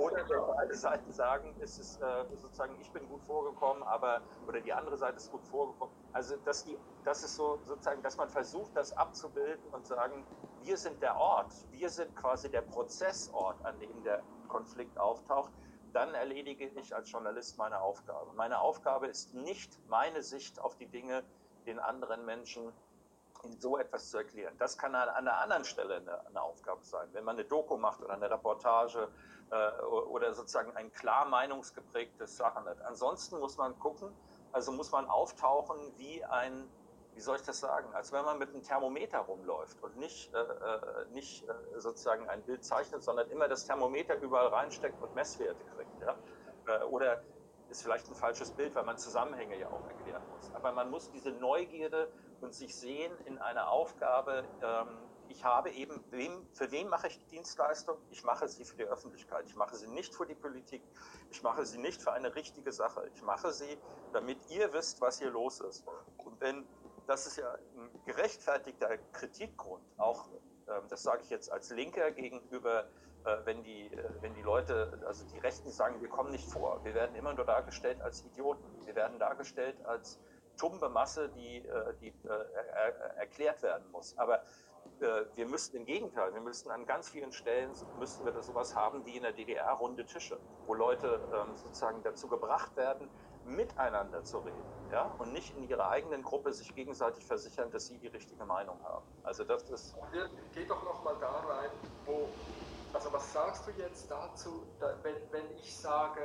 [0.00, 4.60] Oder wenn beide Seiten sagen, es ist äh, sozusagen, ich bin gut vorgekommen, aber oder
[4.60, 5.92] die andere Seite ist gut vorgekommen.
[6.12, 10.24] Also dass die, das ist so sozusagen, dass man versucht, das abzubilden und sagen,
[10.62, 15.50] wir sind der Ort, wir sind quasi der Prozessort, an dem der Konflikt auftaucht
[15.92, 18.32] dann erledige ich als Journalist meine Aufgabe.
[18.34, 21.24] Meine Aufgabe ist nicht meine Sicht auf die Dinge
[21.66, 22.72] den anderen Menschen
[23.44, 24.54] in so etwas zu erklären.
[24.58, 28.00] Das kann an einer anderen Stelle eine, eine Aufgabe sein, wenn man eine Doku macht
[28.02, 29.08] oder eine Reportage
[29.50, 32.80] äh, oder sozusagen ein klar meinungsgeprägtes Sachen hat.
[32.82, 34.12] Ansonsten muss man gucken,
[34.52, 36.68] also muss man auftauchen wie ein
[37.18, 40.38] wie soll ich das sagen, als wenn man mit einem Thermometer rumläuft und nicht, äh,
[40.38, 45.64] äh, nicht äh, sozusagen ein Bild zeichnet, sondern immer das Thermometer überall reinsteckt und Messwerte
[45.74, 46.00] kriegt.
[46.00, 46.14] Ja?
[46.68, 47.24] Äh, oder
[47.70, 50.54] ist vielleicht ein falsches Bild, weil man Zusammenhänge ja auch erklären muss.
[50.54, 52.08] Aber man muss diese Neugierde
[52.40, 54.86] und sich sehen in einer Aufgabe, ähm,
[55.30, 57.98] ich habe eben, wem, für wen mache ich die Dienstleistung?
[58.10, 59.44] Ich mache sie für die Öffentlichkeit.
[59.46, 60.82] Ich mache sie nicht für die Politik.
[61.30, 63.10] Ich mache sie nicht für eine richtige Sache.
[63.14, 63.78] Ich mache sie,
[64.12, 65.84] damit ihr wisst, was hier los ist.
[66.18, 66.66] Und wenn
[67.08, 70.28] das ist ja ein gerechtfertigter Kritikgrund, auch
[70.68, 72.84] ähm, das sage ich jetzt als Linker gegenüber,
[73.24, 76.84] äh, wenn die, äh, wenn die Leute, also die Rechten sagen, wir kommen nicht vor.
[76.84, 78.64] Wir werden immer nur dargestellt als Idioten.
[78.84, 80.20] Wir werden dargestellt als
[80.56, 82.12] tumbe Masse, die, äh, die
[83.16, 84.18] erklärt werden muss.
[84.18, 84.42] Aber
[84.98, 87.70] wir müssten im Gegenteil, wir müssten an ganz vielen Stellen,
[88.00, 92.26] müssten wir sowas haben wie in der DDR runde Tische, wo Leute ähm, sozusagen dazu
[92.26, 93.08] gebracht werden,
[93.48, 95.14] miteinander zu reden ja?
[95.18, 99.06] und nicht in ihrer eigenen Gruppe sich gegenseitig versichern, dass sie die richtige Meinung haben.
[99.22, 99.96] Also das ist...
[100.52, 101.70] Geh doch nochmal da rein,
[102.04, 102.38] wo,
[102.92, 104.66] also was sagst du jetzt dazu,
[105.02, 106.20] wenn, wenn ich sage,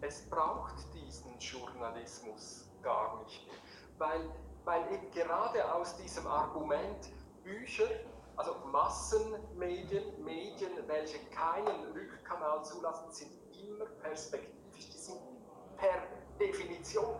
[0.00, 3.56] es braucht diesen Journalismus gar nicht mehr,
[3.98, 4.30] weil,
[4.64, 7.10] weil eben gerade aus diesem Argument
[7.42, 7.88] Bücher,
[8.36, 15.20] also Massenmedien, Medien, welche keinen Rückkanal zulassen, sind immer perspektivisch, die sind
[15.76, 17.16] per Definition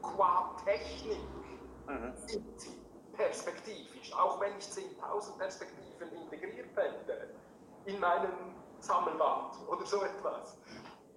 [0.00, 1.20] qua Technik
[1.86, 2.12] mhm.
[2.26, 2.82] sind sie
[3.12, 7.34] perspektivisch, auch wenn ich 10.000 Perspektiven integriert hätte
[7.84, 8.32] in meinem
[8.80, 10.56] Sammelband oder so etwas,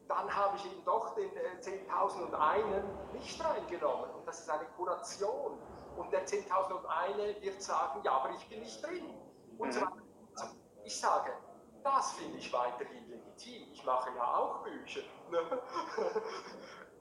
[0.07, 4.09] dann habe ich eben doch den äh, 10.001 nicht reingenommen.
[4.11, 5.57] Und das ist eine Kuration.
[5.97, 9.05] Und der 10.001 wird sagen, ja, aber ich bin nicht drin.
[9.57, 9.85] Und so mhm.
[9.85, 10.01] weiter.
[10.35, 11.31] Also ich sage,
[11.83, 13.71] das finde ich weiterhin legitim.
[13.71, 15.01] Ich mache ja auch Bücher.
[15.31, 15.39] Ne?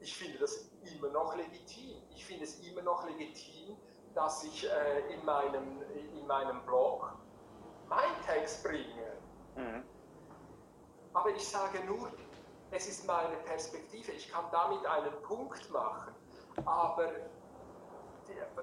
[0.04, 1.96] Ich finde das immer noch legitim.
[2.10, 3.76] Ich finde es immer noch legitim,
[4.14, 5.82] dass ich äh, in, meinem,
[6.12, 7.16] in meinem Blog
[7.88, 9.16] meinen Text bringe.
[9.56, 9.82] Mhm.
[11.14, 12.12] Aber ich sage nur,
[12.70, 14.12] es ist meine Perspektive.
[14.12, 16.14] Ich kann damit einen Punkt machen.
[16.66, 17.10] Aber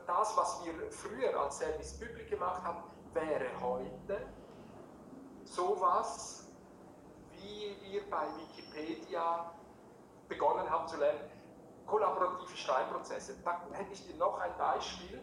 [0.06, 4.28] das, was wir früher als Service Public gemacht haben, wäre heute
[5.44, 6.52] sowas,
[7.32, 9.52] wie wir bei Wikipedia
[10.32, 11.31] begonnen haben zu lernen,
[11.92, 13.36] kollaborative Schreibprozesse.
[13.44, 15.22] Da hätte ich dir noch ein Beispiel,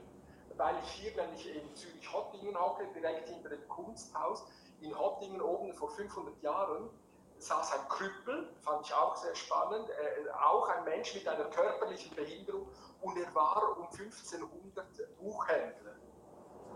[0.56, 4.46] weil ich hier nämlich in Zürich-Hottingen hocke, direkt hinter dem Kunsthaus.
[4.80, 6.90] In Hottingen oben vor 500 Jahren
[7.38, 12.14] saß ein Krüppel, fand ich auch sehr spannend, äh, auch ein Mensch mit einer körperlichen
[12.14, 12.68] Behinderung
[13.00, 14.86] und er war um 1500
[15.18, 15.94] Buchhändler.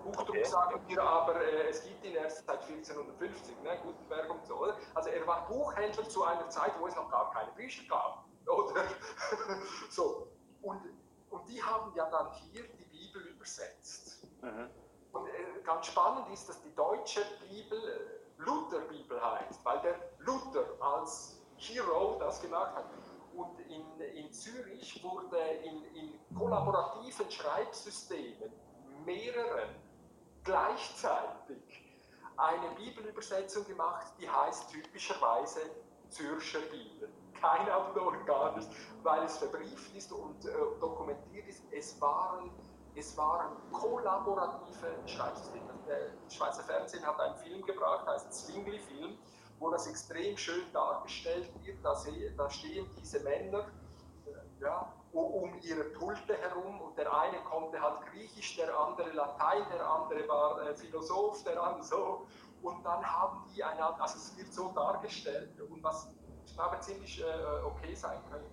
[0.04, 0.44] Buchdruck okay.
[0.44, 3.78] sagen wir aber, äh, es gibt ihn erst seit 1450, ne?
[3.84, 4.56] Gutenberg und so.
[4.56, 4.76] Oder?
[4.94, 8.24] Also er war Buchhändler zu einer Zeit, wo es noch gar keine Bücher gab.
[8.46, 8.84] Oder?
[9.90, 10.28] so.
[10.62, 10.80] Und,
[11.30, 14.26] und die haben ja dann hier die Bibel übersetzt.
[14.42, 14.70] Mhm.
[15.12, 20.64] Und äh, ganz spannend ist, dass die deutsche Bibel äh, Lutherbibel heißt, weil der Luther
[20.80, 22.86] als Hero das gemacht hat.
[23.34, 28.52] Und in, in Zürich wurde in, in kollaborativen Schreibsystemen
[29.04, 29.70] mehreren
[30.44, 31.82] gleichzeitig
[32.36, 35.60] eine Bibelübersetzung gemacht, die heißt typischerweise
[36.08, 37.08] Zürcher Bibel.
[37.42, 38.70] Kein Autor, gar nicht,
[39.02, 41.64] weil es verbrieft ist und äh, dokumentiert ist.
[41.72, 42.52] Es waren,
[42.94, 45.72] es waren kollaborative Schreibsysteme.
[45.88, 49.18] Der Schweizer Fernsehen hat einen Film gebracht, heißt Zwingli-Film,
[49.58, 51.84] wo das extrem schön dargestellt wird.
[51.84, 51.96] Da,
[52.36, 53.66] da stehen diese Männer
[54.26, 59.64] äh, ja, um ihre Pulte herum und der eine konnte halt Griechisch, der andere Latein,
[59.68, 62.26] der andere war äh, Philosoph, der andere so.
[62.62, 66.08] Und dann haben die einander, also es wird so dargestellt und was
[66.44, 68.50] ich glaube ziemlich äh, okay sein könnte.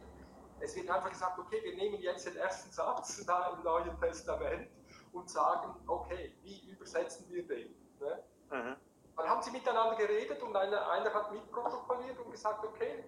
[0.61, 4.69] Es wird einfach gesagt, okay, wir nehmen jetzt den ersten Satz da im Neuen Testament
[5.13, 7.73] und sagen, okay, wie übersetzen wir den?
[7.99, 8.23] Ne?
[8.51, 8.75] Mhm.
[9.15, 13.03] Dann haben sie miteinander geredet und einer, einer hat mitprotokolliert und gesagt, okay,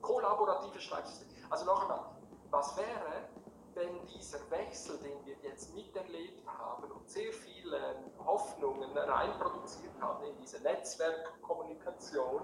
[0.00, 1.28] kollaborative Schreibsystem.
[1.50, 2.04] Also noch einmal,
[2.50, 3.28] was wäre,
[3.74, 10.36] wenn dieser Wechsel, den wir jetzt miterlebt haben und sehr viele Hoffnungen reinproduziert haben in
[10.38, 12.42] diese Netzwerkkommunikation,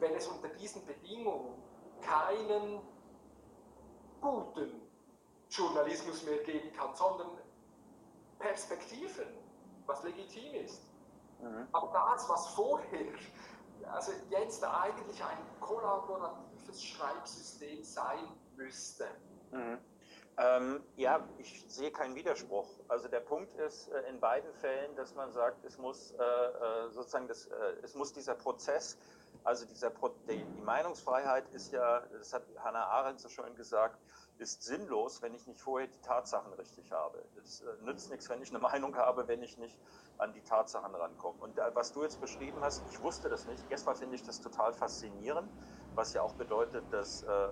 [0.00, 1.54] wenn es unter diesen Bedingungen
[2.00, 2.80] keinen
[4.20, 4.82] guten
[5.50, 7.30] Journalismus mehr geben kann, sondern
[8.38, 9.26] Perspektiven,
[9.86, 10.82] was legitim ist.
[11.40, 11.66] Mhm.
[11.72, 13.12] Aber das, was vorher,
[13.92, 19.06] also jetzt eigentlich ein kollaboratives Schreibsystem sein müsste.
[19.50, 19.78] Mhm.
[20.40, 22.68] Ähm, ja, ich sehe keinen Widerspruch.
[22.86, 26.90] Also der Punkt ist äh, in beiden Fällen, dass man sagt, es muss äh, äh
[26.90, 28.96] sozusagen das, äh, es muss dieser Prozess,
[29.44, 29.90] also dieser
[30.28, 33.98] die, die, Meinungsfreiheit ist ja, das hat Hannah Arendt so schön gesagt,
[34.38, 37.24] ist sinnlos, wenn ich nicht vorher die Tatsachen richtig habe.
[37.42, 39.76] Es äh, nützt nichts, wenn ich eine Meinung habe, wenn ich nicht
[40.18, 41.38] an die Tatsachen rankomme.
[41.40, 43.70] Und äh, was du jetzt beschrieben hast, ich wusste das nicht.
[43.70, 45.50] Erstmal finde ich das total faszinierend,
[45.94, 47.48] was ja auch bedeutet, dass äh,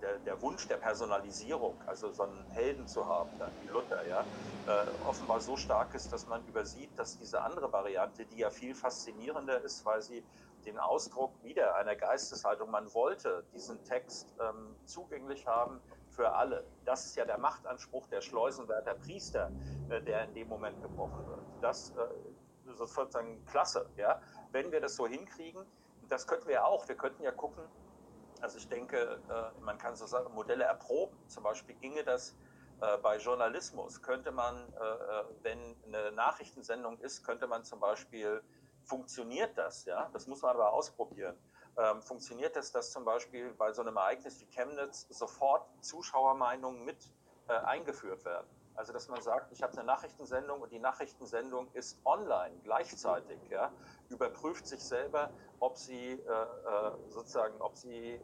[0.00, 4.24] der, der, Wunsch der Personalisierung, also so einen Helden zu haben, dann wie Luther, ja,
[4.66, 8.74] äh, offenbar so stark ist, dass man übersieht, dass diese andere Variante, die ja viel
[8.74, 10.24] faszinierender ist, weil sie
[10.64, 15.80] den Ausdruck wieder einer Geisteshaltung, man wollte diesen Text ähm, zugänglich haben
[16.10, 16.64] für alle.
[16.84, 19.50] Das ist ja der Machtanspruch der Schleusenwärter Priester,
[19.88, 21.40] äh, der in dem Moment gebrochen wird.
[21.60, 24.20] Das äh, ist sozusagen klasse, ja.
[24.52, 25.64] Wenn wir das so hinkriegen,
[26.08, 26.88] das könnten wir auch.
[26.88, 27.62] Wir könnten ja gucken,
[28.40, 31.16] also ich denke, äh, man kann so sagen, Modelle erproben.
[31.28, 32.36] Zum Beispiel ginge das
[32.80, 34.02] äh, bei Journalismus.
[34.02, 38.42] Könnte man, äh, wenn eine Nachrichtensendung ist, könnte man zum Beispiel,
[38.88, 39.84] funktioniert das?
[39.84, 41.36] Ja, das muss man aber ausprobieren.
[41.76, 47.12] Ähm, funktioniert das, dass zum Beispiel bei so einem Ereignis wie Chemnitz sofort Zuschauermeinungen mit
[47.46, 48.46] eingeführt werden?
[48.78, 53.72] Also dass man sagt, ich habe eine Nachrichtensendung und die Nachrichtensendung ist online gleichzeitig, ja,
[54.08, 58.20] überprüft sich selber, ob sie äh, äh sozusagen, ob sie äh,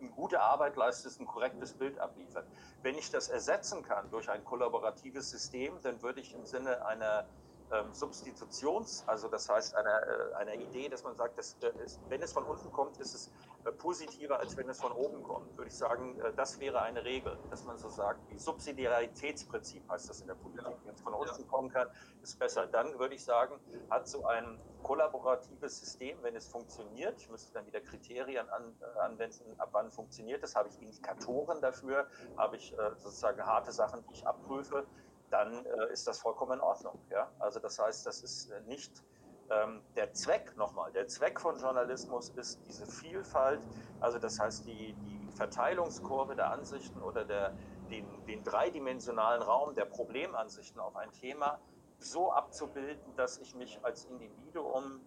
[0.00, 2.46] eine gute Arbeit leistet, ein korrektes Bild abliefert.
[2.82, 7.28] Wenn ich das ersetzen kann durch ein kollaboratives System, dann würde ich im Sinne einer
[7.70, 12.00] ähm, Substitutions, also das heißt einer, äh, einer Idee, dass man sagt, dass, äh, ist,
[12.08, 13.30] wenn es von unten kommt, ist es
[13.64, 15.56] äh, positiver, als wenn es von oben kommt.
[15.56, 20.08] Würde ich sagen, äh, das wäre eine Regel, dass man so sagt, wie Subsidiaritätsprinzip heißt
[20.08, 20.64] das in der Politik.
[20.84, 21.88] Wenn es von unten kommen kann,
[22.22, 22.66] ist besser.
[22.66, 27.66] Dann würde ich sagen, hat so ein kollaboratives System, wenn es funktioniert, ich müsste dann
[27.66, 32.74] wieder Kriterien an, äh, anwenden, ab wann funktioniert das, habe ich Indikatoren dafür, habe ich
[32.96, 34.86] sozusagen harte Sachen, die ich abprüfe,
[35.30, 36.98] dann äh, ist das vollkommen in Ordnung.
[37.10, 37.30] Ja?
[37.38, 39.02] Also das heißt, das ist äh, nicht
[39.50, 40.92] ähm, der Zweck nochmal.
[40.92, 43.60] Der Zweck von Journalismus ist diese Vielfalt,
[44.00, 47.54] also das heißt die, die Verteilungskurve der Ansichten oder der,
[47.90, 51.58] den, den dreidimensionalen Raum der Problemansichten auf ein Thema
[51.98, 55.00] so abzubilden, dass ich mich als Individuum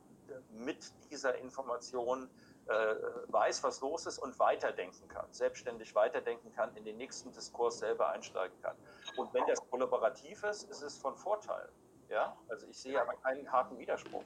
[0.51, 2.27] mit dieser Information äh,
[2.67, 8.09] weiß, was los ist und weiterdenken kann, selbstständig weiterdenken kann, in den nächsten Diskurs selber
[8.09, 8.77] einsteigen kann.
[9.17, 11.69] Und wenn das kollaborativ ist, ist es von Vorteil.
[12.09, 12.37] Ja?
[12.49, 14.23] Also ich sehe aber keinen harten Widerspruch.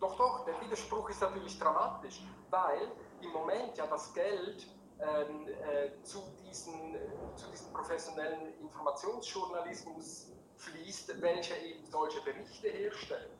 [0.00, 2.90] Doch, doch, der Widerspruch ist natürlich dramatisch, weil
[3.20, 4.66] im Moment ja das Geld
[4.98, 6.98] ähm, äh, zu, diesen, äh,
[7.36, 13.30] zu diesem professionellen Informationsjournalismus fließt, welcher eben solche Berichte herstellt.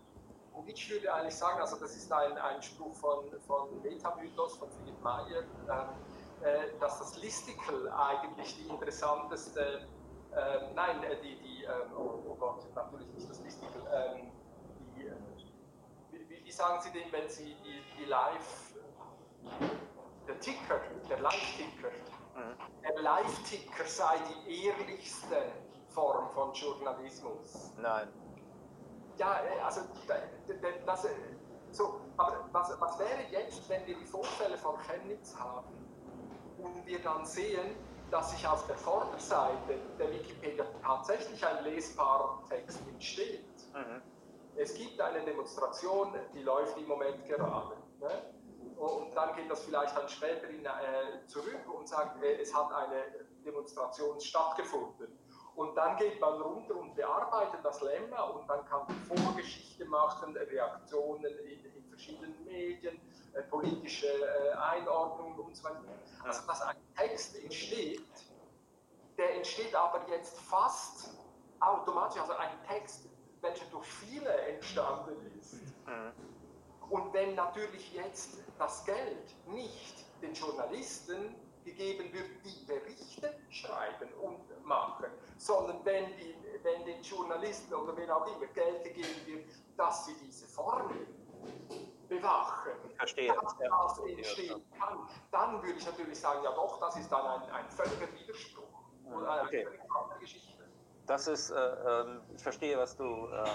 [0.55, 4.69] Und ich würde eigentlich sagen, also das ist ein, ein Spruch von, von Metamythos, von
[4.71, 5.89] Philipp Meyer, ähm,
[6.43, 9.89] äh, dass das Listicle eigentlich die interessanteste,
[10.33, 14.31] äh, nein, die, die ähm, oh, oh, Gott, natürlich nicht das Listicle, ähm,
[14.95, 15.13] die, äh,
[16.11, 18.75] wie, wie, sagen Sie denn, wenn Sie die, die Live,
[20.29, 21.91] der Ticker, der Live-Ticker,
[22.37, 22.83] mhm.
[22.83, 25.51] der Live-Ticker sei die ehrlichste
[25.89, 27.73] Form von Journalismus?
[27.79, 28.09] Nein
[29.23, 29.83] ja, äh, also
[30.87, 31.09] das, äh,
[31.71, 35.69] so, aber was, was wäre jetzt, wenn wir die Vorfälle von Chemnitz haben
[36.59, 37.77] und wir dann sehen,
[38.11, 43.45] dass sich auf der Vorderseite der Wikipedia tatsächlich ein lesbarer Text entsteht.
[43.73, 44.03] Mhm.
[44.57, 47.77] Es gibt eine Demonstration, die läuft im Moment gerade.
[48.01, 48.35] Ne?
[48.77, 52.71] Und dann geht das vielleicht dann später in, äh, zurück und sagt, äh, es hat
[52.73, 55.22] eine Demonstration stattgefunden.
[55.55, 60.35] Und dann geht man runter und bearbeitet das Lemma und dann kann man Vorgeschichte machen,
[60.37, 62.99] Reaktionen in, in verschiedenen Medien,
[63.35, 65.81] äh, politische äh, Einordnungen und so weiter.
[66.25, 68.03] Also, dass ein Text entsteht,
[69.19, 71.11] der entsteht aber jetzt fast
[71.61, 73.09] automatisch, also ein Text,
[73.43, 75.57] welcher durch viele entstanden ist.
[76.89, 81.35] Und wenn natürlich jetzt das Geld nicht den Journalisten
[81.65, 85.07] gegeben wird, die Berichte schreiben und machen,
[85.37, 90.15] sondern wenn, die, wenn den Journalisten oder wen auch immer Geld gegeben wird, dass sie
[90.23, 91.07] diese Formel
[92.09, 93.33] bewachen, Verstehe.
[93.33, 97.51] dass das entstehen kann, dann würde ich natürlich sagen, ja doch, das ist dann ein,
[97.51, 98.65] ein völliger Widerspruch
[99.07, 99.65] oder eine okay.
[99.65, 100.53] völlig andere Geschichte.
[101.07, 103.47] Das ist, äh, äh, ich verstehe, was du, äh, äh,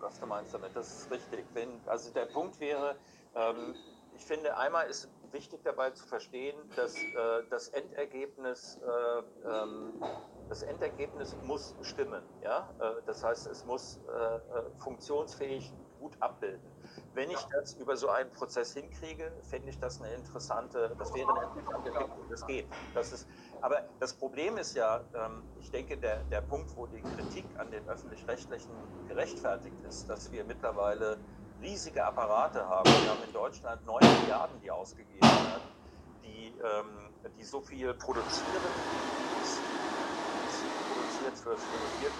[0.00, 0.74] was du meinst damit.
[0.74, 1.44] Das ist richtig.
[1.54, 2.96] Wenn, also der Punkt wäre,
[3.34, 3.74] ähm,
[4.14, 9.92] ich finde, einmal ist wichtig dabei zu verstehen, dass äh, das Endergebnis, äh, ähm,
[10.48, 12.22] das Endergebnis muss stimmen.
[12.42, 12.68] Ja?
[12.78, 14.40] Äh, das heißt, es muss äh, äh,
[14.78, 15.72] funktionsfähig
[16.02, 16.60] gut abbilden.
[17.14, 21.30] Wenn ich das über so einen Prozess hinkriege, finde ich das eine interessante, das wäre
[21.30, 22.26] eine interessante Entwicklung.
[22.28, 22.66] Das geht.
[22.92, 23.28] Das ist,
[23.60, 27.70] aber das Problem ist ja, ähm, ich denke, der, der Punkt, wo die Kritik an
[27.70, 28.72] den öffentlich-rechtlichen
[29.06, 31.18] gerechtfertigt ist, dass wir mittlerweile
[31.62, 32.90] riesige Apparate haben.
[33.02, 35.64] Wir haben in Deutschland 9 Milliarden, die ausgegeben werden,
[36.22, 38.62] die, ähm, die so viel produzieren.
[40.92, 42.10] produziert für 4,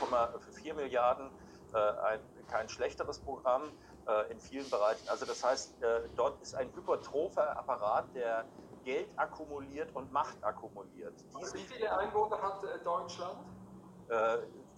[0.40, 1.30] für 4 Milliarden
[1.74, 3.62] äh, ein, kein schlechteres Programm
[4.06, 5.08] äh, in vielen Bereichen.
[5.08, 8.44] Also das heißt, äh, dort ist ein hypertropher Apparat, der
[8.84, 11.14] Geld akkumuliert und Macht akkumuliert.
[11.38, 13.38] Diese, wie viele Einwohner hat äh, Deutschland?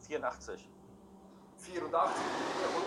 [0.06, 0.70] 84.
[1.64, 2.22] 84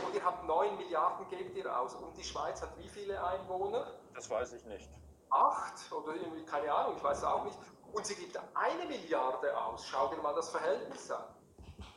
[0.07, 1.95] und, ihr habt 9 Milliarden gebt ihr aus.
[1.95, 3.87] Und die Schweiz hat wie viele Einwohner?
[4.13, 4.89] Das weiß ich nicht.
[5.29, 7.57] Acht oder irgendwie, keine Ahnung, ich weiß es auch nicht.
[7.91, 9.85] Und sie gibt eine Milliarde aus.
[9.85, 11.23] Schau dir mal das Verhältnis an.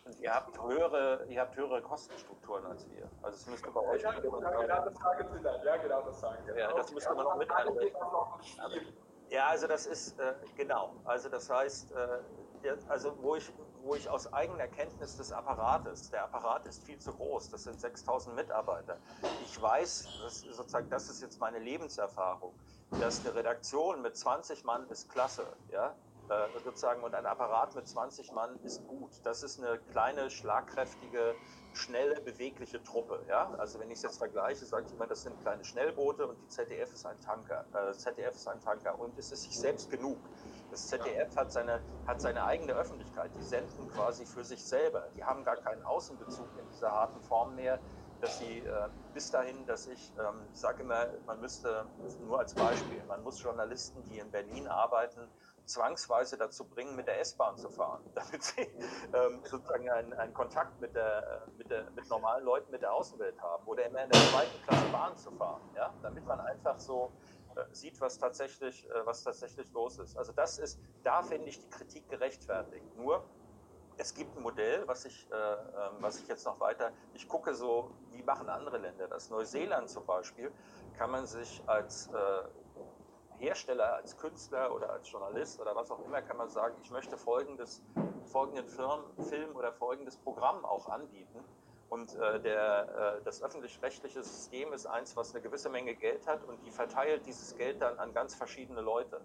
[0.04, 3.08] Und ihr habt höhere, ihr habt höhere Kostenstrukturen als wir.
[3.22, 4.02] Also es müsste bei euch.
[4.02, 5.64] Ja, genau, genau das sagen Sie dann.
[5.64, 6.58] Ja, genau das sagen Sie.
[6.58, 8.02] Ja, das müsste man noch mit einrechnen.
[9.28, 10.94] Ja, also das ist, äh, genau.
[11.04, 13.52] Also das heißt, äh, also wo ich
[13.82, 17.80] wo ich aus eigener Kenntnis des Apparates, der Apparat ist viel zu groß, das sind
[17.80, 18.96] 6000 Mitarbeiter.
[19.44, 22.54] Ich weiß, das, sozusagen, das ist jetzt meine Lebenserfahrung,
[22.98, 25.94] dass eine Redaktion mit 20 Mann ist klasse, ja,
[26.30, 29.10] äh, sozusagen, und ein Apparat mit 20 Mann ist gut.
[29.24, 31.34] Das ist eine kleine, schlagkräftige,
[31.72, 33.20] schnelle, bewegliche Truppe.
[33.28, 33.52] Ja?
[33.58, 36.48] Also wenn ich es jetzt vergleiche, sage ich immer, das sind kleine Schnellboote und die
[36.48, 37.64] ZDF ist ein Tanker.
[37.74, 40.18] Äh, ZDF ist ein Tanker und es ist sich selbst genug.
[40.70, 43.34] Das ZDF hat seine, hat seine eigene Öffentlichkeit.
[43.34, 45.08] Die senden quasi für sich selber.
[45.16, 47.78] Die haben gar keinen Außenbezug in dieser harten Form mehr,
[48.20, 51.86] dass sie äh, bis dahin, dass ich, ähm, sage immer, man müsste,
[52.20, 55.28] nur als Beispiel, man muss Journalisten, die in Berlin arbeiten,
[55.64, 58.62] zwangsweise dazu bringen, mit der S-Bahn zu fahren, damit sie
[59.12, 63.40] ähm, sozusagen einen, einen Kontakt mit, der, mit, der, mit normalen Leuten, mit der Außenwelt
[63.40, 65.94] haben oder immer in der zweiten Klasse Bahn zu fahren, ja?
[66.02, 67.39] damit man einfach so äh,
[67.72, 70.16] sieht, was tatsächlich, äh, was tatsächlich los ist.
[70.16, 72.96] Also das ist, da finde ich die Kritik gerechtfertigt.
[72.96, 73.24] Nur,
[73.96, 77.54] es gibt ein Modell, was ich, äh, ähm, was ich jetzt noch weiter, ich gucke
[77.54, 79.28] so, wie machen andere Länder das.
[79.30, 80.50] Neuseeland zum Beispiel
[80.96, 82.42] kann man sich als äh,
[83.38, 87.16] Hersteller, als Künstler oder als Journalist oder was auch immer, kann man sagen, ich möchte
[87.16, 87.82] folgendes,
[88.24, 91.44] folgenden Film oder folgendes Programm auch anbieten.
[91.90, 96.44] Und äh, der, äh, das öffentlich-rechtliche System ist eins, was eine gewisse Menge Geld hat
[96.44, 99.20] und die verteilt dieses Geld dann an ganz verschiedene Leute.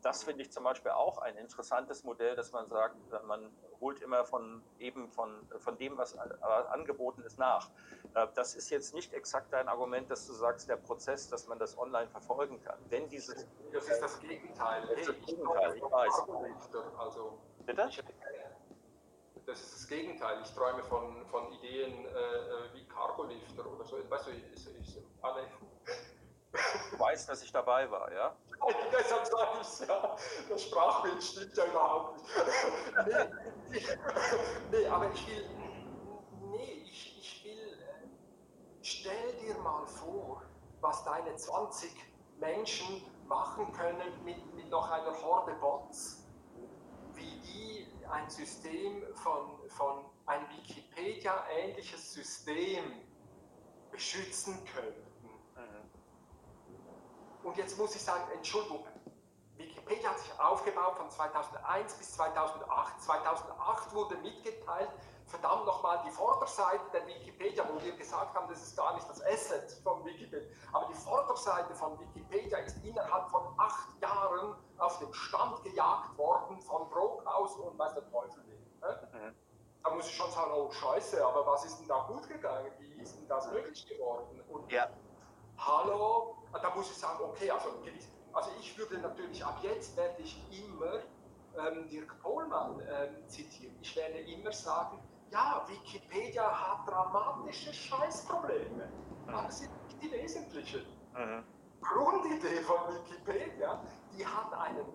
[0.00, 3.50] Das finde ich zum Beispiel auch ein interessantes Modell, dass man sagt, äh, man
[3.82, 7.68] holt immer von eben von, von dem, was angeboten ist, nach.
[8.14, 11.58] Äh, das ist jetzt nicht exakt dein Argument, dass du sagst, der Prozess, dass man
[11.58, 12.78] das online verfolgen kann.
[12.88, 14.86] Wenn dieses das ist das Gegenteil.
[14.88, 16.22] Das ist das Gegenteil, ich weiß.
[16.98, 17.90] Also, Bitte?
[19.46, 20.40] Das ist das Gegenteil.
[20.42, 23.98] Ich träume von, von Ideen äh, äh wie Cargolifter oder so.
[24.08, 25.46] Weißt du, ich, ich, alle.
[26.90, 28.34] Du weißt, dass ich dabei war, ja?
[28.92, 30.16] Deshalb sage ich es ja.
[30.48, 32.30] Das Sprachbild stimmt ja überhaupt nicht.
[33.70, 33.86] nee,
[34.70, 35.50] nee, aber ich will.
[36.50, 37.72] Nee, ich, ich will.
[37.72, 38.08] Äh,
[38.82, 40.42] stell dir mal vor,
[40.80, 41.94] was deine 20
[42.38, 46.26] Menschen machen können mit, mit noch einer Horde Bots
[48.10, 52.84] ein System von, von ein Wikipedia-ähnliches System
[53.90, 55.28] beschützen könnten.
[55.54, 55.90] Mhm.
[57.48, 58.86] Und jetzt muss ich sagen, Entschuldigung,
[59.56, 63.02] Wikipedia hat sich auf, aufgebaut von 2001 bis 2008.
[63.02, 64.90] 2008 wurde mitgeteilt,
[65.26, 69.24] verdammt nochmal, die Vorderseite der Wikipedia, wo wir gesagt haben, das ist gar nicht das
[69.24, 75.12] Asset von Wikipedia, aber die Vorderseite von Wikipedia ist innerhalb von acht Jahren auf den
[75.12, 78.86] Stand gejagt worden von Brockhaus und weiß der Teufel wie.
[78.86, 79.08] Ne?
[79.12, 79.34] Mhm.
[79.82, 82.70] Da muss ich schon sagen, oh Scheiße, aber was ist denn da gut gegangen?
[82.78, 84.40] Wie ist denn das möglich geworden?
[84.48, 84.88] Und ja.
[85.58, 87.68] hallo, da muss ich sagen, okay, also,
[88.32, 91.00] also ich würde natürlich, ab jetzt werde ich immer
[91.58, 93.76] ähm, Dirk Pohlmann ähm, zitieren.
[93.80, 95.00] Ich werde immer sagen,
[95.30, 98.88] ja, Wikipedia hat dramatische Scheißprobleme.
[99.26, 100.86] Aber das sind nicht die wesentlichen.
[101.14, 101.44] Mhm.
[101.80, 103.80] Grundidee von Wikipedia,
[104.16, 104.86] die hat einen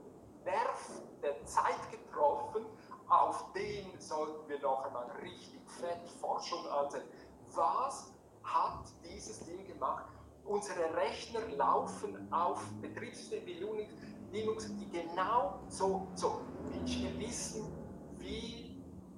[0.44, 2.66] Nerv der Zeit getroffen,
[3.08, 7.10] auf den sollten wir noch einmal richtig fett Forschung ansetzen.
[7.54, 8.14] Was
[8.44, 10.06] hat dieses Ding gemacht?
[10.46, 13.90] Unsere Rechner laufen auf Betriebssystemen wie
[14.32, 16.42] Linux, die genau so, so,
[16.86, 17.72] wir wissen,
[18.18, 18.71] wie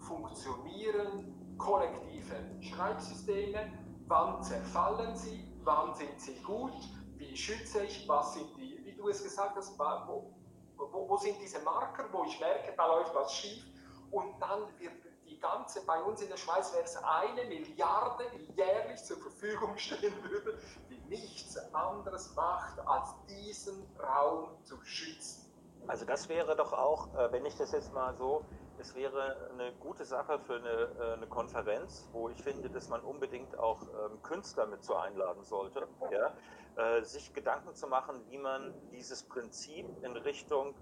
[0.03, 3.71] funktionieren kollektive Schreibsysteme,
[4.07, 6.73] wann zerfallen sie, wann sind sie gut,
[7.15, 10.34] wie schütze ich, was sind die, wie du es gesagt hast, wo,
[10.77, 13.63] wo, wo sind diese Marker, wo ich merke, da läuft was schief?
[14.11, 14.93] Und dann wird
[15.25, 19.77] die ganze, bei uns in der Schweiz wäre es eine Milliarde, die jährlich zur Verfügung
[19.77, 20.59] stehen würde,
[20.89, 25.51] die nichts anderes macht, als diesen Raum zu schützen.
[25.88, 28.45] Also das wäre doch auch, äh, wenn ich das jetzt mal so
[28.78, 33.02] es wäre eine gute Sache für eine, äh, eine, Konferenz, wo ich finde, dass man
[33.02, 36.34] unbedingt auch ähm, Künstler mit zu einladen sollte, ja,
[36.76, 40.76] äh, sich Gedanken zu machen, wie man dieses Prinzip in Richtung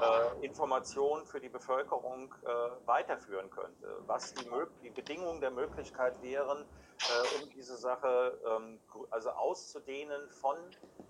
[0.00, 4.48] äh, Information für die Bevölkerung äh, weiterführen könnte, was die,
[4.82, 8.78] die, Bedingungen der Möglichkeit wären, äh, um diese Sache ähm,
[9.10, 10.56] also auszudehnen von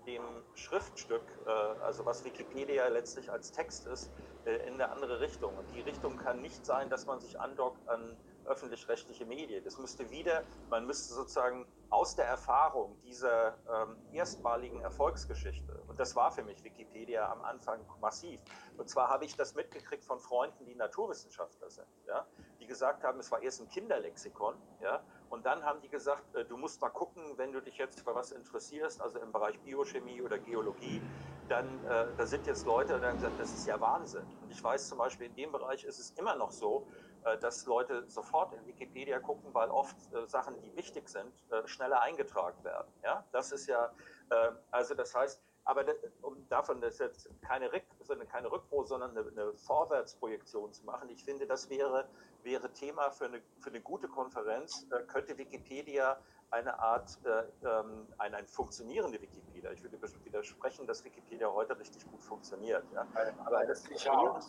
[0.05, 0.23] dem
[0.55, 4.11] Schriftstück, äh, also was Wikipedia letztlich als Text ist,
[4.45, 5.55] in eine andere Richtung.
[5.55, 9.63] Und die Richtung kann nicht sein, dass man sich andockt an öffentlich-rechtliche Medien.
[9.63, 16.15] Das müsste wieder, man müsste sozusagen aus der Erfahrung dieser ähm, erstmaligen Erfolgsgeschichte, und das
[16.15, 18.41] war für mich Wikipedia am Anfang massiv,
[18.77, 22.25] und zwar habe ich das mitgekriegt von Freunden, die Naturwissenschaftler sind, ja,
[22.59, 26.45] die gesagt haben, es war erst ein Kinderlexikon, ja, und dann haben die gesagt, äh,
[26.45, 30.21] du musst mal gucken, wenn du dich jetzt für was interessierst, also im Bereich Biochemie
[30.21, 31.01] oder Geologie,
[31.47, 34.25] dann äh, da sind jetzt Leute, die haben gesagt, das ist ja Wahnsinn.
[34.41, 36.87] Und ich weiß zum Beispiel, in dem Bereich ist es immer noch so,
[37.23, 41.67] äh, dass Leute sofort in Wikipedia gucken, weil oft äh, Sachen, die wichtig sind, äh,
[41.67, 42.91] schneller eingetragen werden.
[43.03, 43.93] Ja, das ist ja,
[44.29, 45.85] äh, also das heißt, aber
[46.21, 47.83] um davon das jetzt keine, Rück,
[48.29, 52.07] keine Rückpro, sondern eine, eine, Vorwärtsprojektion zu machen, ich finde, das wäre,
[52.43, 54.85] wäre Thema für eine, für eine gute Konferenz.
[54.91, 56.19] Äh, könnte Wikipedia
[56.51, 62.09] eine Art, äh, ähm, eine, eine funktionierende Wikipedia, ich würde widersprechen, dass Wikipedia heute richtig
[62.11, 62.83] gut funktioniert.
[62.93, 63.07] Ja?
[63.45, 64.39] Aber das ist ja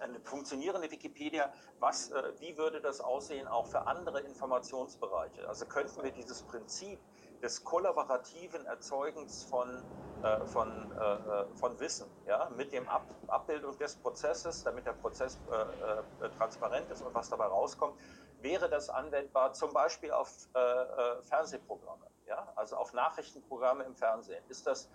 [0.00, 5.48] eine funktionierende Wikipedia, was, äh, wie würde das aussehen auch für andere Informationsbereiche?
[5.48, 6.98] Also könnten wir dieses Prinzip
[7.42, 9.82] des kollaborativen Erzeugens von,
[10.46, 15.38] von, äh, äh, von Wissen, ja, mit dem Ab Abbildung des Prozesses, damit der Prozess
[15.50, 17.98] äh, äh, transparent ist und was dabei rauskommt,
[18.40, 24.42] wäre das anwendbar zum Beispiel auf äh, Fernsehprogramme, ja, also auf Nachrichtenprogramme im Fernsehen.
[24.48, 24.88] Ist das,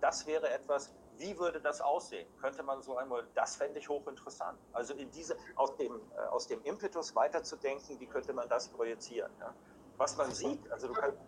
[0.00, 2.28] das wäre etwas, wie würde das aussehen?
[2.40, 4.58] Könnte man so einmal, das fände ich hochinteressant.
[4.72, 6.00] Also in diese, aus dem,
[6.30, 9.32] aus dem Impetus weiterzudenken, wie könnte man das projizieren?
[9.40, 9.54] Ja?
[9.96, 11.18] Was man sieht, also du kannst,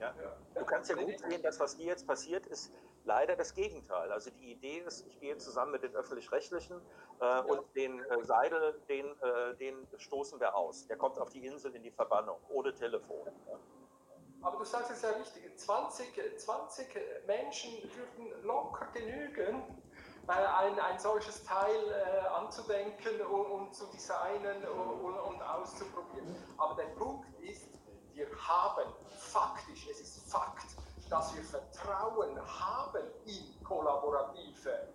[0.00, 0.14] ja?
[0.54, 2.72] Du kannst ja gut sehen, dass was dir jetzt passiert, ist
[3.04, 4.10] leider das Gegenteil.
[4.12, 6.80] Also die Idee ist, ich gehe zusammen mit den Öffentlich-Rechtlichen
[7.20, 10.86] äh, und den äh, Seidel, den, äh, den stoßen wir aus.
[10.86, 13.26] Der kommt auf die Insel in die Verbannung, ohne Telefon.
[13.48, 13.58] Ja?
[14.42, 19.62] Aber du sagst es ja richtig, 20, 20 Menschen würden locker genügen,
[20.26, 26.34] ein, ein solches Teil äh, anzudenken und, und, zu designen und, und auszuprobieren.
[26.56, 27.68] Aber der Punkt ist,
[28.14, 28.92] wir haben
[29.30, 30.66] faktisch, es ist Fakt,
[31.08, 34.88] dass wir Vertrauen haben in kollaborative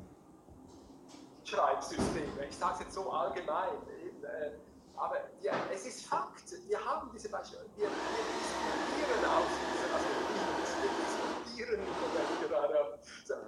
[1.44, 2.46] Schreibsysteme.
[2.50, 3.70] Ich sage es jetzt so allgemein,
[4.24, 4.52] äh,
[4.98, 6.52] aber ja, es ist Fakt.
[6.68, 10.06] Wir haben diese Beispiele, wir, wir diskutieren aus diesen, also
[10.82, 11.86] wir diskutieren
[12.48, 13.00] gerade.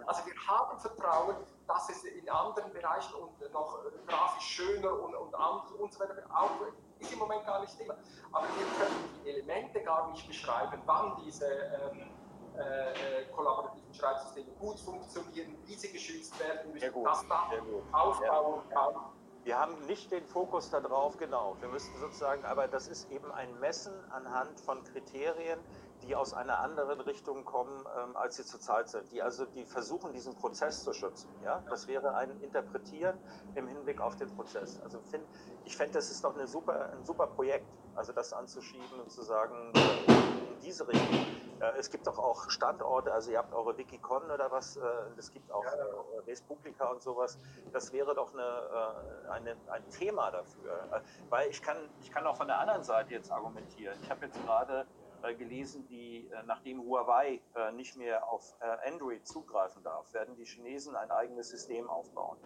[0.05, 1.35] Also wir haben Vertrauen,
[1.67, 6.51] dass es in anderen Bereichen und noch grafisch schöner und, und, und so weiter auch
[6.99, 7.95] ist im Moment gar nicht Thema.
[8.31, 12.09] Aber wir können die Elemente gar nicht beschreiben, wann diese ähm,
[12.57, 17.49] äh, kollaborativen Schreibsysteme gut funktionieren, wie sie geschützt werden müssen, gut, das da
[17.91, 18.95] aufbauen kann.
[19.43, 21.55] Wir haben nicht den Fokus darauf, genau.
[21.61, 25.57] Wir müssten sozusagen, aber das ist eben ein Messen anhand von Kriterien,
[26.07, 30.13] die aus einer anderen Richtung kommen, ähm, als sie zurzeit sind, die also die versuchen,
[30.13, 31.29] diesen Prozess zu schützen.
[31.43, 31.63] Ja?
[31.69, 33.17] Das wäre ein Interpretieren
[33.55, 34.79] im Hinblick auf den Prozess.
[34.81, 35.23] Also find,
[35.65, 39.21] ich fände, das ist doch eine super, ein super Projekt, also das anzuschieben und zu
[39.21, 41.25] sagen, in diese Richtung.
[41.79, 44.81] Es gibt doch auch Standorte, also ihr habt eure Wikicon oder was, äh,
[45.17, 47.39] es gibt auch äh, Respublika und sowas.
[47.73, 51.01] Das wäre doch eine, äh, eine, ein Thema dafür.
[51.29, 53.97] Weil ich kann, ich kann auch von der anderen Seite jetzt argumentieren.
[54.03, 55.06] Ich habe jetzt gerade äh,
[55.37, 60.95] gelesen, die, äh, nachdem Huawei äh, nicht mehr auf Android zugreifen darf, werden die Chinesen
[60.95, 62.37] ein eigenes System aufbauen.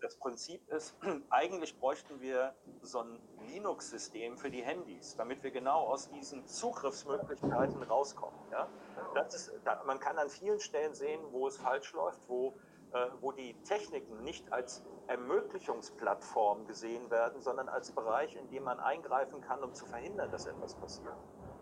[0.00, 0.96] Das Prinzip ist,
[1.30, 7.82] eigentlich bräuchten wir so ein Linux-System für die Handys, damit wir genau aus diesen Zugriffsmöglichkeiten
[7.82, 8.38] rauskommen.
[8.50, 8.68] Ja?
[9.14, 9.52] Das ist,
[9.86, 12.54] man kann an vielen Stellen sehen, wo es falsch läuft, wo,
[13.20, 19.40] wo die Techniken nicht als Ermöglichungsplattform gesehen werden, sondern als Bereich, in dem man eingreifen
[19.40, 21.16] kann, um zu verhindern, dass etwas passiert.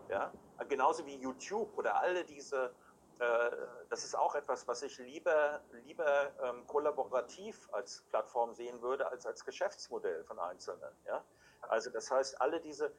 [0.09, 0.31] Ja?
[0.67, 2.73] Genauso wie YouTube oder alle diese,
[3.19, 3.51] äh,
[3.89, 9.25] das ist auch etwas, was ich lieber, lieber ähm, kollaborativ als Plattform sehen würde, als
[9.25, 10.91] als Geschäftsmodell von Einzelnen.
[11.05, 11.23] Ja?
[11.61, 12.91] Also das heißt, alle diese,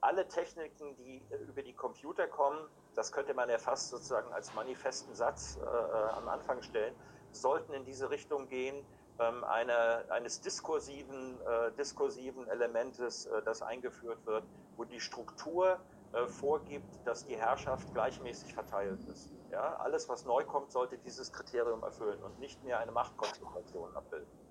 [0.00, 4.54] alle Techniken, die äh, über die Computer kommen, das könnte man ja fast sozusagen als
[4.54, 6.94] manifesten Satz äh, äh am Anfang stellen,
[7.32, 8.84] sollten in diese Richtung gehen,
[9.20, 14.44] ähm, eine, eines diskursiven, äh, diskursiven Elementes, äh, das eingeführt wird,
[14.76, 15.80] wo die Struktur
[16.12, 19.30] äh, vorgibt, dass die Herrschaft gleichmäßig verteilt ist.
[19.50, 24.48] Ja, alles, was neu kommt, sollte dieses Kriterium erfüllen und nicht mehr eine Machtkonzentration abbilden.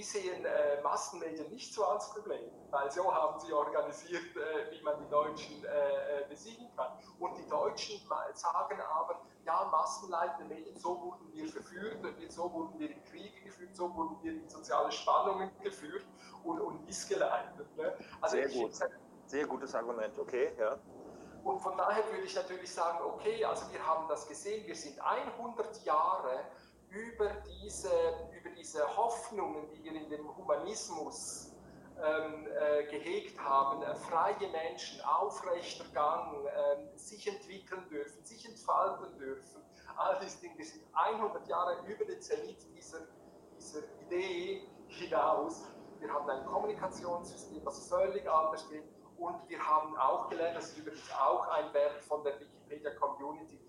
[0.00, 4.82] die sehen äh, Massenmedien nicht so als Problem, weil so haben sie organisiert, äh, wie
[4.82, 6.92] man die Deutschen äh, äh besiegen kann.
[7.18, 8.00] Und die Deutschen
[8.32, 11.98] sagen aber, ja, massenleitende Medien, so wurden wir verführt,
[12.30, 16.06] so wurden wir in Kriege geführt, so wurden wir in soziale Spannungen geführt
[16.44, 17.76] und, und missgeleitet.
[17.76, 17.94] Ne?
[18.22, 18.72] Also Sehr gut.
[19.26, 20.78] Sehr gutes Argument, okay, ja.
[21.44, 24.98] Und von daher würde ich natürlich sagen, okay, also wir haben das gesehen, wir sind
[25.00, 26.40] 100 Jahre
[26.90, 27.30] über
[27.62, 27.90] diese,
[28.40, 31.52] über diese Hoffnungen, die wir in dem Humanismus
[32.02, 39.18] ähm, äh, gehegt haben, äh, freie Menschen, aufrechter Gang, äh, sich entwickeln dürfen, sich entfalten
[39.18, 39.62] dürfen,
[39.96, 43.00] all diese Dinge, sind 100 Jahre über den Zenit dieser,
[43.58, 45.64] dieser Idee hinaus.
[45.98, 48.84] Wir haben ein Kommunikationssystem, das völlig anders geht.
[49.18, 53.60] Und wir haben auch gelernt, das ist übrigens auch ein Werk von der Wikipedia Community,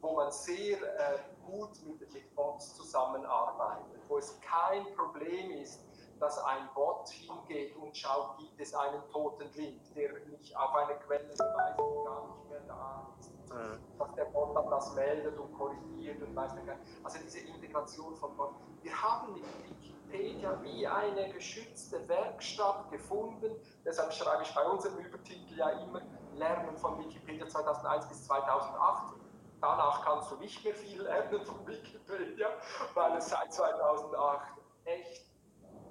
[0.00, 5.80] wo man sehr äh, gut mit, mit Bots zusammenarbeitet, wo es kein Problem ist,
[6.20, 10.98] dass ein Bot hingeht und schaut, gibt es einen toten Link, der nicht auf eine
[10.98, 13.30] Quelle verweist, die gar nicht mehr da ist.
[13.52, 13.98] Mhm.
[13.98, 16.68] Dass der Bot dann das meldet und korrigiert und weiß nicht.
[17.02, 18.54] Also diese Integration von Bot.
[18.82, 23.54] Wir haben mit Wikipedia wie eine geschützte Werkstatt gefunden.
[23.84, 26.02] Deshalb schreibe ich bei unserem Übertitel ja immer
[26.34, 29.14] Lernen von Wikipedia 2001 bis 2008
[29.60, 32.48] Danach kannst du nicht mehr viel lernen von Wikipedia,
[32.94, 34.52] weil es seit 2008
[34.84, 35.26] echt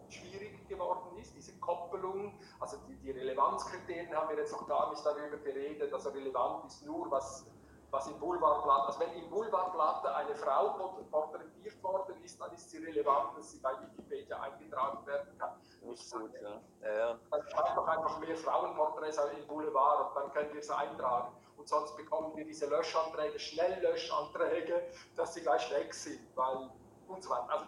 [0.10, 5.06] schwierig geworden ist, diese Koppelung, also die, die Relevanzkriterien haben wir jetzt noch gar nicht
[5.06, 7.45] darüber geredet, also relevant ist nur, was,
[7.91, 10.69] was im Boulevardblatt, also wenn im Boulevardblatt eine Frau
[11.11, 15.52] porträtiert worden ist, dann ist sie relevant, dass sie bei Wikipedia eingetragen werden kann.
[15.82, 16.62] Nicht gut, ja.
[16.82, 17.20] ja, ja.
[17.32, 21.68] Dann schreibt doch einfach mehr Frauenporträts im Boulevard und dann können wir es eintragen und
[21.68, 26.70] sonst bekommen wir diese Löschanträge, Schnelllöschanträge, dass sie gleich weg sind, weil
[27.08, 27.49] und so weiter.
[27.49, 27.66] Also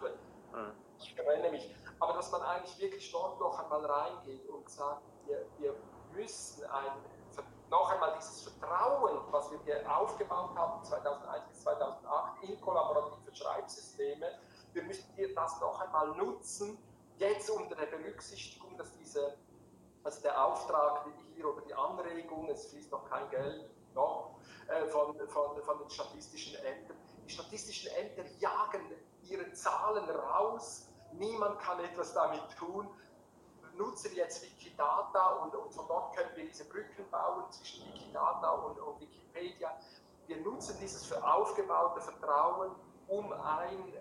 [0.52, 0.72] mhm.
[0.98, 1.74] ich verwende mich.
[1.98, 5.74] Aber dass man eigentlich wirklich dort noch einmal reingeht und sagt, wir, wir
[6.12, 6.92] müssen ein
[7.70, 14.26] noch einmal dieses Vertrauen, was wir aufgebaut haben 2001 bis 2008 in kollaborative Schreibsysteme,
[14.72, 16.78] wir müssen das noch einmal nutzen,
[17.20, 19.36] jetzt unter der Berücksichtigung, dass diese,
[20.02, 24.36] also der Auftrag hier oder die Anregung, es fließt noch kein Geld, noch,
[24.68, 26.96] äh, von, von, von den statistischen Ämtern.
[27.26, 28.80] Die statistischen Ämter jagen
[29.22, 32.88] ihre Zahlen raus, niemand kann etwas damit tun.
[33.76, 38.78] Nutzen jetzt Wikidata und, und von dort können wir diese Brücken bauen zwischen Wikidata und,
[38.78, 39.70] und Wikipedia.
[40.26, 42.72] Wir nutzen dieses aufgebaute Vertrauen,
[43.08, 43.92] um ein,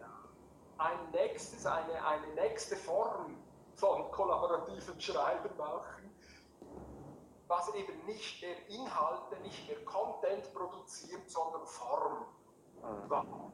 [0.79, 3.37] ein nächstes, eine, eine nächste Form
[3.75, 6.09] von kollaborativem Schreiben machen,
[7.47, 12.25] was eben nicht mehr Inhalte, nicht mehr Content produziert, sondern Form.
[12.81, 13.51] Mhm.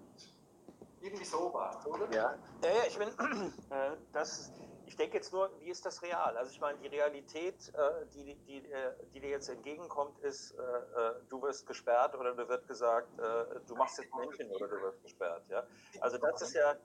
[1.02, 2.12] Irgendwie sowas, oder?
[2.12, 3.08] Ja, ja, ja ich bin,
[3.70, 4.52] äh, das,
[4.86, 6.36] ich denke jetzt nur, wie ist das real?
[6.38, 10.62] Also ich meine, die Realität, äh, die, die, äh, die dir jetzt entgegenkommt, ist, äh,
[10.62, 14.82] äh, du wirst gesperrt oder du wird gesagt, äh, du machst jetzt Männchen oder du
[14.82, 15.44] wirst gesperrt.
[15.50, 15.64] Ja?
[16.02, 16.76] Also das ist ja,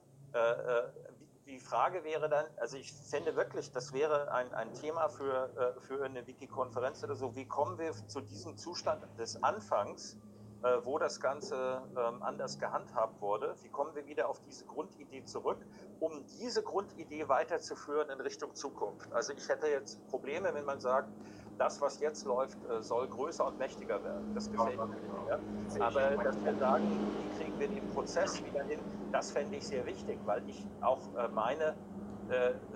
[1.47, 6.05] die Frage wäre dann, also ich fände wirklich, das wäre ein, ein Thema für, für
[6.05, 10.17] eine Wiki-Konferenz oder so, wie kommen wir zu diesem Zustand des Anfangs,
[10.63, 13.57] äh, wo das Ganze ähm, anders gehandhabt wurde.
[13.63, 15.67] Wie kommen wir wieder auf diese Grundidee zurück,
[16.01, 19.11] um diese Grundidee weiterzuführen in Richtung Zukunft?
[19.11, 21.15] Also ich hätte jetzt Probleme, wenn man sagt,
[21.61, 24.35] das, was jetzt läuft, äh, soll größer und mächtiger werden.
[24.35, 25.81] Das gefällt mir nicht.
[25.81, 26.85] Aber dass wir sagen,
[27.19, 28.81] wie kriegen wir den Prozess wieder hin,
[29.13, 31.75] das fände ich sehr wichtig, weil ich auch äh, meine,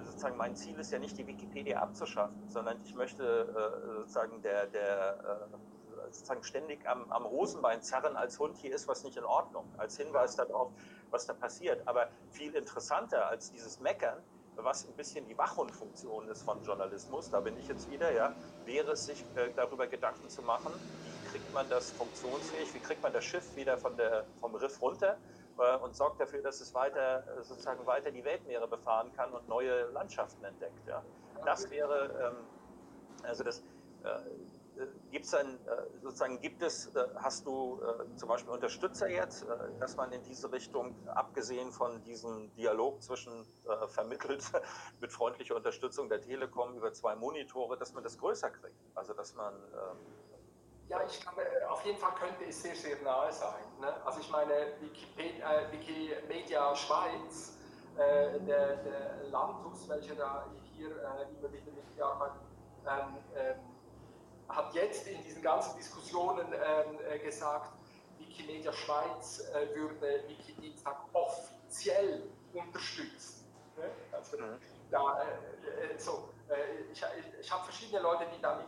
[0.05, 3.47] sozusagen mein Ziel ist ja nicht, die Wikipedia abzuschaffen, sondern ich möchte
[4.01, 5.49] sozusagen der, der
[6.11, 9.97] sozusagen ständig am, am Rosenbein zerren als Hund, hier ist was nicht in Ordnung, als
[9.97, 10.73] Hinweis darauf,
[11.11, 11.87] was da passiert.
[11.87, 14.19] Aber viel interessanter als dieses Meckern,
[14.57, 18.93] was ein bisschen die Wachhundfunktion ist von Journalismus, da bin ich jetzt wieder, ja, wäre
[18.93, 20.73] es sich äh, darüber Gedanken zu machen,
[21.23, 24.81] wie kriegt man das funktionsfähig, wie kriegt man das Schiff wieder von der, vom Riff
[24.81, 25.17] runter
[25.59, 29.85] äh, und sorgt dafür, dass es weiter, sozusagen weiter die Weltmeere befahren kann und neue
[29.91, 30.87] Landschaften entdeckt.
[30.87, 31.03] Ja.
[31.45, 33.63] Das wäre, ähm, also das,
[34.77, 37.81] äh, gibt es ein, äh, sozusagen, gibt es, äh, hast du
[38.17, 39.47] zum Beispiel Unterstützer jetzt,
[39.81, 43.47] dass man in diese Richtung, abgesehen von diesem Dialog zwischen
[43.89, 44.45] vermittelt
[45.01, 48.77] mit freundlicher Unterstützung der Telekom über zwei Monitore, dass man das größer kriegt?
[48.95, 49.55] Also, dass man.
[49.55, 49.99] Ähm,
[50.89, 53.65] ja, ich glaube, auf jeden Fall könnte es sehr, sehr nahe sein.
[53.81, 53.95] Ne?
[54.05, 57.59] Also, ich meine, Wikipedia, Wikimedia Schweiz,
[57.97, 62.43] der, der Landus, welcher da hier äh, immer wieder mitgearbeitet
[62.87, 63.74] ähm, ähm,
[64.49, 67.73] hat jetzt in diesen ganzen Diskussionen ähm, äh, gesagt,
[68.19, 72.23] Wikimedia Schweiz äh, würde Wikidienstag offiziell
[72.53, 73.47] unterstützen.
[73.77, 73.91] Ne?
[74.13, 74.59] Also, mhm.
[74.91, 77.03] da, äh, äh so, äh, ich,
[77.41, 78.67] ich habe verschiedene Leute, die damit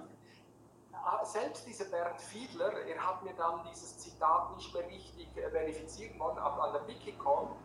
[0.93, 5.51] ah, selbst dieser Bernd Fiedler, er hat mir dann dieses Zitat nicht mehr richtig äh,
[5.51, 7.57] verifizieren wollen, aber an der Wikicon,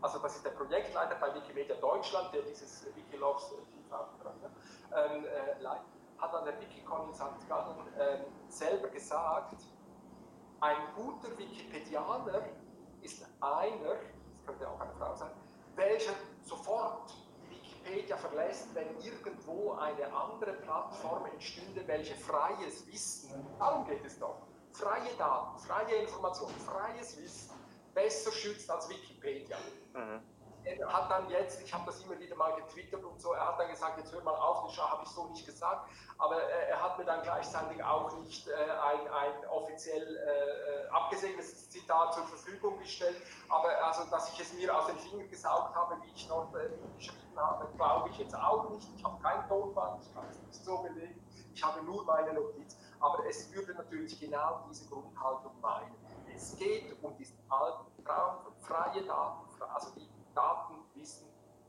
[0.00, 4.50] also das ist der Projektleiter bei Wikimedia Deutschland, der dieses Wikiloves TV ne,
[4.94, 7.48] ähm, äh, leitet, hat an der Wikicon in St.
[7.48, 8.18] Gallen äh,
[8.48, 9.62] selber gesagt,
[10.60, 12.42] ein guter Wikipedianer
[13.02, 15.30] ist einer, das könnte auch eine Frau sein,
[15.74, 16.12] welcher
[16.42, 17.12] sofort
[17.50, 24.46] Wikipedia verlässt, wenn irgendwo eine andere Plattform entstünde, welche freies Wissen, darum geht es doch,
[24.72, 27.54] freie Daten, freie Information, freies Wissen
[27.92, 29.56] besser schützt als Wikipedia.
[29.92, 30.33] Mhm
[30.64, 33.60] er hat dann jetzt, ich habe das immer wieder mal getwittert und so, er hat
[33.60, 35.88] dann gesagt, jetzt hör mal auf, das habe ich so nicht gesagt,
[36.18, 41.68] aber äh, er hat mir dann gleichzeitig auch nicht äh, ein, ein offiziell äh, abgesehenes
[41.68, 45.96] Zitat zur Verfügung gestellt, aber also, dass ich es mir aus den Fingern gesaugt habe,
[46.02, 48.88] wie ich dort äh, geschrieben habe, glaube ich jetzt auch nicht.
[48.96, 51.22] Ich habe kein Tonband, ich kann es nicht so belegen,
[51.52, 55.94] ich habe nur meine Notiz, aber es würde natürlich genau diese Grundhaltung meinen.
[56.34, 61.28] Es geht um diesen alten Traum freie Daten, also die Daten, Wissen,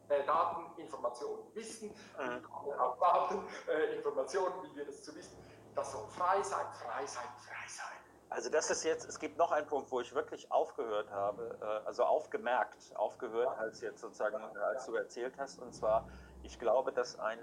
[0.10, 1.90] äh, Daten, Informationen, Wissen,
[2.20, 2.46] mhm.
[2.52, 5.38] auch Daten, äh, Informationen, wie wir das zu wissen.
[5.76, 7.96] Das soll frei sein, frei sein, frei sein.
[8.30, 11.88] Also das ist jetzt, es gibt noch einen Punkt, wo ich wirklich aufgehört habe, äh,
[11.88, 16.10] also aufgemerkt, aufgehört, als jetzt sozusagen, als du erzählt hast, und zwar,
[16.44, 17.40] ich glaube, dass ein,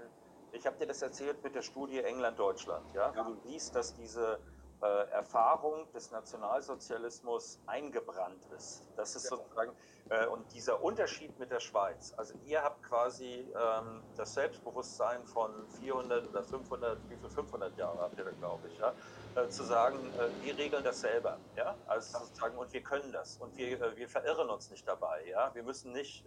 [0.51, 4.39] ich habe dir das erzählt mit der Studie England-Deutschland, ja, wo du siehst, dass diese
[4.83, 8.83] äh, Erfahrung des Nationalsozialismus eingebrannt ist.
[8.97, 9.71] Das ist sozusagen,
[10.09, 15.51] äh, und dieser Unterschied mit der Schweiz, also ihr habt quasi ähm, das Selbstbewusstsein von
[15.79, 18.93] 400 oder 500, wie viel 500 Jahre habt ihr da, glaube ich, ja,
[19.35, 23.37] äh, zu sagen, äh, wir regeln das selber, ja, also sozusagen, und wir können das.
[23.37, 26.25] Und wir, äh, wir verirren uns nicht dabei, ja, wir müssen nicht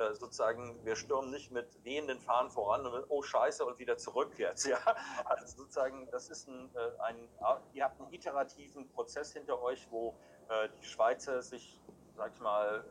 [0.00, 4.38] äh, sozusagen, wir stürmen nicht mit wehenden Fahnen voran und oh Scheiße und wieder zurück
[4.38, 4.66] jetzt.
[4.70, 4.78] Ja?
[5.24, 7.28] Also sozusagen, das ist ein, äh, ein,
[7.72, 10.14] ihr habt einen iterativen Prozess hinter euch, wo
[10.48, 11.80] äh, die Schweizer sich
[12.16, 12.84] sag ich mal,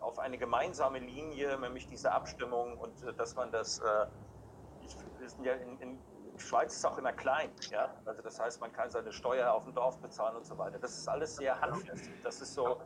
[0.00, 5.78] auf eine gemeinsame Linie, nämlich diese Abstimmung und dass man das, wir sind ja in,
[5.80, 5.98] in
[6.40, 7.94] Schweiz ist auch immer klein, ja.
[8.04, 10.78] Also das heißt, man kann seine Steuer auf dem Dorf bezahlen und so weiter.
[10.78, 12.10] Das ist alles sehr handfest.
[12.22, 12.80] Das ist so,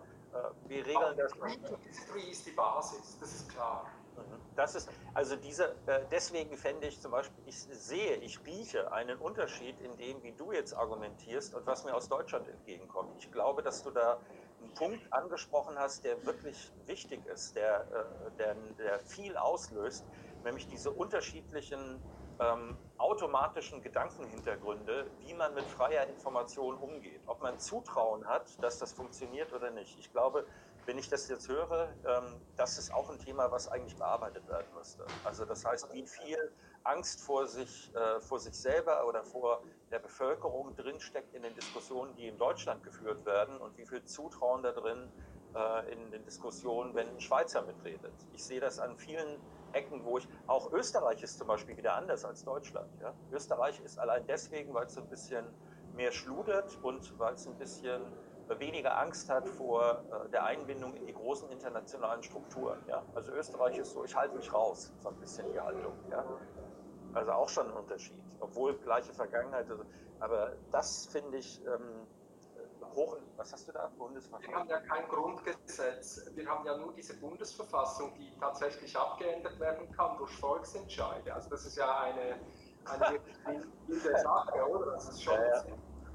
[0.66, 1.32] wir regeln das.
[1.32, 3.90] Industrie ist die Basis, das ist klar.
[4.16, 4.40] Mhm.
[4.54, 9.18] Das ist, also diese, äh, deswegen fände ich zum Beispiel, ich sehe, ich rieche einen
[9.18, 13.14] Unterschied in dem, wie du jetzt argumentierst und was mir aus Deutschland entgegenkommt.
[13.18, 14.20] Ich glaube, dass du da
[14.60, 20.06] einen Punkt angesprochen hast, der wirklich wichtig ist, der, äh, der, der viel auslöst,
[20.42, 22.00] nämlich diese unterschiedlichen
[22.40, 27.22] ähm, automatischen Gedankenhintergründe, wie man mit freier Information umgeht.
[27.26, 29.98] Ob man Zutrauen hat, dass das funktioniert oder nicht.
[29.98, 30.46] Ich glaube,
[30.86, 34.72] wenn ich das jetzt höre, ähm, das ist auch ein Thema, was eigentlich bearbeitet werden
[34.74, 35.10] müsste.
[35.22, 36.52] Also das heißt, wie viel
[36.82, 42.14] Angst vor sich, äh, vor sich selber oder vor der Bevölkerung drinsteckt in den Diskussionen,
[42.14, 45.10] die in Deutschland geführt werden und wie viel Zutrauen da drin
[45.54, 48.14] äh, in den Diskussionen, wenn ein Schweizer mitredet.
[48.32, 49.40] Ich sehe das an vielen
[49.74, 52.88] Ecken, wo ich, auch Österreich ist zum Beispiel wieder anders als Deutschland.
[53.00, 53.12] Ja?
[53.32, 55.44] Österreich ist allein deswegen, weil es ein bisschen
[55.94, 58.02] mehr schludert und weil es ein bisschen
[58.58, 62.78] weniger Angst hat vor äh, der Einbindung in die großen internationalen Strukturen.
[62.88, 63.02] Ja?
[63.14, 65.92] Also Österreich ist so, ich halte mich raus, so ein bisschen die Haltung.
[66.10, 66.24] Ja?
[67.14, 69.70] Also auch schon ein Unterschied, obwohl gleiche Vergangenheit.
[69.70, 69.84] Also,
[70.20, 72.06] aber das finde ich, ähm,
[72.94, 73.90] hoch, was hast du da?
[73.98, 74.52] Bundesverfassung?
[74.52, 76.30] Wir haben ja kein Grundgesetz.
[76.34, 81.34] Wir haben ja nur diese Bundesverfassung, die tatsächlich abgeändert werden kann durch Volksentscheide.
[81.34, 82.40] Also das ist ja eine,
[82.86, 83.20] eine
[83.86, 84.92] wilde Sache, oder?
[84.92, 85.64] Das ist schon ja, ja.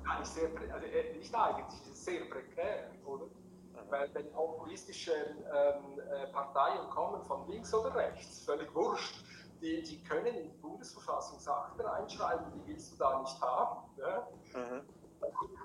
[0.09, 3.25] Eigentlich sehr, also äh, nicht eigentlich, sehr prekär, oder?
[3.25, 3.91] Mhm.
[3.91, 9.23] Weil wenn populistische ähm, äh, Parteien kommen, von links oder rechts, völlig wurscht,
[9.61, 13.89] die, die können in die Bundesverfassung Sachen reinschreiben, die willst du da nicht haben.
[13.97, 14.27] Ja?
[14.53, 14.98] Mhm.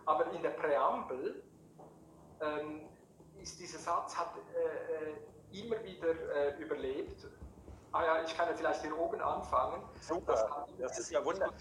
[0.06, 1.42] Aber in der Präambel
[2.40, 2.88] ähm,
[3.40, 7.26] ist dieser Satz hat äh, äh, immer wieder äh, überlebt.
[7.92, 9.82] Ah ja, ich kann ja vielleicht hier oben anfangen.
[10.00, 11.54] Super, das, das ist ja wunderbar.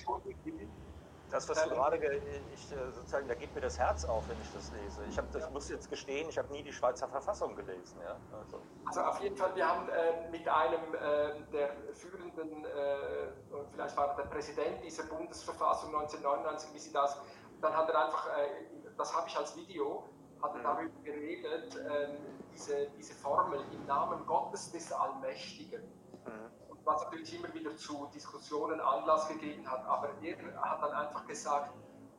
[1.33, 4.39] Das, was du ähm, gerade, ich, äh, sozusagen, da geht mir das Herz auf, wenn
[4.39, 5.03] ich das lese.
[5.09, 7.99] Ich, hab, ich muss jetzt gestehen, ich habe nie die Schweizer Verfassung gelesen.
[8.03, 8.17] Ja?
[8.37, 8.61] Also.
[8.85, 13.31] also auf jeden Fall, wir haben äh, mit einem äh, der führenden, äh,
[13.71, 17.19] vielleicht war der Präsident dieser Bundesverfassung 1999, wie sie das
[17.63, 18.65] dann hat er einfach, äh,
[18.97, 20.03] das habe ich als Video,
[20.41, 20.63] hat er mhm.
[20.63, 22.17] darüber geredet, ähm,
[22.51, 25.81] diese, diese Formel im Namen Gottes des Allmächtigen.
[25.81, 26.69] Mhm.
[26.69, 29.85] Und was natürlich immer wieder zu Diskussionen Anlass gegeben hat.
[29.85, 31.73] Aber er hat dann einfach gesagt,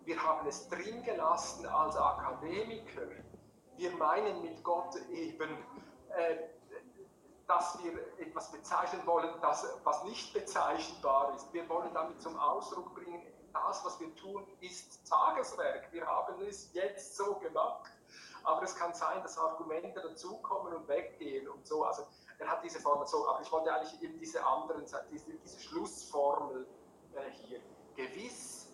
[0.07, 3.03] wir haben es drin gelassen als Akademiker.
[3.77, 5.51] Wir meinen mit Gott eben,
[6.09, 6.37] äh,
[7.47, 11.53] dass wir etwas bezeichnen wollen, das, was nicht bezeichnbar ist.
[11.53, 15.91] Wir wollen damit zum Ausdruck bringen, das, was wir tun, ist Tageswerk.
[15.93, 17.91] Wir haben es jetzt so gemacht.
[18.43, 21.85] Aber es kann sein, dass Argumente dazukommen und weggehen und so.
[21.85, 22.07] Also
[22.39, 26.67] er hat diese Formel so, aber ich wollte eigentlich eben diese anderen, diese, diese Schlussformel
[27.15, 27.61] äh, hier.
[27.97, 28.69] Gewiss,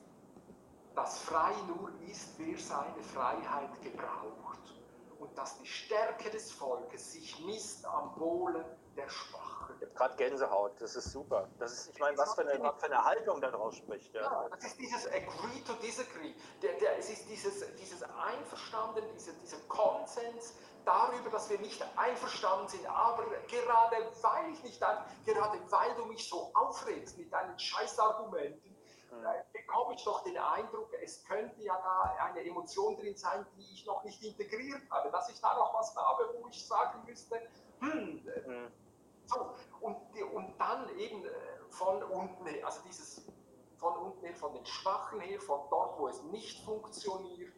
[0.95, 4.75] dass frei nur ist, wer seine Freiheit gebraucht.
[5.19, 8.65] Und dass die Stärke des Volkes sich misst am Wohle
[9.01, 9.77] der Schwachen.
[9.77, 11.49] Ich habe gerade Gänsehaut, das ist super.
[11.59, 14.13] Das ist, ich meine, was für eine, für eine Haltung da draus spricht.
[14.15, 14.23] Ja.
[14.23, 16.35] ja, das ist dieses Agree to Disagree.
[16.63, 20.55] Der, der, es ist dieses, dieses Einverstanden, dieser, dieser Konsens
[20.85, 22.87] darüber, dass wir nicht einverstanden sind.
[22.87, 28.77] Aber gerade weil ich nicht, gerade weil du mich so aufregst mit deinen Scheißargumenten,
[29.11, 29.25] hm.
[29.53, 33.85] bekomme ich doch den Eindruck, es könnte ja da eine Emotion drin sein, die ich
[33.87, 37.41] noch nicht integriert habe, dass ich da noch was habe, wo ich sagen müsste,
[37.81, 38.73] hm, hm.
[39.33, 39.97] So, und,
[40.35, 41.31] und dann eben äh,
[41.69, 43.25] von unten her, also dieses
[43.77, 47.53] von unten her, von den Schwachen her, von dort, wo es nicht funktioniert,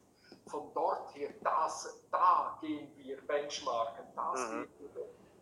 [0.47, 4.69] von dort her, das, da gehen wir benchmarken, das, mhm.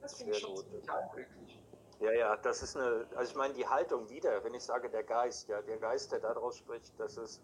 [0.00, 0.64] das finde ich schon gut.
[0.64, 1.62] ziemlich eindrücklich.
[2.00, 5.04] Ja, ja, das ist eine, also ich meine, die Haltung wieder, wenn ich sage der
[5.04, 7.42] Geist, ja, der Geist, der daraus spricht, das ist,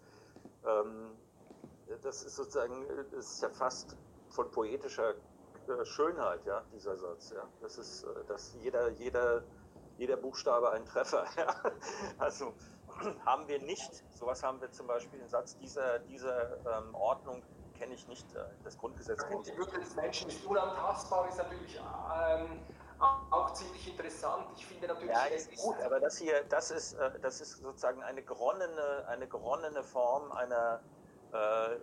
[0.67, 1.15] ähm,
[2.03, 3.97] das ist sozusagen, das ist ja fast
[4.31, 5.17] von poetischer äh,
[5.85, 7.31] Schönheit, ja, dieser Satz.
[7.31, 7.49] Ja.
[7.61, 9.43] Das ist, äh, dass jeder, jeder,
[9.99, 11.25] jeder Buchstabe ein Treffer.
[11.37, 11.55] Ja.
[12.19, 12.55] Also
[13.27, 17.43] haben wir nicht, sowas haben wir zum Beispiel, den Satz dieser, dieser ähm, Ordnung
[17.79, 19.53] kenne ich nicht, äh, das Grundgesetz kenne ich nicht.
[19.53, 22.61] Die Würde des Menschen ist unantastbar, ist natürlich ähm,
[22.99, 24.47] auch ziemlich interessant.
[24.57, 28.23] Ich finde natürlich, ja, ist gut, aber das hier, das ist, das ist sozusagen eine
[28.23, 30.81] geronnene, eine geronnene Form einer,
[31.33, 31.77] äh,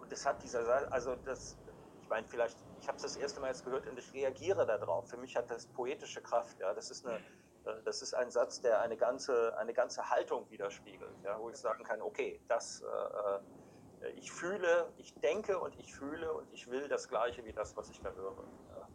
[0.00, 1.56] und das hat dieser, also das,
[2.02, 5.08] ich meine, vielleicht ich habe es das erste Mal jetzt gehört und ich reagiere darauf.
[5.08, 6.58] Für mich hat das poetische Kraft.
[6.60, 7.16] Ja, das ist eine,
[7.64, 11.56] äh, das ist ein Satz, der eine ganze, eine ganze Haltung widerspiegelt, ja, wo ich
[11.56, 16.88] sagen kann, okay, das, äh, ich fühle, ich denke und ich fühle und ich will
[16.88, 18.44] das Gleiche wie das, was ich da höre.
[18.70, 18.88] Ja.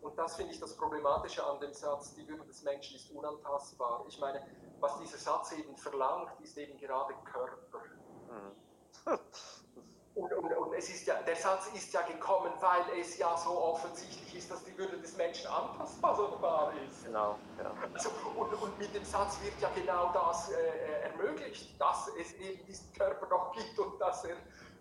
[0.00, 4.04] Und das finde ich das Problematische an dem Satz, die Würde des Menschen ist unantastbar.
[4.08, 4.46] Ich meine,
[4.80, 7.82] was dieser Satz eben verlangt, ist eben gerade Körper.
[8.28, 8.56] Mhm.
[10.18, 13.50] Und, und, und, es ist ja, der Satz ist ja gekommen, weil es ja so
[13.50, 17.04] offensichtlich ist, dass die Würde des Menschen anpassbar ist.
[17.04, 17.72] Genau, ja.
[17.94, 22.66] Also, und, und, mit dem Satz wird ja genau das äh, ermöglicht, dass es eben
[22.66, 24.36] diesen Körper noch gibt und dass er,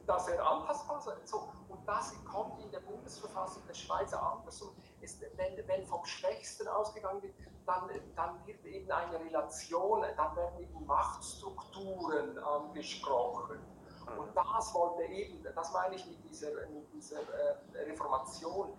[0.08, 1.28] dass er anpassbar ist.
[1.28, 4.60] So, und das kommt in der Bundesverfassung der Schweiz anders.
[4.64, 7.36] Und ist, wenn, wenn vom Schwächsten ausgegangen wird,
[7.68, 13.77] dann, dann wird eben eine Relation, dann werden eben Machtstrukturen angesprochen
[14.18, 18.74] und das wollte eben, das meine ich mit dieser, mit dieser äh, Reformation.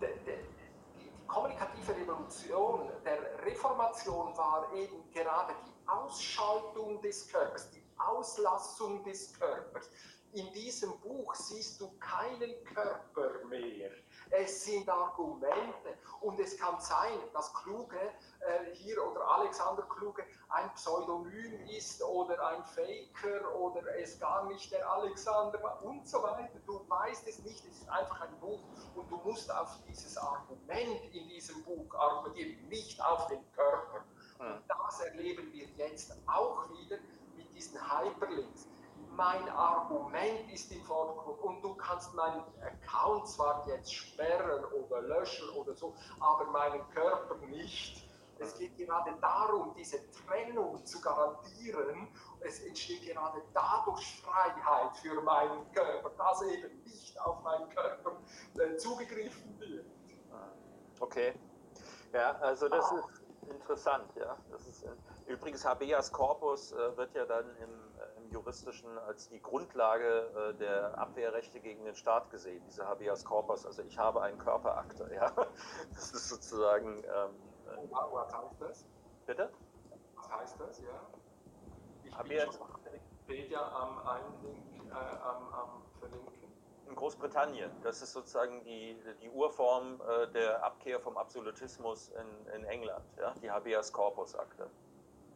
[0.00, 7.82] Die, die, die kommunikative Revolution der Reformation war eben gerade die Ausschaltung des Körpers, die
[7.96, 9.88] Auslassung des Körpers.
[10.32, 13.90] In diesem Buch siehst du keinen Körper mehr
[14.32, 17.98] es sind Argumente und es kann sein, dass Kluge
[18.40, 24.72] äh, hier oder Alexander Kluge ein Pseudonym ist oder ein Faker oder es gar nicht
[24.72, 26.58] der Alexander war und so weiter.
[26.66, 28.60] Du weißt es nicht, es ist einfach ein Buch
[28.94, 34.04] und du musst auf dieses Argument in diesem Buch argumentieren, nicht auf den Körper.
[34.38, 36.98] Und das erleben wir jetzt auch wieder
[37.36, 38.66] mit diesen Hyperlinks
[39.16, 45.48] mein Argument ist im Vordergrund und du kannst meinen Account zwar jetzt sperren oder löschen
[45.50, 48.08] oder so, aber meinen Körper nicht.
[48.38, 52.08] Es geht gerade darum, diese Trennung zu garantieren.
[52.40, 58.16] Es entsteht gerade dadurch Freiheit für meinen Körper, dass eben nicht auf meinen Körper
[58.58, 59.86] äh, zugegriffen wird.
[60.98, 61.34] Okay.
[62.12, 62.98] Ja, also das ah.
[62.98, 64.10] ist interessant.
[64.16, 64.36] Ja.
[64.50, 64.84] Das ist,
[65.26, 67.91] übrigens, Habeas Corpus äh, wird ja dann im
[68.30, 73.66] juristischen als die Grundlage äh, der Abwehrrechte gegen den Staat gesehen, diese habeas corpus.
[73.66, 75.10] Also ich habe einen Körperakte.
[75.12, 75.30] Ja?
[75.92, 77.04] Das ist sozusagen.
[77.04, 77.30] Ähm,
[77.66, 78.86] äh, was heißt das?
[79.26, 79.50] Bitte?
[80.16, 81.06] Was heißt das, ja?
[82.04, 86.32] Ich habeas, bin Wikipedia am Einlink, äh, am, am Verlinken.
[86.88, 87.70] In Großbritannien.
[87.82, 93.34] Das ist sozusagen die, die Urform äh, der Abkehr vom Absolutismus in, in England, ja?
[93.42, 94.34] die habeas corpus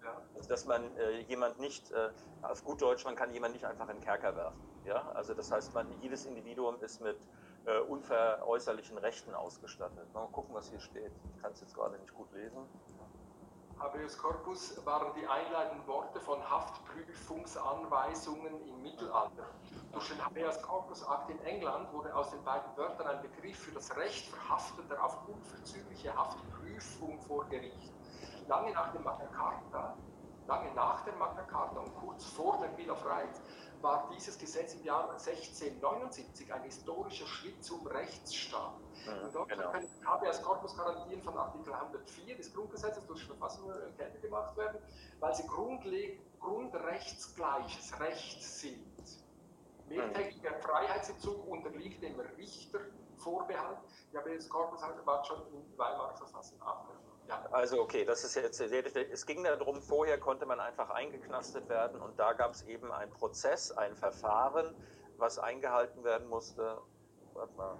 [0.08, 0.22] Akte.
[0.34, 2.10] Also, dass man äh, jemand nicht, äh,
[2.42, 4.60] auf gut Deutsch, man kann jemand nicht einfach in den Kerker werfen.
[4.84, 5.10] Ja?
[5.14, 7.18] Also das heißt, man, jedes Individuum ist mit
[7.66, 10.12] äh, unveräußerlichen Rechten ausgestattet.
[10.14, 11.12] Mal gucken, was hier steht.
[11.34, 12.68] Ich kann es jetzt gerade nicht gut lesen.
[13.78, 19.50] Habeas Corpus waren die einleitenden Worte von Haftprüfungsanweisungen im Mittelalter.
[19.92, 23.72] Durch den Habeas Corpus Akt in England wurde aus den beiden Wörtern ein Begriff für
[23.72, 27.92] das Recht Verhafteter auf unverzügliche Haftprüfung vor Gericht
[28.48, 29.96] lange nach dem Magna Carta,
[30.46, 33.42] lange nach der Magna Carta und kurz vor der Bill of Rights,
[33.82, 38.80] war dieses Gesetz im Jahr 1679 ein historischer Schritt zum Rechtsstaat.
[39.06, 39.70] Mhm, in Deutschland genau.
[39.70, 44.80] können HBS Corpus Garantien von Artikel 104 des Grundgesetzes durch Verfassung geltend gemacht werden,
[45.20, 48.86] weil sie grundrechtsgleiches Recht sind.
[49.88, 50.62] Mehrtägiger mhm.
[50.62, 52.80] Freiheitsentzug unterliegt dem Richter
[53.16, 53.78] Vorbehalt.
[54.12, 56.95] Die HBS Corpus war schon in Weimarer Verfassung abgelehnt.
[57.50, 62.18] Also okay, das ist jetzt, es ging darum, vorher konnte man einfach eingeknastet werden und
[62.18, 64.74] da gab es eben einen Prozess, ein Verfahren,
[65.16, 66.78] was eingehalten werden musste.
[67.34, 67.78] Warte mal.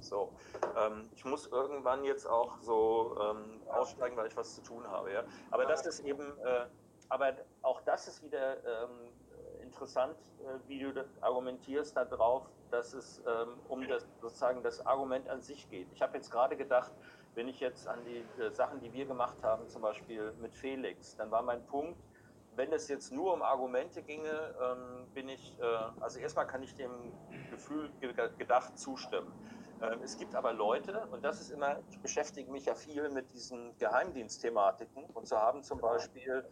[0.00, 0.32] So,
[0.76, 5.12] ähm, ich muss irgendwann jetzt auch so ähm, aussteigen, weil ich was zu tun habe.
[5.12, 5.24] Ja?
[5.50, 6.66] Aber das ist eben, äh,
[7.08, 9.12] aber auch das ist wieder ähm,
[9.60, 15.40] interessant, äh, wie du argumentierst darauf, dass es ähm, um das sozusagen das Argument an
[15.40, 15.88] sich geht.
[15.92, 16.92] Ich habe jetzt gerade gedacht,
[17.38, 21.14] wenn ich jetzt an die äh, Sachen, die wir gemacht haben, zum Beispiel mit Felix,
[21.14, 21.96] dann war mein Punkt,
[22.56, 25.64] wenn es jetzt nur um Argumente ginge, ähm, bin ich, äh,
[26.00, 26.90] also erstmal kann ich dem
[27.48, 29.32] Gefühl gedacht zustimmen.
[29.80, 33.32] Ähm, es gibt aber Leute, und das ist immer, ich beschäftige mich ja viel mit
[33.32, 36.44] diesen Geheimdienstthematiken, und so haben zum Beispiel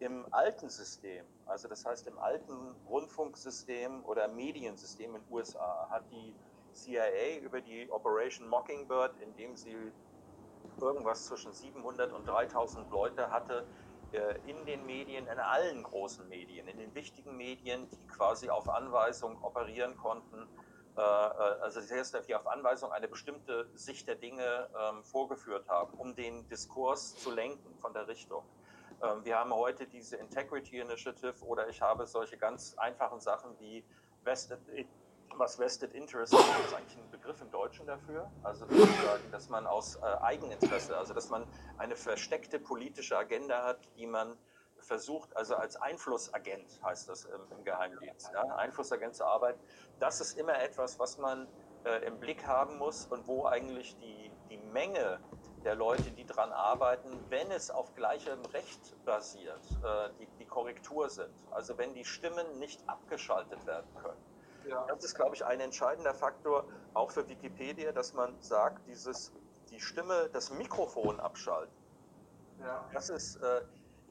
[0.00, 6.02] im alten System, also das heißt im alten Rundfunksystem oder Mediensystem in den USA, hat
[6.10, 6.34] die
[6.72, 9.92] CIA über die Operation Mockingbird, indem sie
[10.82, 13.64] irgendwas zwischen 700 und 3000 Leute hatte
[14.12, 18.68] äh, in den Medien, in allen großen Medien, in den wichtigen Medien, die quasi auf
[18.68, 20.48] Anweisung operieren konnten,
[20.96, 21.02] äh, äh,
[21.62, 27.16] also die auf Anweisung eine bestimmte Sicht der Dinge ähm, vorgeführt haben, um den Diskurs
[27.16, 28.44] zu lenken von der Richtung.
[29.02, 33.84] Ähm, wir haben heute diese Integrity Initiative oder ich habe solche ganz einfachen Sachen wie
[34.22, 34.60] Vested
[35.38, 38.30] was Vested Interest ist, ist eigentlich ein Begriff im Deutschen dafür.
[38.42, 41.46] Also sozusagen, dass man aus äh, Eigeninteresse, also dass man
[41.78, 44.36] eine versteckte politische Agenda hat, die man
[44.78, 49.60] versucht, also als Einflussagent heißt das im, im Geheimdienst, ja, Einflussagent zu arbeiten.
[50.00, 51.48] Das ist immer etwas, was man
[51.84, 55.20] äh, im Blick haben muss und wo eigentlich die, die Menge
[55.64, 61.08] der Leute, die daran arbeiten, wenn es auf gleichem Recht basiert, äh, die, die Korrektur
[61.08, 61.34] sind.
[61.50, 64.31] Also wenn die Stimmen nicht abgeschaltet werden können.
[64.68, 64.86] Ja.
[64.86, 66.64] Das ist, glaube ich, ein entscheidender Faktor
[66.94, 69.32] auch für Wikipedia, dass man sagt, dieses,
[69.70, 71.74] die Stimme, das Mikrofon abschalten.
[72.60, 72.88] Ja.
[72.92, 73.62] Das ist, äh,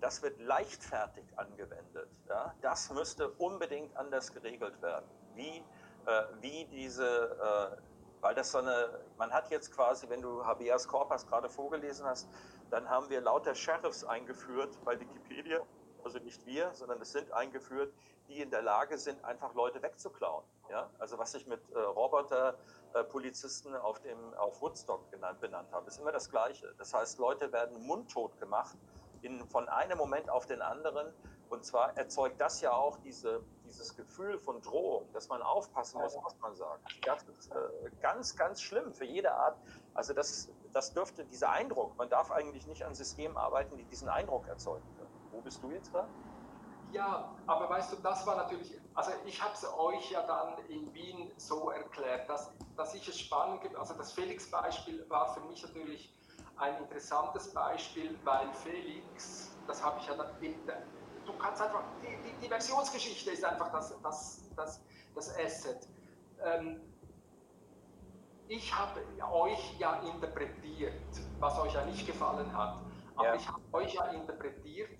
[0.01, 2.09] das wird leichtfertig angewendet.
[2.27, 2.53] Ja?
[2.61, 5.05] Das müsste unbedingt anders geregelt werden.
[5.35, 5.63] Wie,
[6.05, 7.81] äh, wie diese, äh,
[8.21, 12.27] weil das so eine, man hat jetzt quasi, wenn du Habeas Corpus gerade vorgelesen hast,
[12.69, 15.61] dann haben wir lauter Sheriffs eingeführt bei Wikipedia,
[16.03, 17.93] also nicht wir, sondern es sind eingeführt,
[18.27, 20.43] die in der Lage sind, einfach Leute wegzuklauen.
[20.69, 20.89] Ja?
[20.99, 23.99] Also was ich mit äh, Roboter-Polizisten äh, auf,
[24.37, 26.73] auf Woodstock genannt, benannt habe, ist immer das Gleiche.
[26.77, 28.77] Das heißt, Leute werden mundtot gemacht
[29.21, 31.13] in, von einem Moment auf den anderen.
[31.49, 36.15] Und zwar erzeugt das ja auch diese, dieses Gefühl von Drohung, dass man aufpassen muss,
[36.23, 36.81] was man sagt.
[37.05, 37.51] Das ist
[38.01, 39.57] ganz, ganz schlimm für jede Art.
[39.93, 44.07] Also das, das dürfte dieser Eindruck, man darf eigentlich nicht an Systemen arbeiten, die diesen
[44.07, 44.87] Eindruck erzeugen.
[45.31, 46.09] Wo bist du jetzt da?
[46.91, 50.93] Ja, aber weißt du, das war natürlich, also ich habe es euch ja dann in
[50.93, 53.77] Wien so erklärt, dass, dass ich es spannend gibt.
[53.77, 56.13] Also das Felix-Beispiel war für mich natürlich
[56.57, 60.27] ein interessantes Beispiel, weil Felix, das habe ich ja dann,
[61.25, 64.83] du kannst einfach, die, die, die Versionsgeschichte ist einfach das, das, das,
[65.15, 65.87] das Asset.
[66.43, 66.93] Ähm,
[68.47, 69.01] ich habe
[69.31, 72.83] euch ja interpretiert, was euch ja nicht gefallen hat,
[73.15, 73.35] aber ja.
[73.35, 74.99] ich habe euch ja interpretiert,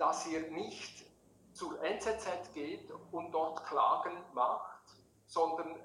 [0.00, 1.04] dass ihr nicht
[1.52, 4.80] zur NZZ geht und dort Klagen macht,
[5.26, 5.78] sondern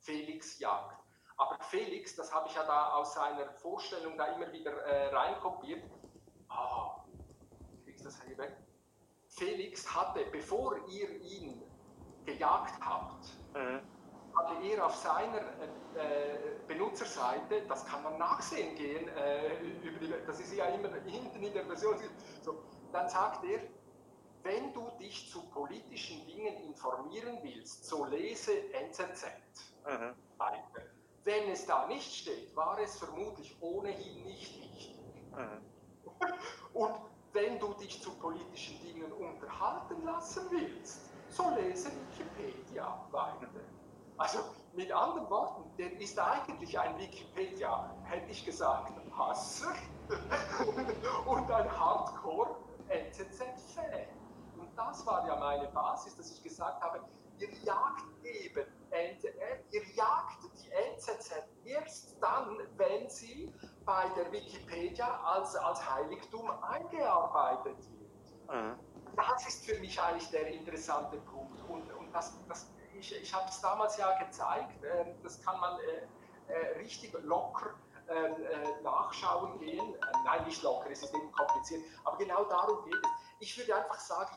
[0.00, 0.98] Felix jagt.
[1.36, 5.84] Aber Felix, das habe ich ja da aus seiner Vorstellung da immer wieder äh, reinkopiert.
[6.48, 7.04] Ah,
[7.84, 8.56] kriegst das hier weg?
[9.28, 11.62] Felix hatte, bevor ihr ihn
[12.26, 13.24] gejagt habt,
[13.54, 13.80] mhm.
[14.34, 15.42] hatte er auf seiner
[15.94, 21.54] äh, Benutzerseite, das kann man nachsehen gehen, äh, die, das ist ja immer hinten in
[21.54, 21.96] der Version,
[22.42, 23.60] so, dann sagt er,
[24.42, 29.26] wenn du dich zu politischen Dingen informieren willst, so lese NZZ.
[29.86, 30.14] Mhm.
[31.24, 34.98] Wenn es da nicht steht, war es vermutlich ohnehin nicht wichtig.
[35.32, 35.64] Mhm.
[36.72, 36.94] Und
[37.32, 43.48] wenn du dich zu politischen Dingen unterhalten lassen willst, so lese Wikipedia weiter.
[44.16, 44.38] Also
[44.74, 49.74] mit anderen Worten, der ist eigentlich ein Wikipedia, hätte ich gesagt, Hasser
[51.26, 51.80] und ein
[52.90, 54.20] Hardcore-NZZ-Fan
[54.88, 57.00] das war ja meine Basis, dass ich gesagt habe,
[57.38, 58.66] ihr jagt eben,
[59.70, 61.32] ihr jagt die NZZ
[61.64, 63.52] erst dann, wenn sie
[63.84, 68.50] bei der Wikipedia als, als Heiligtum eingearbeitet wird.
[68.52, 68.78] Mhm.
[69.16, 71.60] Das ist für mich eigentlich der interessante Punkt.
[71.68, 75.78] Und, und das, das, ich, ich habe es damals ja gezeigt, äh, das kann man
[75.80, 77.74] äh, äh, richtig locker
[78.10, 79.94] äh, nachschauen gehen.
[79.94, 83.10] Äh, nein, nicht locker, es ist eben kompliziert, aber genau darum geht es.
[83.38, 84.36] Ich würde einfach sagen,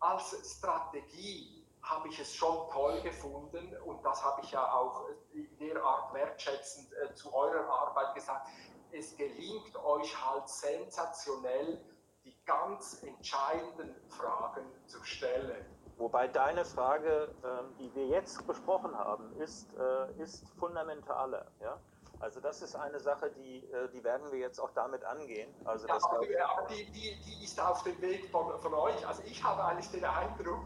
[0.00, 5.56] als Strategie habe ich es schon toll gefunden und das habe ich ja auch in
[5.58, 8.48] der Art wertschätzend äh, zu eurer Arbeit gesagt.
[8.90, 11.84] Es gelingt euch halt sensationell,
[12.24, 15.66] die ganz entscheidenden Fragen zu stellen.
[15.96, 21.46] Wobei deine Frage, äh, die wir jetzt besprochen haben, ist, äh, ist fundamentaler.
[21.60, 21.78] Ja?
[22.24, 25.54] Also das ist eine Sache, die, äh, die werden wir jetzt auch damit angehen.
[25.66, 29.06] Also ja, aber, aber die, die, die ist auf dem Weg von, von euch.
[29.06, 30.64] Also ich habe eigentlich den Eindruck,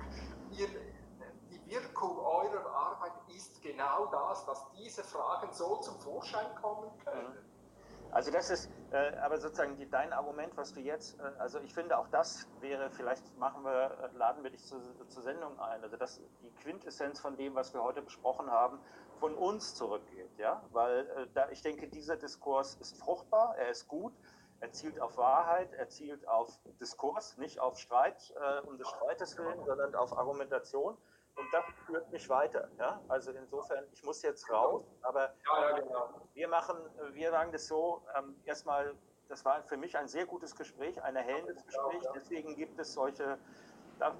[0.52, 0.68] ihr,
[1.51, 7.26] die Wirkung eurer Arbeit ist genau das, dass diese Fragen so zum Vorschein kommen können.
[7.26, 7.59] Mhm.
[8.12, 11.74] Also das ist, äh, aber sozusagen die, dein Argument, was du jetzt, äh, also ich
[11.74, 15.82] finde auch das wäre, vielleicht machen wir, äh, laden wir dich zu, zur Sendung ein,
[15.82, 18.78] also das die Quintessenz von dem, was wir heute besprochen haben,
[19.18, 23.89] von uns zurückgeht, ja, weil äh, da, ich denke, dieser Diskurs ist fruchtbar, er ist
[23.89, 24.12] gut,
[24.60, 29.36] er zielt auf Wahrheit, er zielt auf Diskurs, nicht auf Streit äh, um des Streites
[29.39, 30.97] willen, sondern auf Argumentation.
[31.36, 35.78] Und das führt mich weiter, ja, also insofern, ich muss jetzt raus, aber ja, ja,
[35.78, 36.28] genau.
[36.35, 36.77] wir machen,
[37.12, 38.97] wir sagen das so, ähm, erstmal,
[39.28, 43.39] das war für mich ein sehr gutes Gespräch, ein erhellendes Gespräch, deswegen gibt es solche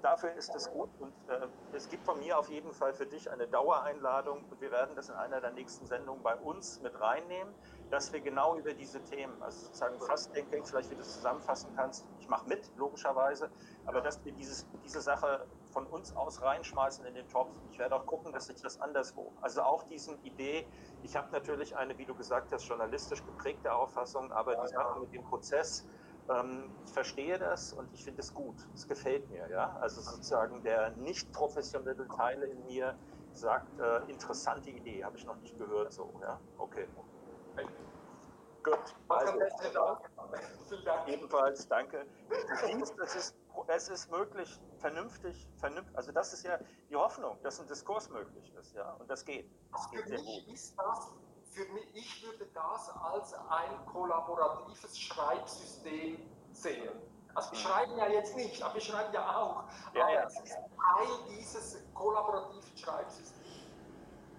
[0.03, 3.31] dafür ist es gut und äh, es gibt von mir auf jeden Fall für dich
[3.31, 7.55] eine Dauereinladung und wir werden das in einer der nächsten Sendungen bei uns mit reinnehmen,
[7.91, 11.15] dass wir genau über diese Themen, also sozusagen fast denke ich, vielleicht wie du es
[11.15, 13.51] zusammenfassen kannst, ich mache mit, logischerweise,
[13.85, 17.55] aber dass wir dieses, diese Sache von uns aus reinschmeißen in den Topf.
[17.71, 20.69] Ich werde auch gucken, dass ich das anderswo, also auch diesen Idee,
[21.03, 25.13] ich habe natürlich eine, wie du gesagt hast, journalistisch geprägte Auffassung, aber die Sache mit
[25.13, 25.87] dem Prozess,
[26.31, 28.57] ähm, ich verstehe das und ich finde es gut.
[28.75, 29.49] Es gefällt mir.
[29.51, 29.77] Ja?
[29.81, 32.97] Also sozusagen der nicht professionelle Teil in mir
[33.33, 35.93] sagt, äh, interessante Idee, habe ich noch nicht gehört.
[35.93, 36.41] So, ja?
[36.59, 36.87] Okay.
[38.63, 38.97] Gut.
[39.09, 39.39] Also.
[41.07, 42.07] Ebenfalls, danke.
[42.29, 43.37] Du siehst, es ist,
[43.69, 46.59] es ist möglich, vernünftig, vernünftig, also das ist ja
[46.91, 49.51] die Hoffnung, dass ein Diskurs möglich ist, ja, und das geht.
[49.73, 50.07] Das geht
[50.53, 51.15] ist das
[51.51, 56.19] für mich, ich würde das als ein kollaboratives Schreibsystem
[56.53, 56.93] sehen.
[57.35, 59.65] Also wir schreiben ja jetzt nicht, aber wir schreiben ja auch.
[59.95, 60.25] Ja, aber ja.
[60.25, 63.49] es ist Teil dieses kollaborativen Schreibsystems.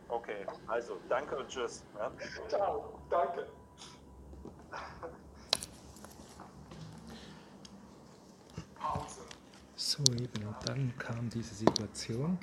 [0.09, 1.83] Okay, also danke und tschüss.
[1.97, 2.11] Ja.
[2.47, 3.47] Ciao, danke.
[8.75, 9.21] Pause.
[9.75, 12.39] So eben, und dann kam diese Situation.